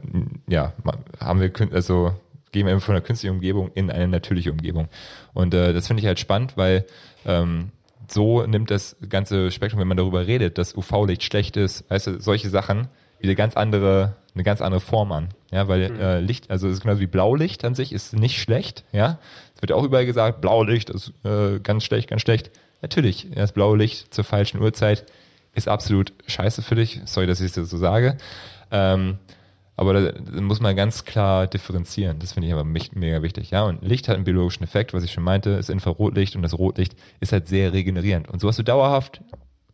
ja, 0.47 0.73
haben 1.19 1.41
wir, 1.41 1.51
also 1.71 2.13
gehen 2.51 2.67
wir 2.67 2.79
von 2.79 2.95
einer 2.95 3.03
künstlichen 3.03 3.35
Umgebung 3.35 3.71
in 3.73 3.91
eine 3.91 4.07
natürliche 4.07 4.51
Umgebung. 4.51 4.87
Und 5.33 5.53
äh, 5.53 5.73
das 5.73 5.87
finde 5.87 6.01
ich 6.01 6.07
halt 6.07 6.19
spannend, 6.19 6.55
weil 6.55 6.85
ähm, 7.25 7.71
so 8.07 8.45
nimmt 8.45 8.71
das 8.71 8.95
ganze 9.09 9.51
Spektrum, 9.51 9.81
wenn 9.81 9.87
man 9.87 9.97
darüber 9.97 10.27
redet, 10.27 10.57
dass 10.57 10.75
UV-Licht 10.75 11.23
schlecht 11.23 11.57
ist, 11.57 11.89
weißt 11.89 12.07
du, 12.07 12.21
solche 12.21 12.49
Sachen, 12.49 12.87
wieder 13.19 13.35
ganz 13.35 13.55
andere, 13.55 14.15
eine 14.35 14.43
ganz 14.43 14.61
andere 14.61 14.81
Form 14.81 15.11
an. 15.11 15.29
Ja, 15.51 15.67
weil 15.67 15.89
mhm. 15.89 15.99
äh, 15.99 16.19
Licht, 16.19 16.51
also 16.51 16.67
es 16.67 16.73
ist 16.73 16.81
genauso 16.81 17.01
wie 17.01 17.07
Blaulicht 17.07 17.63
an 17.65 17.73
sich, 17.75 17.93
ist 17.93 18.13
nicht 18.13 18.39
schlecht, 18.39 18.83
ja. 18.91 19.19
Es 19.55 19.61
wird 19.61 19.71
auch 19.71 19.83
überall 19.83 20.05
gesagt, 20.05 20.41
Blaulicht 20.41 20.89
ist 20.89 21.13
äh, 21.23 21.59
ganz 21.59 21.85
schlecht, 21.85 22.09
ganz 22.09 22.21
schlecht. 22.21 22.51
Natürlich, 22.81 23.29
das 23.33 23.53
blaue 23.53 23.77
Licht 23.77 24.13
zur 24.13 24.25
falschen 24.25 24.61
Uhrzeit 24.61 25.05
ist 25.55 25.69
absolut 25.69 26.11
scheiße 26.27 26.61
für 26.61 26.75
dich. 26.75 26.99
Sorry, 27.05 27.27
dass 27.27 27.39
ich 27.39 27.53
das 27.53 27.69
so 27.69 27.77
sage. 27.77 28.17
Ähm, 28.73 29.19
aber 29.75 29.93
da, 29.93 30.11
da, 30.11 30.41
muss 30.41 30.59
man 30.59 30.75
ganz 30.75 31.05
klar 31.05 31.47
differenzieren. 31.47 32.19
Das 32.19 32.33
finde 32.33 32.47
ich 32.47 32.53
aber 32.53 32.63
mega 32.63 33.21
wichtig. 33.21 33.51
Ja, 33.51 33.63
und 33.63 33.83
Licht 33.83 34.07
hat 34.07 34.15
einen 34.15 34.25
biologischen 34.25 34.63
Effekt, 34.63 34.93
was 34.93 35.03
ich 35.03 35.11
schon 35.11 35.23
meinte, 35.23 35.51
ist 35.51 35.69
Infrarotlicht 35.69 36.35
und 36.35 36.41
das 36.41 36.57
Rotlicht 36.57 36.95
ist 37.21 37.31
halt 37.31 37.47
sehr 37.47 37.73
regenerierend. 37.73 38.29
Und 38.29 38.39
so 38.39 38.47
hast 38.47 38.59
du 38.59 38.63
dauerhaft 38.63 39.21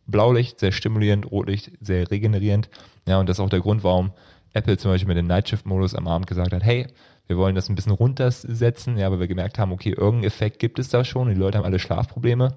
Blaulicht, 0.06 0.58
sehr 0.60 0.72
stimulierend, 0.72 1.30
Rotlicht, 1.30 1.72
sehr 1.80 2.10
regenerierend. 2.10 2.70
Ja, 3.06 3.18
und 3.18 3.28
das 3.28 3.38
ist 3.38 3.40
auch 3.40 3.50
der 3.50 3.60
Grund, 3.60 3.84
warum 3.84 4.12
Apple 4.52 4.78
zum 4.78 4.90
Beispiel 4.90 5.08
mit 5.08 5.18
dem 5.18 5.26
Nightshift-Modus 5.26 5.94
am 5.94 6.08
Abend 6.08 6.26
gesagt 6.26 6.52
hat, 6.52 6.62
hey, 6.62 6.86
wir 7.26 7.36
wollen 7.36 7.54
das 7.54 7.68
ein 7.68 7.76
bisschen 7.76 7.92
runtersetzen, 7.92 8.98
ja, 8.98 9.10
weil 9.12 9.20
wir 9.20 9.28
gemerkt 9.28 9.58
haben, 9.58 9.70
okay, 9.70 9.90
irgendeinen 9.90 10.24
Effekt 10.24 10.58
gibt 10.58 10.78
es 10.78 10.88
da 10.88 11.04
schon, 11.04 11.28
die 11.28 11.34
Leute 11.34 11.58
haben 11.58 11.64
alle 11.64 11.78
Schlafprobleme. 11.78 12.56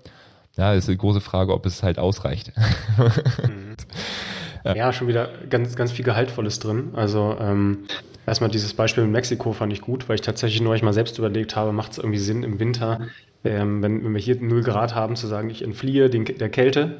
Ja, 0.57 0.73
ist 0.73 0.87
eine 0.87 0.97
große 0.97 1.21
Frage, 1.21 1.53
ob 1.53 1.65
es 1.65 1.83
halt 1.83 1.99
ausreicht. 1.99 2.51
Mhm. 2.97 3.75
Ja. 4.63 4.75
ja, 4.75 4.93
schon 4.93 5.07
wieder 5.07 5.29
ganz, 5.49 5.75
ganz 5.75 5.91
viel 5.91 6.05
Gehaltvolles 6.05 6.59
drin. 6.59 6.91
Also 6.93 7.35
ähm, 7.39 7.79
erstmal 8.25 8.49
dieses 8.49 8.73
Beispiel 8.73 9.03
in 9.03 9.11
Mexiko 9.11 9.53
fand 9.53 9.73
ich 9.73 9.81
gut, 9.81 10.07
weil 10.07 10.15
ich 10.15 10.21
tatsächlich 10.21 10.61
neulich 10.61 10.83
mal 10.83 10.93
selbst 10.93 11.17
überlegt 11.17 11.55
habe, 11.55 11.73
macht 11.73 11.93
es 11.93 11.97
irgendwie 11.97 12.19
Sinn, 12.19 12.43
im 12.43 12.59
Winter 12.59 13.01
ähm, 13.45 13.83
wenn, 13.83 14.03
wenn 14.03 14.13
wir 14.13 14.21
hier 14.21 14.37
0 14.39 14.63
Grad 14.63 14.95
haben, 14.95 15.15
zu 15.15 15.27
sagen, 15.27 15.49
ich 15.49 15.63
entfliehe 15.63 16.09
den, 16.09 16.23
der 16.23 16.49
Kälte, 16.49 16.99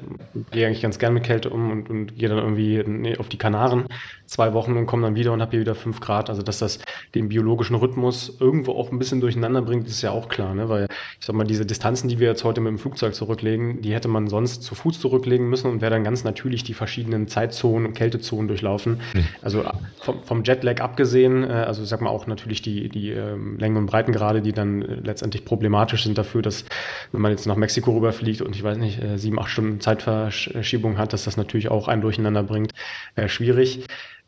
gehe 0.52 0.68
eigentlich 0.68 0.82
ganz 0.82 1.00
gern 1.00 1.14
mit 1.14 1.24
Kälte 1.24 1.50
um 1.50 1.72
und, 1.72 1.90
und 1.90 2.18
gehe 2.18 2.28
dann 2.28 2.38
irgendwie 2.38 3.18
auf 3.18 3.30
die 3.30 3.38
Kanaren 3.38 3.86
zwei 4.34 4.54
Wochen 4.54 4.76
und 4.78 4.86
komme 4.86 5.04
dann 5.04 5.16
wieder 5.16 5.32
und 5.32 5.42
habe 5.42 5.52
hier 5.52 5.60
wieder 5.60 5.76
5 5.76 6.00
Grad. 6.00 6.30
Also 6.30 6.42
dass 6.42 6.60
das 6.60 6.80
den 7.16 7.30
biologischen 7.30 7.76
Rhythmus 7.76 8.38
irgendwo 8.40 8.74
auch 8.74 8.92
ein 8.92 8.98
bisschen 8.98 9.22
durcheinander 9.22 9.62
bringt, 9.62 9.88
ist 9.88 10.02
ja 10.02 10.12
auch 10.12 10.28
klar, 10.28 10.56
ne? 10.56 10.70
weil 10.70 10.88
ich 11.20 11.26
sag 11.26 11.36
mal, 11.36 11.44
diese 11.44 11.66
Distanzen, 11.66 12.10
die 12.10 12.20
wir 12.20 12.30
jetzt 12.30 12.44
heute 12.44 12.60
mit 12.60 12.72
dem 12.72 12.80
Flugzeug 12.80 13.14
zurücklegen, 13.14 13.82
die 13.82 13.94
hätte 13.94 14.08
man 14.08 14.28
sonst 14.28 14.64
zu 14.64 14.76
Fuß 14.76 15.00
zurücklegen 15.00 15.48
müssen 15.50 15.70
und 15.70 15.82
wäre 15.82 15.92
dann 15.92 16.04
ganz 16.04 16.24
natürlich 16.24 16.64
die 16.64 16.74
verschiedenen 16.74 17.28
Zeitzonen 17.28 17.88
und 17.88 17.94
Kältezonen 17.94 18.48
durchlaufen. 18.48 19.00
Mhm. 19.14 19.26
Also 19.42 19.64
vom, 20.02 20.24
vom 20.24 20.44
Jetlag 20.44 20.82
abgesehen, 20.82 21.44
äh, 21.44 21.54
also 21.54 21.86
sag 21.86 22.02
mal 22.02 22.10
auch 22.10 22.26
natürlich 22.26 22.62
die, 22.62 22.90
die 22.90 23.12
ähm, 23.12 23.58
Längen 23.60 23.78
und 23.78 23.86
Breitengrade, 23.86 24.42
die 24.42 24.52
dann 24.52 24.82
äh, 24.82 24.96
letztendlich 24.96 25.46
problematisch 25.46 26.04
sind 26.04 26.18
dafür, 26.18 26.42
dass 26.42 26.66
wenn 27.12 27.22
man 27.22 27.32
jetzt 27.32 27.46
nach 27.46 27.56
Mexiko 27.56 27.92
rüberfliegt 27.92 28.42
und 28.42 28.56
ich 28.56 28.64
weiß 28.64 28.78
nicht, 28.78 29.02
äh, 29.02 29.18
sieben, 29.18 29.40
acht 29.40 29.50
Stunden 29.50 29.80
Zeitverschiebung 29.80 30.98
hat, 30.98 31.14
dass 31.14 31.26
das 31.26 31.38
natürlich 31.38 31.70
auch 31.70 31.88
ein 31.88 32.02
Durcheinander 32.02 32.44
bringt, 32.44 32.72
äh, 33.16 33.28
schwierig. 33.28 33.86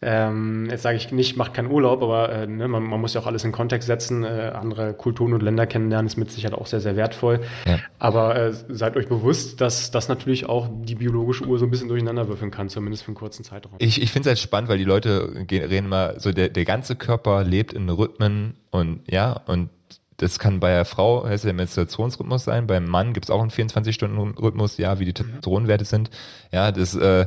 Ähm, 0.08 0.68
jetzt 0.70 0.84
sage 0.84 0.98
ich 0.98 1.12
nicht, 1.12 1.36
macht 1.36 1.56
keinen 1.56 1.72
Urlaub, 1.72 2.04
aber 2.04 2.32
äh, 2.32 2.46
ne, 2.46 2.68
man, 2.68 2.84
man, 2.84 3.02
muss 3.02 3.16
ja 3.16 3.22
auch 3.22 3.26
alles 3.26 3.44
in 3.44 3.52
Kontext 3.52 3.88
setzen. 3.88 4.24
Äh, 4.24 4.52
andere 4.54 4.94
Kulturen 4.94 5.34
und 5.34 5.42
Länder 5.42 5.66
kennenlernen 5.66 6.06
ist 6.06 6.16
mit 6.16 6.30
Sicherheit 6.30 6.56
auch 6.56 6.68
sehr, 6.68 6.80
sehr 6.80 6.96
wertvoll. 6.96 7.42
Ja. 7.66 7.80
Aber 7.98 8.36
äh, 8.36 8.54
seid 8.54 8.98
euch 8.98 9.08
bewusst, 9.08 9.62
dass 9.62 9.90
das 9.90 10.08
natürlich 10.08 10.48
auch 10.48 10.70
die 10.72 10.94
biologische 10.94 11.46
Uhr 11.46 11.58
so 11.58 11.66
ein 11.66 11.72
bisschen 11.72 11.88
durcheinander 11.88 12.28
würfeln 12.28 12.52
kann, 12.52 12.70
zumindest 12.70 13.04
für 13.04 13.08
einen 13.08 13.16
kurzen 13.16 13.44
Zeitraum. 13.44 13.74
Ich, 13.80 14.00
ich 14.00 14.12
finde 14.12 14.30
es 14.30 14.32
halt 14.36 14.40
spannend, 14.40 14.70
weil 14.70 14.78
die 14.78 14.84
Leute 14.84 15.34
reden 15.50 15.90
mal 15.90 16.20
so, 16.20 16.32
der, 16.32 16.50
der 16.50 16.66
ganze 16.66 16.96
Körper 16.96 17.44
lebt 17.44 17.74
in 17.74 17.90
Rhythmen 17.90 18.58
und 18.70 19.02
ja, 19.10 19.32
und 19.48 19.70
das 20.18 20.38
kann 20.38 20.60
bei 20.60 20.70
der 20.70 20.86
Frau 20.86 21.26
heißt 21.26 21.46
der 21.46 21.54
Menstruationsrhythmus 21.54 22.44
sein, 22.44 22.68
beim 22.68 22.86
Mann 22.86 23.14
gibt 23.14 23.26
es 23.26 23.32
auch 23.32 23.42
einen 23.42 23.50
24-Stunden-Rhythmus, 23.50 24.78
ja, 24.78 25.00
wie 25.00 25.06
die 25.06 25.12
mhm. 25.12 25.30
Testosteronwerte 25.30 25.86
sind. 25.86 26.12
Ja, 26.52 26.72
das 26.72 26.96
äh, 26.96 27.26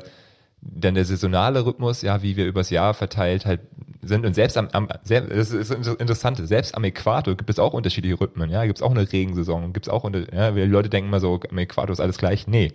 dann 0.61 0.95
der 0.95 1.05
saisonale 1.05 1.65
Rhythmus, 1.65 2.03
ja, 2.03 2.23
wie 2.23 2.37
wir 2.37 2.47
übers 2.47 2.71
Jahr 2.71 2.95
verteilt 2.95 3.47
halt 3.47 3.61
sind 4.03 4.25
und 4.25 4.35
selbst 4.35 4.57
am, 4.57 4.69
am 4.73 4.89
das 5.09 5.51
ist 5.51 5.71
interessant, 5.71 6.39
selbst 6.47 6.77
am 6.77 6.85
Äquator 6.85 7.35
gibt 7.37 7.51
es 7.51 7.59
auch 7.59 7.73
unterschiedliche 7.73 8.21
Rhythmen, 8.21 8.51
ja, 8.51 8.65
gibt 8.65 8.79
es 8.79 8.83
auch 8.83 8.91
eine 8.91 9.11
Regensaison, 9.11 9.73
gibt 9.73 9.87
es 9.87 9.93
auch, 9.93 10.05
unter, 10.05 10.33
ja, 10.33 10.51
die 10.51 10.63
Leute 10.63 10.89
denken 10.89 11.09
immer 11.09 11.21
so, 11.21 11.41
am 11.49 11.59
Äquator 11.59 11.93
ist 11.93 12.01
alles 12.01 12.19
gleich, 12.19 12.47
nee. 12.47 12.73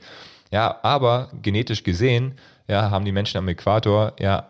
Ja, 0.52 0.80
aber 0.84 1.32
genetisch 1.42 1.84
gesehen, 1.84 2.36
ja, 2.68 2.92
haben 2.92 3.06
die 3.06 3.12
Menschen 3.12 3.38
am 3.38 3.48
Äquator, 3.48 4.14
ja, 4.20 4.50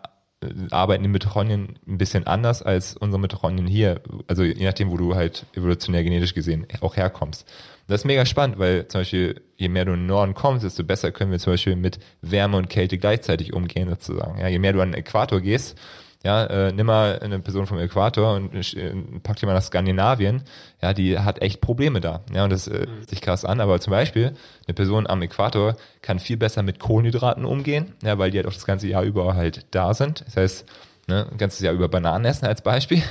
arbeiten 0.70 1.02
die 1.02 1.08
Mitochondrien 1.08 1.78
ein 1.86 1.98
bisschen 1.98 2.26
anders 2.26 2.62
als 2.62 2.96
unsere 2.96 3.20
Mitochondrien 3.20 3.66
hier, 3.66 4.00
also 4.26 4.42
je 4.42 4.64
nachdem, 4.64 4.90
wo 4.90 4.96
du 4.96 5.14
halt 5.14 5.46
evolutionär 5.54 6.04
genetisch 6.04 6.34
gesehen 6.34 6.66
auch 6.80 6.96
herkommst. 6.96 7.50
Das 7.86 8.00
ist 8.00 8.04
mega 8.04 8.24
spannend, 8.24 8.58
weil 8.58 8.88
zum 8.88 9.02
Beispiel, 9.02 9.42
je 9.56 9.68
mehr 9.68 9.84
du 9.84 9.92
in 9.92 10.00
den 10.00 10.06
Norden 10.06 10.34
kommst, 10.34 10.64
desto 10.64 10.84
besser 10.84 11.12
können 11.12 11.30
wir 11.30 11.38
zum 11.38 11.52
Beispiel 11.52 11.76
mit 11.76 11.98
Wärme 12.22 12.56
und 12.56 12.70
Kälte 12.70 12.96
gleichzeitig 12.98 13.52
umgehen, 13.52 13.88
sozusagen. 13.88 14.38
Ja, 14.38 14.48
je 14.48 14.58
mehr 14.58 14.72
du 14.72 14.80
an 14.80 14.92
den 14.92 15.00
Äquator 15.00 15.40
gehst, 15.40 15.78
ja, 16.24 16.46
äh, 16.46 16.72
nimm 16.72 16.86
mal 16.86 17.18
eine 17.18 17.38
Person 17.40 17.66
vom 17.66 17.78
Äquator 17.78 18.34
und 18.34 18.54
äh, 18.74 18.94
pack 19.22 19.36
die 19.36 19.44
mal 19.44 19.52
nach 19.52 19.62
Skandinavien, 19.62 20.42
ja, 20.80 20.94
die 20.94 21.18
hat 21.18 21.42
echt 21.42 21.60
Probleme 21.60 22.00
da. 22.00 22.22
Ja, 22.32 22.44
und 22.44 22.50
das 22.50 22.66
äh, 22.66 22.86
mhm. 22.86 23.04
sich 23.06 23.20
krass 23.20 23.44
an. 23.44 23.60
Aber 23.60 23.78
zum 23.78 23.90
Beispiel, 23.90 24.32
eine 24.66 24.74
Person 24.74 25.06
am 25.06 25.20
Äquator 25.20 25.76
kann 26.00 26.18
viel 26.18 26.38
besser 26.38 26.62
mit 26.62 26.80
Kohlenhydraten 26.80 27.44
umgehen, 27.44 27.92
ja, 28.02 28.18
weil 28.18 28.30
die 28.30 28.38
halt 28.38 28.46
auch 28.46 28.54
das 28.54 28.64
ganze 28.64 28.88
Jahr 28.88 29.02
über 29.02 29.34
halt 29.34 29.66
da 29.72 29.92
sind. 29.92 30.24
Das 30.26 30.38
heißt, 30.38 30.66
ne, 31.08 31.28
ein 31.30 31.38
ganzes 31.38 31.60
Jahr 31.60 31.74
über 31.74 31.88
Bananen 31.88 32.24
essen 32.24 32.46
als 32.46 32.62
Beispiel. 32.62 33.02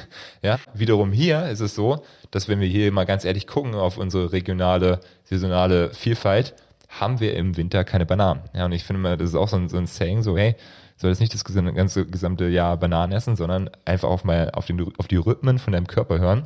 Ja, 0.42 0.60
wiederum 0.74 1.12
hier 1.12 1.48
ist 1.48 1.62
es 1.62 1.76
so, 1.76 2.04
dass 2.32 2.48
wenn 2.48 2.60
wir 2.60 2.68
hier 2.68 2.92
mal 2.92 3.06
ganz 3.06 3.24
ehrlich 3.24 3.48
gucken 3.48 3.76
auf 3.76 3.98
unsere 3.98 4.32
regionale, 4.32 5.00
saisonale 5.24 5.94
Vielfalt, 5.94 6.54
haben 7.00 7.20
wir 7.20 7.36
im 7.36 7.58
Winter 7.58 7.84
keine 7.84 8.06
Bananen. 8.06 8.42
Ja, 8.54 8.66
und 8.66 8.72
ich 8.72 8.84
finde 8.84 9.02
mal, 9.02 9.18
das 9.18 9.30
ist 9.30 9.36
auch 9.36 9.48
so 9.48 9.58
ein, 9.58 9.70
so 9.70 9.78
ein 9.78 9.88
Saying, 9.88 10.22
so, 10.22 10.38
hey, 10.38 10.56
soll 10.98 11.10
jetzt 11.10 11.20
nicht 11.20 11.34
das 11.34 11.44
ganze 11.44 12.06
gesamte 12.06 12.48
Jahr 12.48 12.78
Bananen 12.78 13.14
essen, 13.14 13.36
sondern 13.36 13.70
einfach 13.86 14.10
auf 14.10 14.24
mal 14.24 14.52
auf, 14.52 14.66
den, 14.66 14.94
auf 14.98 15.08
die 15.08 15.16
Rhythmen 15.16 15.60
von 15.60 15.74
deinem 15.74 15.88
Körper 15.88 16.20
hören. 16.20 16.46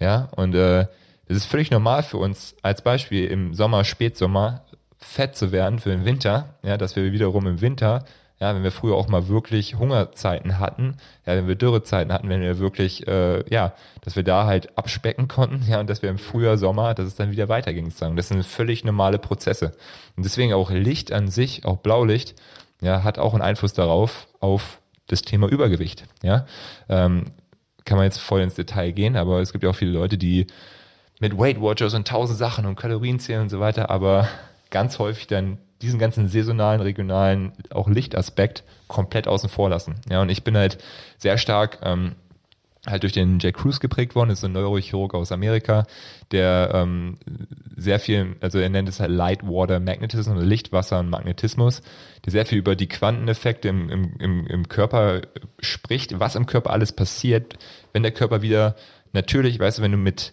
Ja, 0.00 0.28
und 0.36 0.54
äh, 0.54 0.86
das 1.28 1.36
ist 1.36 1.46
völlig 1.46 1.70
normal 1.70 2.02
für 2.02 2.18
uns, 2.18 2.56
als 2.62 2.82
Beispiel 2.82 3.26
im 3.26 3.54
Sommer, 3.54 3.84
Spätsommer, 3.84 4.64
fett 4.98 5.36
zu 5.36 5.52
werden 5.52 5.78
für 5.78 5.90
den 5.90 6.04
Winter, 6.04 6.54
ja, 6.62 6.76
dass 6.76 6.96
wir 6.96 7.12
wiederum 7.12 7.46
im 7.46 7.60
Winter 7.60 8.04
ja, 8.42 8.56
wenn 8.56 8.64
wir 8.64 8.72
früher 8.72 8.96
auch 8.96 9.06
mal 9.06 9.28
wirklich 9.28 9.76
Hungerzeiten 9.76 10.58
hatten, 10.58 10.96
ja, 11.24 11.36
wenn 11.36 11.46
wir 11.46 11.54
Dürrezeiten 11.54 12.12
hatten, 12.12 12.28
wenn 12.28 12.40
wir 12.40 12.58
wirklich, 12.58 13.06
äh, 13.06 13.48
ja, 13.48 13.72
dass 14.00 14.16
wir 14.16 14.24
da 14.24 14.46
halt 14.46 14.76
abspecken 14.76 15.28
konnten, 15.28 15.64
ja, 15.68 15.78
und 15.78 15.88
dass 15.88 16.02
wir 16.02 16.10
im 16.10 16.18
Frühjahr, 16.18 16.58
Sommer, 16.58 16.92
dass 16.94 17.06
es 17.06 17.14
dann 17.14 17.30
wieder 17.30 17.48
weiterging 17.48 17.84
sozusagen. 17.84 18.16
Das 18.16 18.26
sind 18.26 18.44
völlig 18.44 18.82
normale 18.82 19.20
Prozesse. 19.20 19.76
Und 20.16 20.24
deswegen 20.24 20.54
auch 20.54 20.72
Licht 20.72 21.12
an 21.12 21.28
sich, 21.28 21.64
auch 21.64 21.76
Blaulicht, 21.76 22.34
ja, 22.80 23.04
hat 23.04 23.20
auch 23.20 23.32
einen 23.32 23.42
Einfluss 23.42 23.74
darauf, 23.74 24.26
auf 24.40 24.80
das 25.06 25.22
Thema 25.22 25.46
Übergewicht, 25.46 26.06
ja. 26.24 26.44
Ähm, 26.88 27.26
kann 27.84 27.96
man 27.96 28.06
jetzt 28.06 28.18
voll 28.18 28.40
ins 28.40 28.56
Detail 28.56 28.90
gehen, 28.90 29.14
aber 29.14 29.40
es 29.40 29.52
gibt 29.52 29.62
ja 29.62 29.70
auch 29.70 29.76
viele 29.76 29.92
Leute, 29.92 30.18
die 30.18 30.48
mit 31.20 31.38
Weight 31.38 31.60
Watchers 31.60 31.94
und 31.94 32.08
tausend 32.08 32.40
Sachen 32.40 32.66
und 32.66 32.74
Kalorien 32.74 33.20
zählen 33.20 33.42
und 33.42 33.50
so 33.50 33.60
weiter, 33.60 33.88
aber 33.88 34.26
ganz 34.70 34.98
häufig 34.98 35.28
dann 35.28 35.58
diesen 35.82 35.98
ganzen 35.98 36.28
saisonalen, 36.28 36.80
regionalen, 36.80 37.52
auch 37.70 37.88
Lichtaspekt 37.88 38.64
komplett 38.88 39.28
außen 39.28 39.48
vor 39.48 39.68
lassen. 39.68 39.96
Ja, 40.08 40.22
und 40.22 40.30
ich 40.30 40.44
bin 40.44 40.56
halt 40.56 40.78
sehr 41.18 41.38
stark 41.38 41.78
ähm, 41.82 42.12
halt 42.86 43.04
durch 43.04 43.12
den 43.12 43.38
Jack 43.38 43.56
Cruz 43.56 43.78
geprägt 43.78 44.14
worden, 44.14 44.30
ist 44.30 44.44
ein 44.44 44.52
Neurochirurg 44.52 45.14
aus 45.14 45.30
Amerika, 45.30 45.86
der 46.32 46.70
ähm, 46.74 47.18
sehr 47.76 48.00
viel, 48.00 48.36
also 48.40 48.58
er 48.58 48.70
nennt 48.70 48.88
es 48.88 48.98
halt 48.98 49.10
Light 49.10 49.44
Water 49.44 49.78
Magnetism, 49.78 50.32
also 50.32 50.44
Lichtwasser 50.44 50.98
und 50.98 51.08
Magnetismus, 51.08 51.82
der 52.24 52.32
sehr 52.32 52.46
viel 52.46 52.58
über 52.58 52.74
die 52.74 52.88
Quanteneffekte 52.88 53.68
im, 53.68 53.88
im, 53.88 54.16
im, 54.18 54.46
im 54.46 54.68
Körper 54.68 55.22
spricht, 55.60 56.18
was 56.18 56.34
im 56.34 56.46
Körper 56.46 56.70
alles 56.70 56.92
passiert, 56.92 57.56
wenn 57.92 58.02
der 58.02 58.12
Körper 58.12 58.42
wieder 58.42 58.74
natürlich, 59.12 59.60
weißt 59.60 59.78
du, 59.78 59.82
wenn 59.82 59.92
du 59.92 59.98
mit 59.98 60.32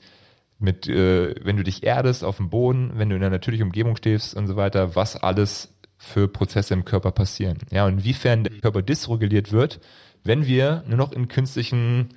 mit, 0.59 0.87
äh, 0.87 1.33
wenn 1.43 1.57
du 1.57 1.63
dich 1.63 1.83
erdest 1.83 2.23
auf 2.23 2.37
dem 2.37 2.49
Boden, 2.49 2.91
wenn 2.95 3.09
du 3.09 3.15
in 3.15 3.23
einer 3.23 3.31
natürlichen 3.31 3.67
Umgebung 3.67 3.95
stehst 3.95 4.35
und 4.35 4.47
so 4.47 4.55
weiter, 4.55 4.95
was 4.95 5.15
alles 5.15 5.73
für 5.97 6.27
Prozesse 6.27 6.73
im 6.73 6.85
Körper 6.85 7.11
passieren. 7.11 7.57
Ja, 7.71 7.85
und 7.85 7.99
inwiefern 7.99 8.43
der 8.43 8.53
Körper 8.59 8.81
dysreguliert 8.81 9.51
wird, 9.51 9.79
wenn 10.23 10.45
wir 10.45 10.83
nur 10.87 10.97
noch 10.97 11.11
in 11.11 11.27
künstlichen 11.27 12.09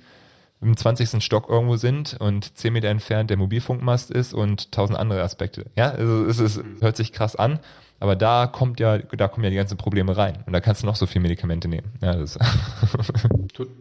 im 0.61 0.77
20. 0.77 1.21
Stock 1.21 1.49
irgendwo 1.49 1.75
sind 1.75 2.15
und 2.19 2.57
10 2.57 2.73
Meter 2.73 2.87
entfernt 2.87 3.29
der 3.29 3.37
Mobilfunkmast 3.37 4.11
ist 4.11 4.33
und 4.33 4.71
tausend 4.71 4.97
andere 4.97 5.21
Aspekte. 5.21 5.65
Ja, 5.75 5.89
also 5.91 6.25
es, 6.25 6.39
ist, 6.39 6.63
hört 6.79 6.95
sich 6.95 7.11
krass 7.11 7.35
an, 7.35 7.59
aber 8.03 8.17
da 8.17 8.47
kommt 8.47 8.81
ja, 8.81 8.97
da 8.97 9.29
kommen 9.29 9.45
ja 9.45 9.49
die 9.49 9.55
ganzen 9.55 9.77
Probleme 9.77 10.17
rein. 10.17 10.43
Und 10.45 10.51
da 10.51 10.59
kannst 10.59 10.83
du 10.83 10.85
noch 10.85 10.97
so 10.97 11.05
viele 11.05 11.21
Medikamente 11.21 11.69
nehmen. 11.69 11.89
Ja, 12.01 12.15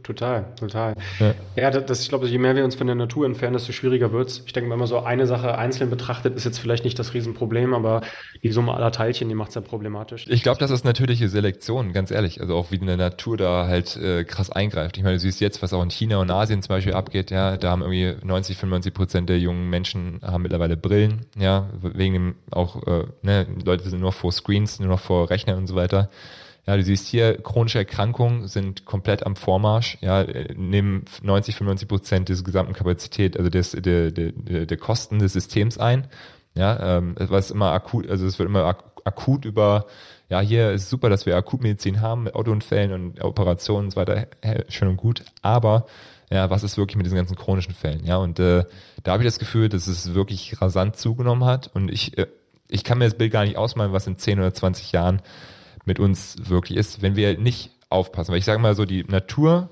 total, 0.05 0.45
total. 0.55 0.95
Ja, 1.19 1.35
ja 1.57 1.71
das, 1.73 2.03
ich 2.03 2.09
glaube, 2.09 2.29
je 2.29 2.39
mehr 2.39 2.55
wir 2.55 2.65
uns 2.65 2.77
von 2.77 2.87
der 2.87 2.95
Natur 2.95 3.27
entfernen, 3.27 3.55
desto 3.55 3.73
schwieriger 3.73 4.13
wird 4.13 4.29
es. 4.29 4.43
Ich 4.47 4.53
denke, 4.53 4.71
wenn 4.71 4.79
man 4.79 4.87
so 4.87 5.01
eine 5.01 5.27
Sache 5.27 5.59
einzeln 5.59 5.91
betrachtet, 5.91 6.37
ist 6.37 6.45
jetzt 6.45 6.59
vielleicht 6.59 6.85
nicht 6.85 7.01
das 7.01 7.15
Riesenproblem, 7.15 7.75
aber 7.75 8.03
die 8.45 8.53
Summe 8.53 8.75
aller 8.75 8.93
Teilchen, 8.93 9.29
die 9.29 9.35
macht 9.35 9.49
es 9.49 9.57
ja 9.57 9.61
problematisch. 9.61 10.27
Ich 10.29 10.45
glaube, 10.45 10.61
das 10.61 10.71
ist 10.71 10.85
natürliche 10.85 11.29
Selektion, 11.29 11.93
ganz 11.93 12.13
ehrlich. 12.13 12.41
Also 12.41 12.55
auch 12.55 12.71
wie 12.71 12.77
in 12.77 12.87
der 12.87 12.97
Natur 12.97 13.37
da 13.37 13.67
halt 13.67 13.97
äh, 13.97 14.23
krass 14.23 14.51
eingreift. 14.51 14.99
Ich 14.99 15.03
meine, 15.03 15.17
du 15.17 15.21
siehst 15.21 15.41
jetzt, 15.41 15.63
was 15.63 15.73
auch 15.73 15.83
in 15.83 15.91
China 15.91 16.19
und 16.19 16.31
Asien 16.31 16.63
zum 16.63 16.77
Beispiel 16.77 16.95
abgeht, 16.95 17.33
ja, 17.33 17.57
da 17.57 17.71
haben 17.71 17.83
irgendwie 17.83 18.25
90, 18.25 18.57
95 18.57 18.95
Prozent 18.95 19.29
der 19.29 19.41
jungen 19.41 19.69
Menschen 19.69 20.21
haben 20.23 20.43
mittlerweile 20.43 20.77
Brillen, 20.77 21.27
ja, 21.37 21.69
wegen 21.81 22.15
dem 22.15 22.35
auch, 22.53 22.87
äh, 22.87 23.07
ne, 23.23 23.49
Leute 23.65 23.91
sind 23.91 23.99
nur 23.99 24.12
noch 24.13 24.19
vor 24.19 24.33
Screens, 24.33 24.79
nur 24.79 24.89
noch 24.89 25.01
vor 25.01 25.31
Rechnern 25.31 25.59
und 25.59 25.67
so 25.67 25.75
weiter. 25.75 26.11
Ja, 26.67 26.77
du 26.77 26.83
siehst 26.85 27.09
hier, 27.09 27.43
chronische 27.43 27.79
Erkrankungen 27.79 28.47
sind 28.47 28.85
komplett 28.85 29.27
am 29.27 29.35
Vormarsch, 29.35 29.99
ja, 30.01 30.25
nehmen 30.55 31.05
90, 31.23 31.57
95 31.57 31.89
Prozent 31.89 32.29
des 32.29 32.45
gesamten 32.45 32.73
Kapazität, 32.73 33.37
also 33.37 33.51
des, 33.51 33.73
der, 33.73 34.13
der, 34.13 34.67
der 34.67 34.77
Kosten 34.77 35.19
des 35.19 35.33
Systems 35.33 35.79
ein. 35.79 36.07
Ja, 36.55 36.99
ähm, 36.99 37.17
was 37.19 37.51
immer 37.51 37.73
akut, 37.73 38.09
also 38.09 38.27
es 38.27 38.39
wird 38.39 38.49
immer 38.49 38.65
ak 38.65 38.85
akut 39.05 39.45
über, 39.45 39.87
ja, 40.29 40.41
hier 40.41 40.71
ist 40.71 40.89
super, 40.89 41.11
dass 41.11 41.27
wir 41.27 41.35
Akutmedizin 41.37 42.01
haben 42.01 42.25
mit 42.25 42.37
Autounfällen 42.37 42.93
und 42.93 43.25
Operationen 43.25 43.87
und 43.87 43.91
so 43.91 43.97
weiter, 43.97 44.29
schön 44.69 44.87
und 44.87 44.97
gut, 44.97 45.25
aber 45.41 45.87
ja, 46.31 46.51
was 46.51 46.63
ist 46.63 46.77
wirklich 46.77 46.97
mit 46.97 47.07
diesen 47.07 47.17
ganzen 47.17 47.35
chronischen 47.35 47.75
Fällen, 47.75 48.05
ja, 48.05 48.19
und 48.19 48.39
äh, 48.39 48.65
da 49.03 49.13
habe 49.13 49.25
ich 49.25 49.27
das 49.27 49.41
Gefühl, 49.41 49.69
dass 49.69 49.89
es 49.89 50.15
wirklich 50.15 50.61
rasant 50.61 50.97
zugenommen 50.97 51.45
hat. 51.45 51.71
Und 51.75 51.91
ich 51.91 52.17
äh, 52.17 52.27
ich 52.73 52.85
kann 52.85 52.99
mir 52.99 53.05
das 53.05 53.15
Bild 53.15 53.33
gar 53.33 53.45
nicht 53.45 53.57
ausmalen, 53.57 53.93
was 53.93 54.07
in 54.07 54.17
10 54.17 54.39
oder 54.39 54.53
20 54.53 54.93
Jahren 54.93 55.21
mit 55.85 55.99
uns 55.99 56.37
wirklich 56.49 56.79
ist, 56.79 57.03
wenn 57.03 57.17
wir 57.17 57.39
nicht 57.39 57.71
aufpassen. 57.91 58.33
Weil 58.33 58.39
ich 58.39 58.45
sage 58.45 58.61
mal 58.61 58.75
so, 58.75 58.85
die 58.85 59.05
Natur, 59.05 59.69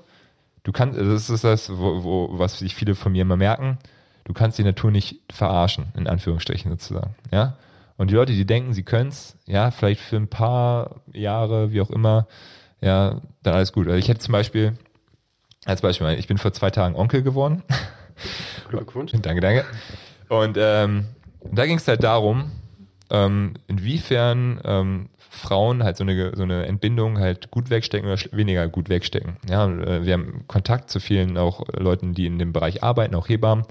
du 0.63 0.71
kannst, 0.71 0.99
das 0.99 1.29
ist 1.29 1.43
das, 1.43 1.69
wo, 1.69 2.03
wo, 2.03 2.29
was 2.39 2.59
sich 2.59 2.75
viele 2.75 2.95
von 2.95 3.11
mir 3.11 3.23
immer 3.23 3.37
merken, 3.37 3.77
du 4.25 4.33
kannst 4.33 4.57
die 4.57 4.63
Natur 4.63 4.91
nicht 4.91 5.19
verarschen, 5.31 5.91
in 5.95 6.07
Anführungsstrichen 6.07 6.69
sozusagen. 6.71 7.15
Ja? 7.31 7.57
Und 7.97 8.11
die 8.11 8.15
Leute, 8.15 8.33
die 8.33 8.45
denken, 8.45 8.73
sie 8.73 8.83
können's, 8.83 9.37
ja, 9.45 9.71
vielleicht 9.71 10.01
für 10.01 10.17
ein 10.17 10.27
paar 10.27 11.01
Jahre, 11.13 11.71
wie 11.71 11.81
auch 11.81 11.89
immer, 11.89 12.27
ja, 12.81 13.21
dann 13.43 13.53
alles 13.53 13.73
gut. 13.73 13.87
Also 13.87 13.97
ich 13.97 14.09
hätte 14.09 14.19
zum 14.19 14.31
Beispiel, 14.31 14.73
als 15.65 15.81
Beispiel, 15.81 16.07
ich 16.17 16.27
bin 16.27 16.37
vor 16.37 16.51
zwei 16.53 16.71
Tagen 16.71 16.95
Onkel 16.95 17.21
geworden. 17.21 17.63
Glückwunsch. 18.69 19.11
danke, 19.21 19.41
danke. 19.41 19.65
Und 20.29 20.57
ähm, 20.59 21.05
Und 21.41 21.57
da 21.57 21.65
ging 21.65 21.77
es 21.77 21.87
halt 21.87 22.03
darum, 22.03 22.51
ähm, 23.11 23.53
inwiefern 23.67 24.59
ähm, 24.63 25.09
Frauen 25.29 25.83
halt 25.83 25.97
so 25.97 26.03
eine, 26.03 26.35
so 26.35 26.43
eine 26.43 26.65
Entbindung 26.65 27.19
halt 27.19 27.51
gut 27.51 27.69
wegstecken 27.69 28.09
oder 28.09 28.19
weniger 28.31 28.67
gut 28.67 28.89
wegstecken. 28.89 29.37
Ja, 29.49 29.65
äh, 29.65 30.05
wir 30.05 30.13
haben 30.13 30.43
Kontakt 30.47 30.89
zu 30.89 30.99
vielen 30.99 31.37
auch 31.37 31.63
Leuten, 31.73 32.13
die 32.13 32.25
in 32.25 32.39
dem 32.39 32.53
Bereich 32.53 32.83
arbeiten, 32.83 33.15
auch 33.15 33.29
Hebammen. 33.29 33.65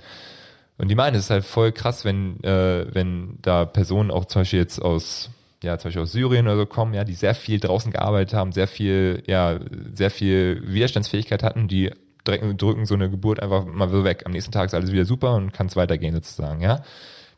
Und 0.79 0.89
die 0.89 0.95
meinen, 0.95 1.17
es 1.17 1.25
ist 1.25 1.31
halt 1.31 1.45
voll 1.45 1.73
krass, 1.73 2.05
wenn, 2.07 2.43
äh, 2.43 2.87
wenn 2.95 3.39
da 3.43 3.67
Personen 3.67 4.11
auch 4.11 4.25
zum 4.25 4.41
Beispiel 4.41 4.61
jetzt 4.61 4.81
aus, 4.81 5.29
ja, 5.63 5.77
zum 5.77 5.89
Beispiel 5.89 6.03
aus 6.03 6.13
Syrien 6.13 6.47
oder 6.47 6.57
so 6.57 6.67
kommen, 6.67 6.95
ja, 6.95 7.05
die 7.05 7.15
sehr 7.15 7.35
viel 7.35 7.61
draußen 7.61 7.93
gearbeitet 7.93 8.33
haben, 8.33 8.53
sehr 8.53 8.67
viel, 8.67 9.23
ja, 9.27 9.59
sehr 9.93 10.11
viel 10.11 10.63
Widerstandsfähigkeit 10.65 11.43
hatten, 11.43 11.69
die 11.69 11.91
drücken 12.25 12.87
so 12.87 12.95
eine 12.95 13.11
Geburt 13.11 13.43
einfach 13.43 13.67
mal 13.67 13.89
so 13.91 14.05
weg. 14.05 14.23
Am 14.25 14.33
nächsten 14.33 14.53
Tag 14.53 14.67
ist 14.67 14.75
alles 14.75 14.93
wieder 14.93 15.05
super 15.05 15.35
und 15.35 15.53
kann 15.53 15.67
es 15.67 15.77
weitergehen 15.77 16.15
sozusagen, 16.15 16.63
ja. 16.63 16.83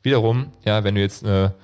Wiederum, 0.03 0.53
ja, 0.65 0.85
wenn 0.85 0.95
du 0.95 1.01
jetzt 1.01 1.25
eine 1.25 1.55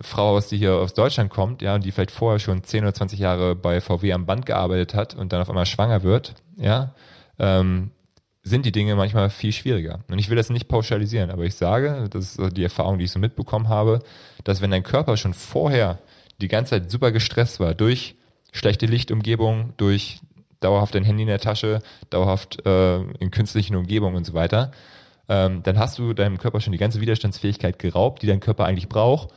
Frau 0.00 0.36
aus, 0.36 0.48
die 0.48 0.56
hier 0.56 0.74
aus 0.74 0.94
Deutschland 0.94 1.30
kommt, 1.30 1.62
ja, 1.62 1.74
und 1.74 1.84
die 1.84 1.92
vielleicht 1.92 2.10
vorher 2.10 2.38
schon 2.38 2.62
10 2.62 2.84
oder 2.84 2.94
20 2.94 3.18
Jahre 3.18 3.54
bei 3.54 3.80
VW 3.80 4.12
am 4.12 4.26
Band 4.26 4.46
gearbeitet 4.46 4.94
hat 4.94 5.14
und 5.14 5.32
dann 5.32 5.42
auf 5.42 5.48
einmal 5.48 5.66
schwanger 5.66 6.02
wird, 6.02 6.34
ja, 6.56 6.94
ähm, 7.38 7.90
sind 8.42 8.64
die 8.64 8.72
Dinge 8.72 8.96
manchmal 8.96 9.28
viel 9.28 9.52
schwieriger. 9.52 10.00
Und 10.08 10.18
ich 10.18 10.30
will 10.30 10.36
das 10.36 10.48
nicht 10.48 10.68
pauschalisieren, 10.68 11.30
aber 11.30 11.44
ich 11.44 11.54
sage, 11.54 12.08
das 12.10 12.36
ist 12.36 12.56
die 12.56 12.62
Erfahrung, 12.62 12.98
die 12.98 13.04
ich 13.04 13.10
so 13.10 13.18
mitbekommen 13.18 13.68
habe, 13.68 14.00
dass 14.44 14.62
wenn 14.62 14.70
dein 14.70 14.82
Körper 14.82 15.16
schon 15.16 15.34
vorher 15.34 15.98
die 16.40 16.48
ganze 16.48 16.70
Zeit 16.70 16.90
super 16.90 17.12
gestresst 17.12 17.60
war 17.60 17.74
durch 17.74 18.16
schlechte 18.52 18.86
Lichtumgebung, 18.86 19.74
durch 19.76 20.20
dauerhaft 20.60 20.94
dein 20.94 21.04
Handy 21.04 21.22
in 21.22 21.28
der 21.28 21.38
Tasche, 21.38 21.80
dauerhaft 22.08 22.64
äh, 22.66 23.00
in 23.00 23.30
künstlichen 23.30 23.76
Umgebungen 23.76 24.16
und 24.16 24.24
so 24.24 24.32
weiter, 24.32 24.72
ähm, 25.28 25.62
dann 25.62 25.78
hast 25.78 25.98
du 25.98 26.12
deinem 26.14 26.38
Körper 26.38 26.60
schon 26.60 26.72
die 26.72 26.78
ganze 26.78 27.00
Widerstandsfähigkeit 27.00 27.78
geraubt, 27.78 28.22
die 28.22 28.26
dein 28.26 28.40
Körper 28.40 28.64
eigentlich 28.64 28.88
braucht, 28.88 29.28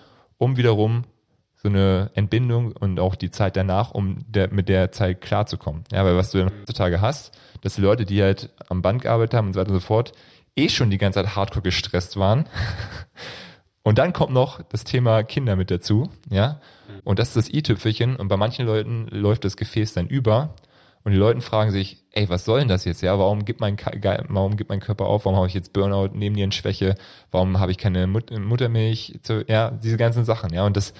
um 0.44 0.58
wiederum 0.58 1.04
so 1.56 1.70
eine 1.70 2.12
Entbindung 2.14 2.74
und 2.74 3.00
auch 3.00 3.16
die 3.16 3.32
Zeit 3.32 3.56
danach, 3.56 3.92
um 3.92 4.18
der, 4.28 4.52
mit 4.54 4.68
der 4.68 4.92
Zeit 4.92 5.22
klarzukommen. 5.22 5.86
Ja, 5.92 6.04
weil 6.04 6.18
was 6.18 6.32
du 6.32 6.46
heutzutage 6.46 7.00
hast, 7.00 7.38
dass 7.62 7.76
die 7.76 7.82
Leute, 7.82 8.06
die 8.06 8.22
halt 8.22 8.50
am 8.68 8.82
Band 8.82 9.02
gearbeitet 9.02 9.34
haben 9.34 9.48
und 9.48 9.54
so 9.54 9.62
weiter 9.62 9.70
und 9.70 9.76
so 9.76 9.86
fort, 9.86 10.12
eh 10.56 10.68
schon 10.70 10.90
die 10.90 10.98
ganze 10.98 11.24
Zeit 11.24 11.36
hardcore 11.36 11.64
gestresst 11.64 12.18
waren. 12.18 12.46
Und 13.86 13.98
dann 13.98 14.14
kommt 14.14 14.32
noch 14.32 14.62
das 14.62 14.86
Thema 14.86 15.24
Kinder 15.24 15.58
mit 15.58 15.70
dazu, 15.70 16.10
ja. 16.30 16.62
Und 17.04 17.20
das 17.20 17.30
ist 17.30 17.36
das 17.36 17.54
i-Tüpfelchen. 17.54 18.16
Und 18.16 18.30
bei 18.30 18.38
manchen 18.38 18.66
Leuten 18.66 19.08
läuft 19.10 19.44
das 19.44 19.58
Gefäß 19.58 19.94
dann 19.94 20.08
über. 20.08 20.56
Und 21.04 21.12
die 21.12 21.18
Leute 21.18 21.42
fragen 21.42 21.72
sich, 21.72 21.98
ey, 22.12 22.30
was 22.30 22.46
soll 22.46 22.60
denn 22.60 22.70
das 22.70 22.86
jetzt? 22.86 23.02
Ja, 23.02 23.20
warum 23.20 23.44
gibt 23.44 23.60
mein, 23.60 23.76
warum 24.30 24.56
gibt 24.56 24.70
mein 24.70 24.80
Körper 24.80 25.06
auf? 25.06 25.26
Warum 25.26 25.38
habe 25.38 25.48
ich 25.48 25.54
jetzt 25.54 25.74
Burnout, 25.74 26.16
Nebennierenschwäche? 26.16 26.96
Warum 27.32 27.60
habe 27.60 27.72
ich 27.72 27.78
keine 27.78 28.08
Mut 28.08 28.32
Muttermilch? 28.32 29.20
Ja, 29.48 29.72
diese 29.72 29.98
ganzen 29.98 30.24
Sachen. 30.24 30.54
Ja, 30.54 30.66
und 30.66 30.78
das, 30.78 30.94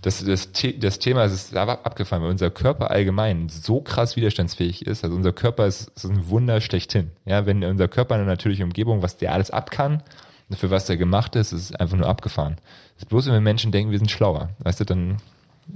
das, 0.00 0.24
das, 0.24 0.50
das 0.78 0.98
Thema 0.98 1.24
ist 1.24 1.54
abgefallen, 1.54 2.22
weil 2.22 2.30
unser 2.30 2.50
Körper 2.50 2.90
allgemein 2.90 3.50
so 3.50 3.82
krass 3.82 4.16
widerstandsfähig 4.16 4.86
ist. 4.86 5.04
Also 5.04 5.14
unser 5.14 5.32
Körper 5.32 5.66
ist, 5.66 5.88
ist 5.94 6.06
ein 6.06 6.28
Wunder 6.30 6.62
schlechthin. 6.62 7.10
Ja, 7.26 7.44
wenn 7.44 7.62
unser 7.64 7.88
Körper 7.88 8.14
in 8.14 8.22
einer 8.22 8.30
natürlichen 8.30 8.64
Umgebung, 8.64 9.02
was 9.02 9.18
der 9.18 9.34
alles 9.34 9.50
ab 9.50 9.70
kann, 9.70 10.02
für 10.50 10.70
was 10.70 10.86
der 10.86 10.96
gemacht 10.96 11.36
ist, 11.36 11.52
ist 11.52 11.78
einfach 11.78 11.98
nur 11.98 12.08
abgefahren. 12.08 12.56
Bloß, 13.08 13.26
wenn 13.26 13.34
wir 13.34 13.40
Menschen 13.40 13.72
denken, 13.72 13.90
wir 13.90 13.98
sind 13.98 14.10
schlauer. 14.10 14.48
Weißt 14.60 14.80
du, 14.80 14.84
dann, 14.84 15.18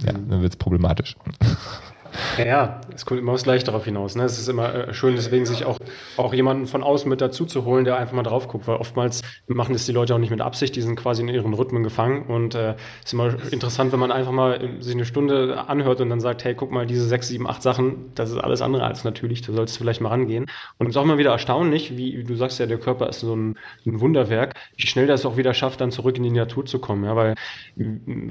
ja, 0.03 0.13
dann 0.13 0.41
wird 0.41 0.53
es 0.53 0.57
problematisch. 0.57 1.15
Ja, 2.37 2.45
ja, 2.45 2.81
es 2.93 3.05
kommt 3.05 3.19
immer 3.19 3.31
aufs 3.31 3.43
Gleiche 3.43 3.65
darauf 3.65 3.85
hinaus. 3.85 4.15
Ne? 4.15 4.23
Es 4.23 4.37
ist 4.37 4.47
immer 4.47 4.73
äh, 4.73 4.93
schön, 4.93 5.15
deswegen 5.15 5.45
sich 5.45 5.65
auch, 5.65 5.79
auch 6.17 6.33
jemanden 6.33 6.67
von 6.67 6.83
außen 6.83 7.09
mit 7.09 7.21
dazu 7.21 7.45
zu 7.45 7.65
holen, 7.65 7.85
der 7.85 7.97
einfach 7.97 8.13
mal 8.13 8.23
drauf 8.23 8.47
guckt, 8.47 8.67
weil 8.67 8.77
oftmals 8.77 9.21
machen 9.47 9.73
das 9.73 9.85
die 9.85 9.91
Leute 9.91 10.13
auch 10.13 10.19
nicht 10.19 10.29
mit 10.29 10.41
Absicht, 10.41 10.75
die 10.75 10.81
sind 10.81 10.95
quasi 10.95 11.21
in 11.21 11.27
ihren 11.27 11.53
Rhythmen 11.53 11.83
gefangen 11.83 12.25
und 12.27 12.55
äh, 12.55 12.71
es 12.71 12.75
äh, 12.75 13.05
ist 13.05 13.13
immer 13.13 13.51
interessant, 13.51 13.91
wenn 13.91 13.99
man 13.99 14.11
einfach 14.11 14.31
mal 14.31 14.77
sich 14.79 14.93
eine 14.93 15.05
Stunde 15.05 15.67
anhört 15.67 16.01
und 16.01 16.09
dann 16.09 16.19
sagt, 16.19 16.43
hey, 16.43 16.53
guck 16.55 16.71
mal, 16.71 16.85
diese 16.85 17.07
sechs, 17.07 17.27
sieben, 17.27 17.47
acht 17.47 17.61
Sachen, 17.61 18.11
das 18.15 18.31
ist 18.31 18.37
alles 18.37 18.61
andere 18.61 18.83
als 18.83 19.03
natürlich, 19.03 19.41
du 19.41 19.53
solltest 19.53 19.77
vielleicht 19.77 20.01
mal 20.01 20.09
rangehen. 20.09 20.45
Und 20.77 20.87
es 20.87 20.95
ist 20.95 20.97
auch 20.97 21.03
immer 21.03 21.17
wieder 21.17 21.31
erstaunlich, 21.31 21.97
wie, 21.97 22.17
wie 22.17 22.23
du 22.23 22.35
sagst 22.35 22.59
ja, 22.59 22.65
der 22.65 22.77
Körper 22.77 23.09
ist 23.09 23.21
so 23.21 23.35
ein, 23.35 23.57
ein 23.85 23.99
Wunderwerk, 23.99 24.55
wie 24.75 24.87
schnell 24.87 25.07
das 25.07 25.25
auch 25.25 25.37
wieder 25.37 25.53
schafft, 25.53 25.81
dann 25.81 25.91
zurück 25.91 26.17
in 26.17 26.23
die 26.23 26.31
Natur 26.31 26.65
zu 26.65 26.79
kommen, 26.79 27.05
ja, 27.05 27.15
weil, 27.15 27.35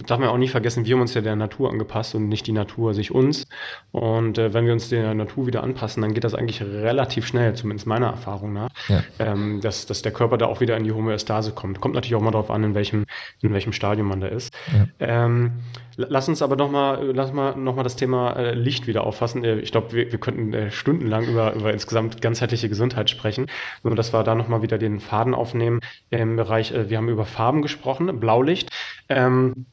darf 0.06 0.18
man 0.18 0.28
auch 0.28 0.38
nicht 0.38 0.50
vergessen, 0.52 0.84
wir 0.84 0.94
haben 0.94 1.02
uns 1.02 1.14
ja 1.14 1.20
der 1.20 1.36
Natur 1.36 1.70
angepasst 1.70 2.14
und 2.14 2.28
nicht 2.28 2.46
die 2.46 2.52
Natur 2.52 2.94
sich 2.94 3.10
uns 3.10 3.46
und 3.92 4.38
äh, 4.38 4.54
wenn 4.54 4.66
wir 4.66 4.72
uns 4.72 4.88
der 4.88 5.14
Natur 5.14 5.46
wieder 5.46 5.62
anpassen, 5.62 6.02
dann 6.02 6.14
geht 6.14 6.24
das 6.24 6.34
eigentlich 6.34 6.62
relativ 6.62 7.26
schnell, 7.26 7.54
zumindest 7.54 7.86
meiner 7.86 8.08
Erfahrung 8.08 8.52
nach, 8.52 8.70
ja. 8.88 9.02
ähm, 9.18 9.60
dass, 9.60 9.86
dass 9.86 10.02
der 10.02 10.12
Körper 10.12 10.38
da 10.38 10.46
auch 10.46 10.60
wieder 10.60 10.76
in 10.76 10.84
die 10.84 10.92
Homöostase 10.92 11.52
kommt. 11.52 11.80
Kommt 11.80 11.94
natürlich 11.94 12.14
auch 12.14 12.22
mal 12.22 12.30
darauf 12.30 12.50
an, 12.50 12.64
in 12.64 12.74
welchem, 12.74 13.04
in 13.40 13.52
welchem 13.52 13.72
Stadium 13.72 14.08
man 14.08 14.20
da 14.20 14.28
ist. 14.28 14.54
Ja. 14.72 14.86
Ähm, 14.98 15.52
lass 15.96 16.28
uns 16.28 16.42
aber 16.42 16.56
nochmal 16.56 17.12
lass 17.14 17.32
mal, 17.32 17.56
noch 17.56 17.76
mal 17.76 17.82
das 17.82 17.96
Thema 17.96 18.32
äh, 18.32 18.54
Licht 18.54 18.86
wieder 18.86 19.04
auffassen. 19.04 19.44
Äh, 19.44 19.58
ich 19.58 19.72
glaube, 19.72 19.92
wir, 19.92 20.12
wir 20.12 20.18
könnten 20.18 20.52
äh, 20.52 20.70
stundenlang 20.70 21.26
über, 21.26 21.54
über 21.54 21.72
insgesamt 21.72 22.20
ganzheitliche 22.20 22.68
Gesundheit 22.68 23.10
sprechen. 23.10 23.46
Nur, 23.82 23.94
dass 23.94 24.12
wir 24.12 24.22
da 24.22 24.34
nochmal 24.34 24.62
wieder 24.62 24.78
den 24.78 25.00
Faden 25.00 25.34
aufnehmen 25.34 25.80
im 26.10 26.36
Bereich, 26.36 26.72
äh, 26.72 26.90
wir 26.90 26.98
haben 26.98 27.08
über 27.08 27.24
Farben 27.24 27.62
gesprochen, 27.62 28.20
Blaulicht. 28.20 28.70
Ähm, 29.08 29.66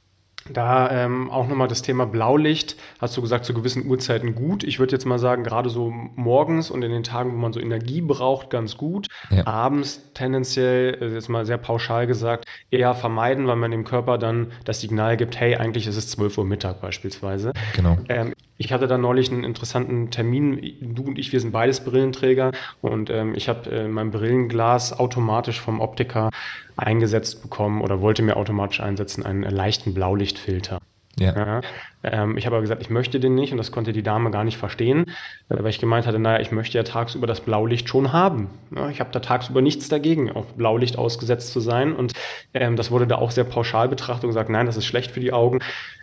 da 0.54 0.92
ähm, 0.92 1.30
auch 1.30 1.48
nochmal 1.48 1.68
das 1.68 1.82
Thema 1.82 2.06
Blaulicht, 2.06 2.76
hast 3.00 3.16
du 3.18 3.22
gesagt, 3.22 3.46
zu 3.46 3.54
gewissen 3.54 3.86
Uhrzeiten 3.86 4.36
gut. 4.36 4.64
Ich 4.64 4.80
würde 4.80 4.92
jetzt 4.94 5.06
mal 5.06 5.20
sagen, 5.20 5.44
gerade 5.44 5.70
so 5.70 5.92
morgens 6.16 6.72
und 6.72 6.84
in 6.84 6.92
den 6.92 7.04
Tagen, 7.04 7.32
wo 7.32 7.38
man 7.38 7.54
so 7.54 7.60
Energie 7.60 8.02
braucht, 8.02 8.50
ganz 8.50 8.78
gut. 8.78 9.08
Ja. 9.30 9.46
Abends 9.48 10.12
tendenziell, 10.14 10.98
äh, 11.02 11.14
jetzt 11.14 11.30
mal 11.30 11.46
sehr 11.46 11.58
pauschal 11.58 12.08
gesagt, 12.08 12.46
eher 12.72 12.94
vermeiden, 12.96 13.48
weil 13.48 13.56
man 13.56 13.72
dem 13.72 13.84
Körper 13.84 14.18
dann 14.18 14.52
das 14.66 14.82
Signal 14.82 15.18
gibt, 15.18 15.40
hey, 15.40 15.56
eigentlich 15.56 15.88
ist 15.88 15.98
es 15.98 16.10
12 16.10 16.38
Uhr 16.38 16.46
Mittag 16.46 16.82
beispielsweise. 16.82 17.54
Genau. 17.76 17.98
Ähm, 18.10 18.34
ich 18.60 18.74
hatte 18.74 18.88
da 18.88 18.98
neulich 18.98 19.32
einen 19.32 19.46
interessanten 19.46 20.12
Termin. 20.12 20.76
Du 20.82 21.04
und 21.04 21.18
ich, 21.18 21.32
wir 21.32 21.40
sind 21.40 21.52
beides 21.52 21.80
Brillenträger 21.80 22.52
und 22.82 23.10
ähm, 23.10 23.34
ich 23.34 23.48
habe 23.48 23.72
äh, 23.72 23.88
mein 23.88 24.12
Brillenglas 24.12 25.00
automatisch 25.00 25.62
vom 25.62 25.80
Optiker 25.80 26.30
eingesetzt 26.76 27.42
bekommen 27.42 27.82
oder 27.82 28.02
wollte 28.02 28.22
mir 28.22 28.36
automatisch 28.36 28.82
einsetzen 28.82 29.26
einen 29.26 29.44
leichten 29.44 29.94
Blaulichtfilter. 29.94 30.80
Ja. 31.18 31.36
ja 31.36 31.62
ähm, 32.04 32.38
ich 32.38 32.46
habe 32.46 32.56
aber 32.56 32.62
gesagt, 32.62 32.82
ich 32.82 32.90
möchte 32.90 33.20
den 33.20 33.36
nicht 33.36 33.52
und 33.52 33.58
das 33.58 33.72
konnte 33.72 33.92
die 33.92 34.04
Dame 34.04 34.32
gar 34.32 34.44
nicht 34.44 34.58
verstehen, 34.58 35.06
weil 35.50 35.68
ich 35.68 35.80
gemeint 35.80 36.08
hatte, 36.08 36.20
naja, 36.20 36.40
ich 36.40 36.52
möchte 36.52 36.78
ja 36.78 36.84
tagsüber 36.84 37.28
das 37.28 37.42
Blaulicht 37.42 37.90
schon 37.90 38.14
haben. 38.14 38.50
Ja, 38.76 38.90
ich 38.90 39.00
habe 39.00 39.12
da 39.12 39.20
tagsüber 39.20 39.62
nichts 39.62 39.90
dagegen, 39.90 40.32
auf 40.32 40.54
Blaulicht 40.54 40.98
ausgesetzt 40.98 41.52
zu 41.52 41.60
sein 41.60 41.94
und 41.94 42.14
ähm, 42.54 42.76
das 42.76 42.92
wurde 42.92 43.08
da 43.08 43.18
auch 43.18 43.32
sehr 43.32 43.44
pauschal 43.44 43.90
betrachtet 43.90 44.26
und 44.26 44.30
gesagt, 44.30 44.50
nein, 44.50 44.66
das 44.66 44.78
ist 44.78 44.86
schlecht 44.86 45.12
für 45.12 45.20
die 45.20 45.34
Augen. 45.34 45.60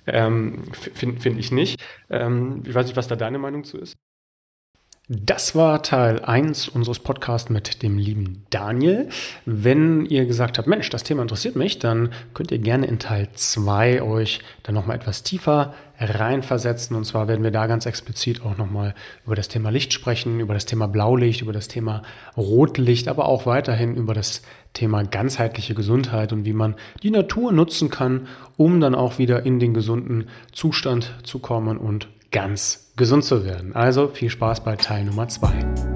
Ähm, 0.06 0.64
Finde 0.72 1.20
find 1.20 1.38
ich 1.38 1.50
nicht. 1.50 1.82
Ähm, 2.10 2.62
ich 2.66 2.74
weiß 2.74 2.86
nicht, 2.86 2.96
was 2.96 3.08
da 3.08 3.16
deine 3.16 3.38
Meinung 3.38 3.64
zu 3.64 3.78
ist. 3.78 3.96
Das 5.08 5.54
war 5.54 5.84
Teil 5.84 6.24
1 6.24 6.66
unseres 6.66 6.98
Podcasts 6.98 7.48
mit 7.48 7.84
dem 7.84 7.96
lieben 7.96 8.44
Daniel. 8.50 9.08
Wenn 9.44 10.04
ihr 10.04 10.26
gesagt 10.26 10.58
habt, 10.58 10.66
Mensch, 10.66 10.90
das 10.90 11.04
Thema 11.04 11.22
interessiert 11.22 11.54
mich, 11.54 11.78
dann 11.78 12.10
könnt 12.34 12.50
ihr 12.50 12.58
gerne 12.58 12.86
in 12.86 12.98
Teil 12.98 13.28
2 13.32 14.02
euch 14.02 14.40
dann 14.64 14.74
nochmal 14.74 14.96
etwas 14.96 15.22
tiefer 15.22 15.74
reinversetzen. 16.00 16.96
Und 16.96 17.04
zwar 17.04 17.28
werden 17.28 17.44
wir 17.44 17.52
da 17.52 17.68
ganz 17.68 17.86
explizit 17.86 18.42
auch 18.42 18.56
nochmal 18.56 18.96
über 19.24 19.36
das 19.36 19.46
Thema 19.46 19.70
Licht 19.70 19.92
sprechen, 19.92 20.40
über 20.40 20.54
das 20.54 20.66
Thema 20.66 20.88
Blaulicht, 20.88 21.40
über 21.40 21.52
das 21.52 21.68
Thema 21.68 22.02
Rotlicht, 22.36 23.06
aber 23.06 23.26
auch 23.26 23.46
weiterhin 23.46 23.94
über 23.94 24.12
das 24.12 24.42
Thema 24.72 25.04
ganzheitliche 25.04 25.74
Gesundheit 25.74 26.32
und 26.32 26.44
wie 26.44 26.52
man 26.52 26.74
die 27.04 27.12
Natur 27.12 27.52
nutzen 27.52 27.90
kann, 27.90 28.26
um 28.56 28.80
dann 28.80 28.96
auch 28.96 29.18
wieder 29.18 29.46
in 29.46 29.60
den 29.60 29.72
gesunden 29.72 30.28
Zustand 30.50 31.14
zu 31.22 31.38
kommen 31.38 31.78
und 31.78 32.08
ganz 32.32 32.85
gesund 32.96 33.24
zu 33.24 33.44
werden. 33.44 33.74
Also 33.74 34.08
viel 34.08 34.30
Spaß 34.30 34.64
bei 34.64 34.76
Teil 34.76 35.04
Nummer 35.04 35.28
2. 35.28 35.95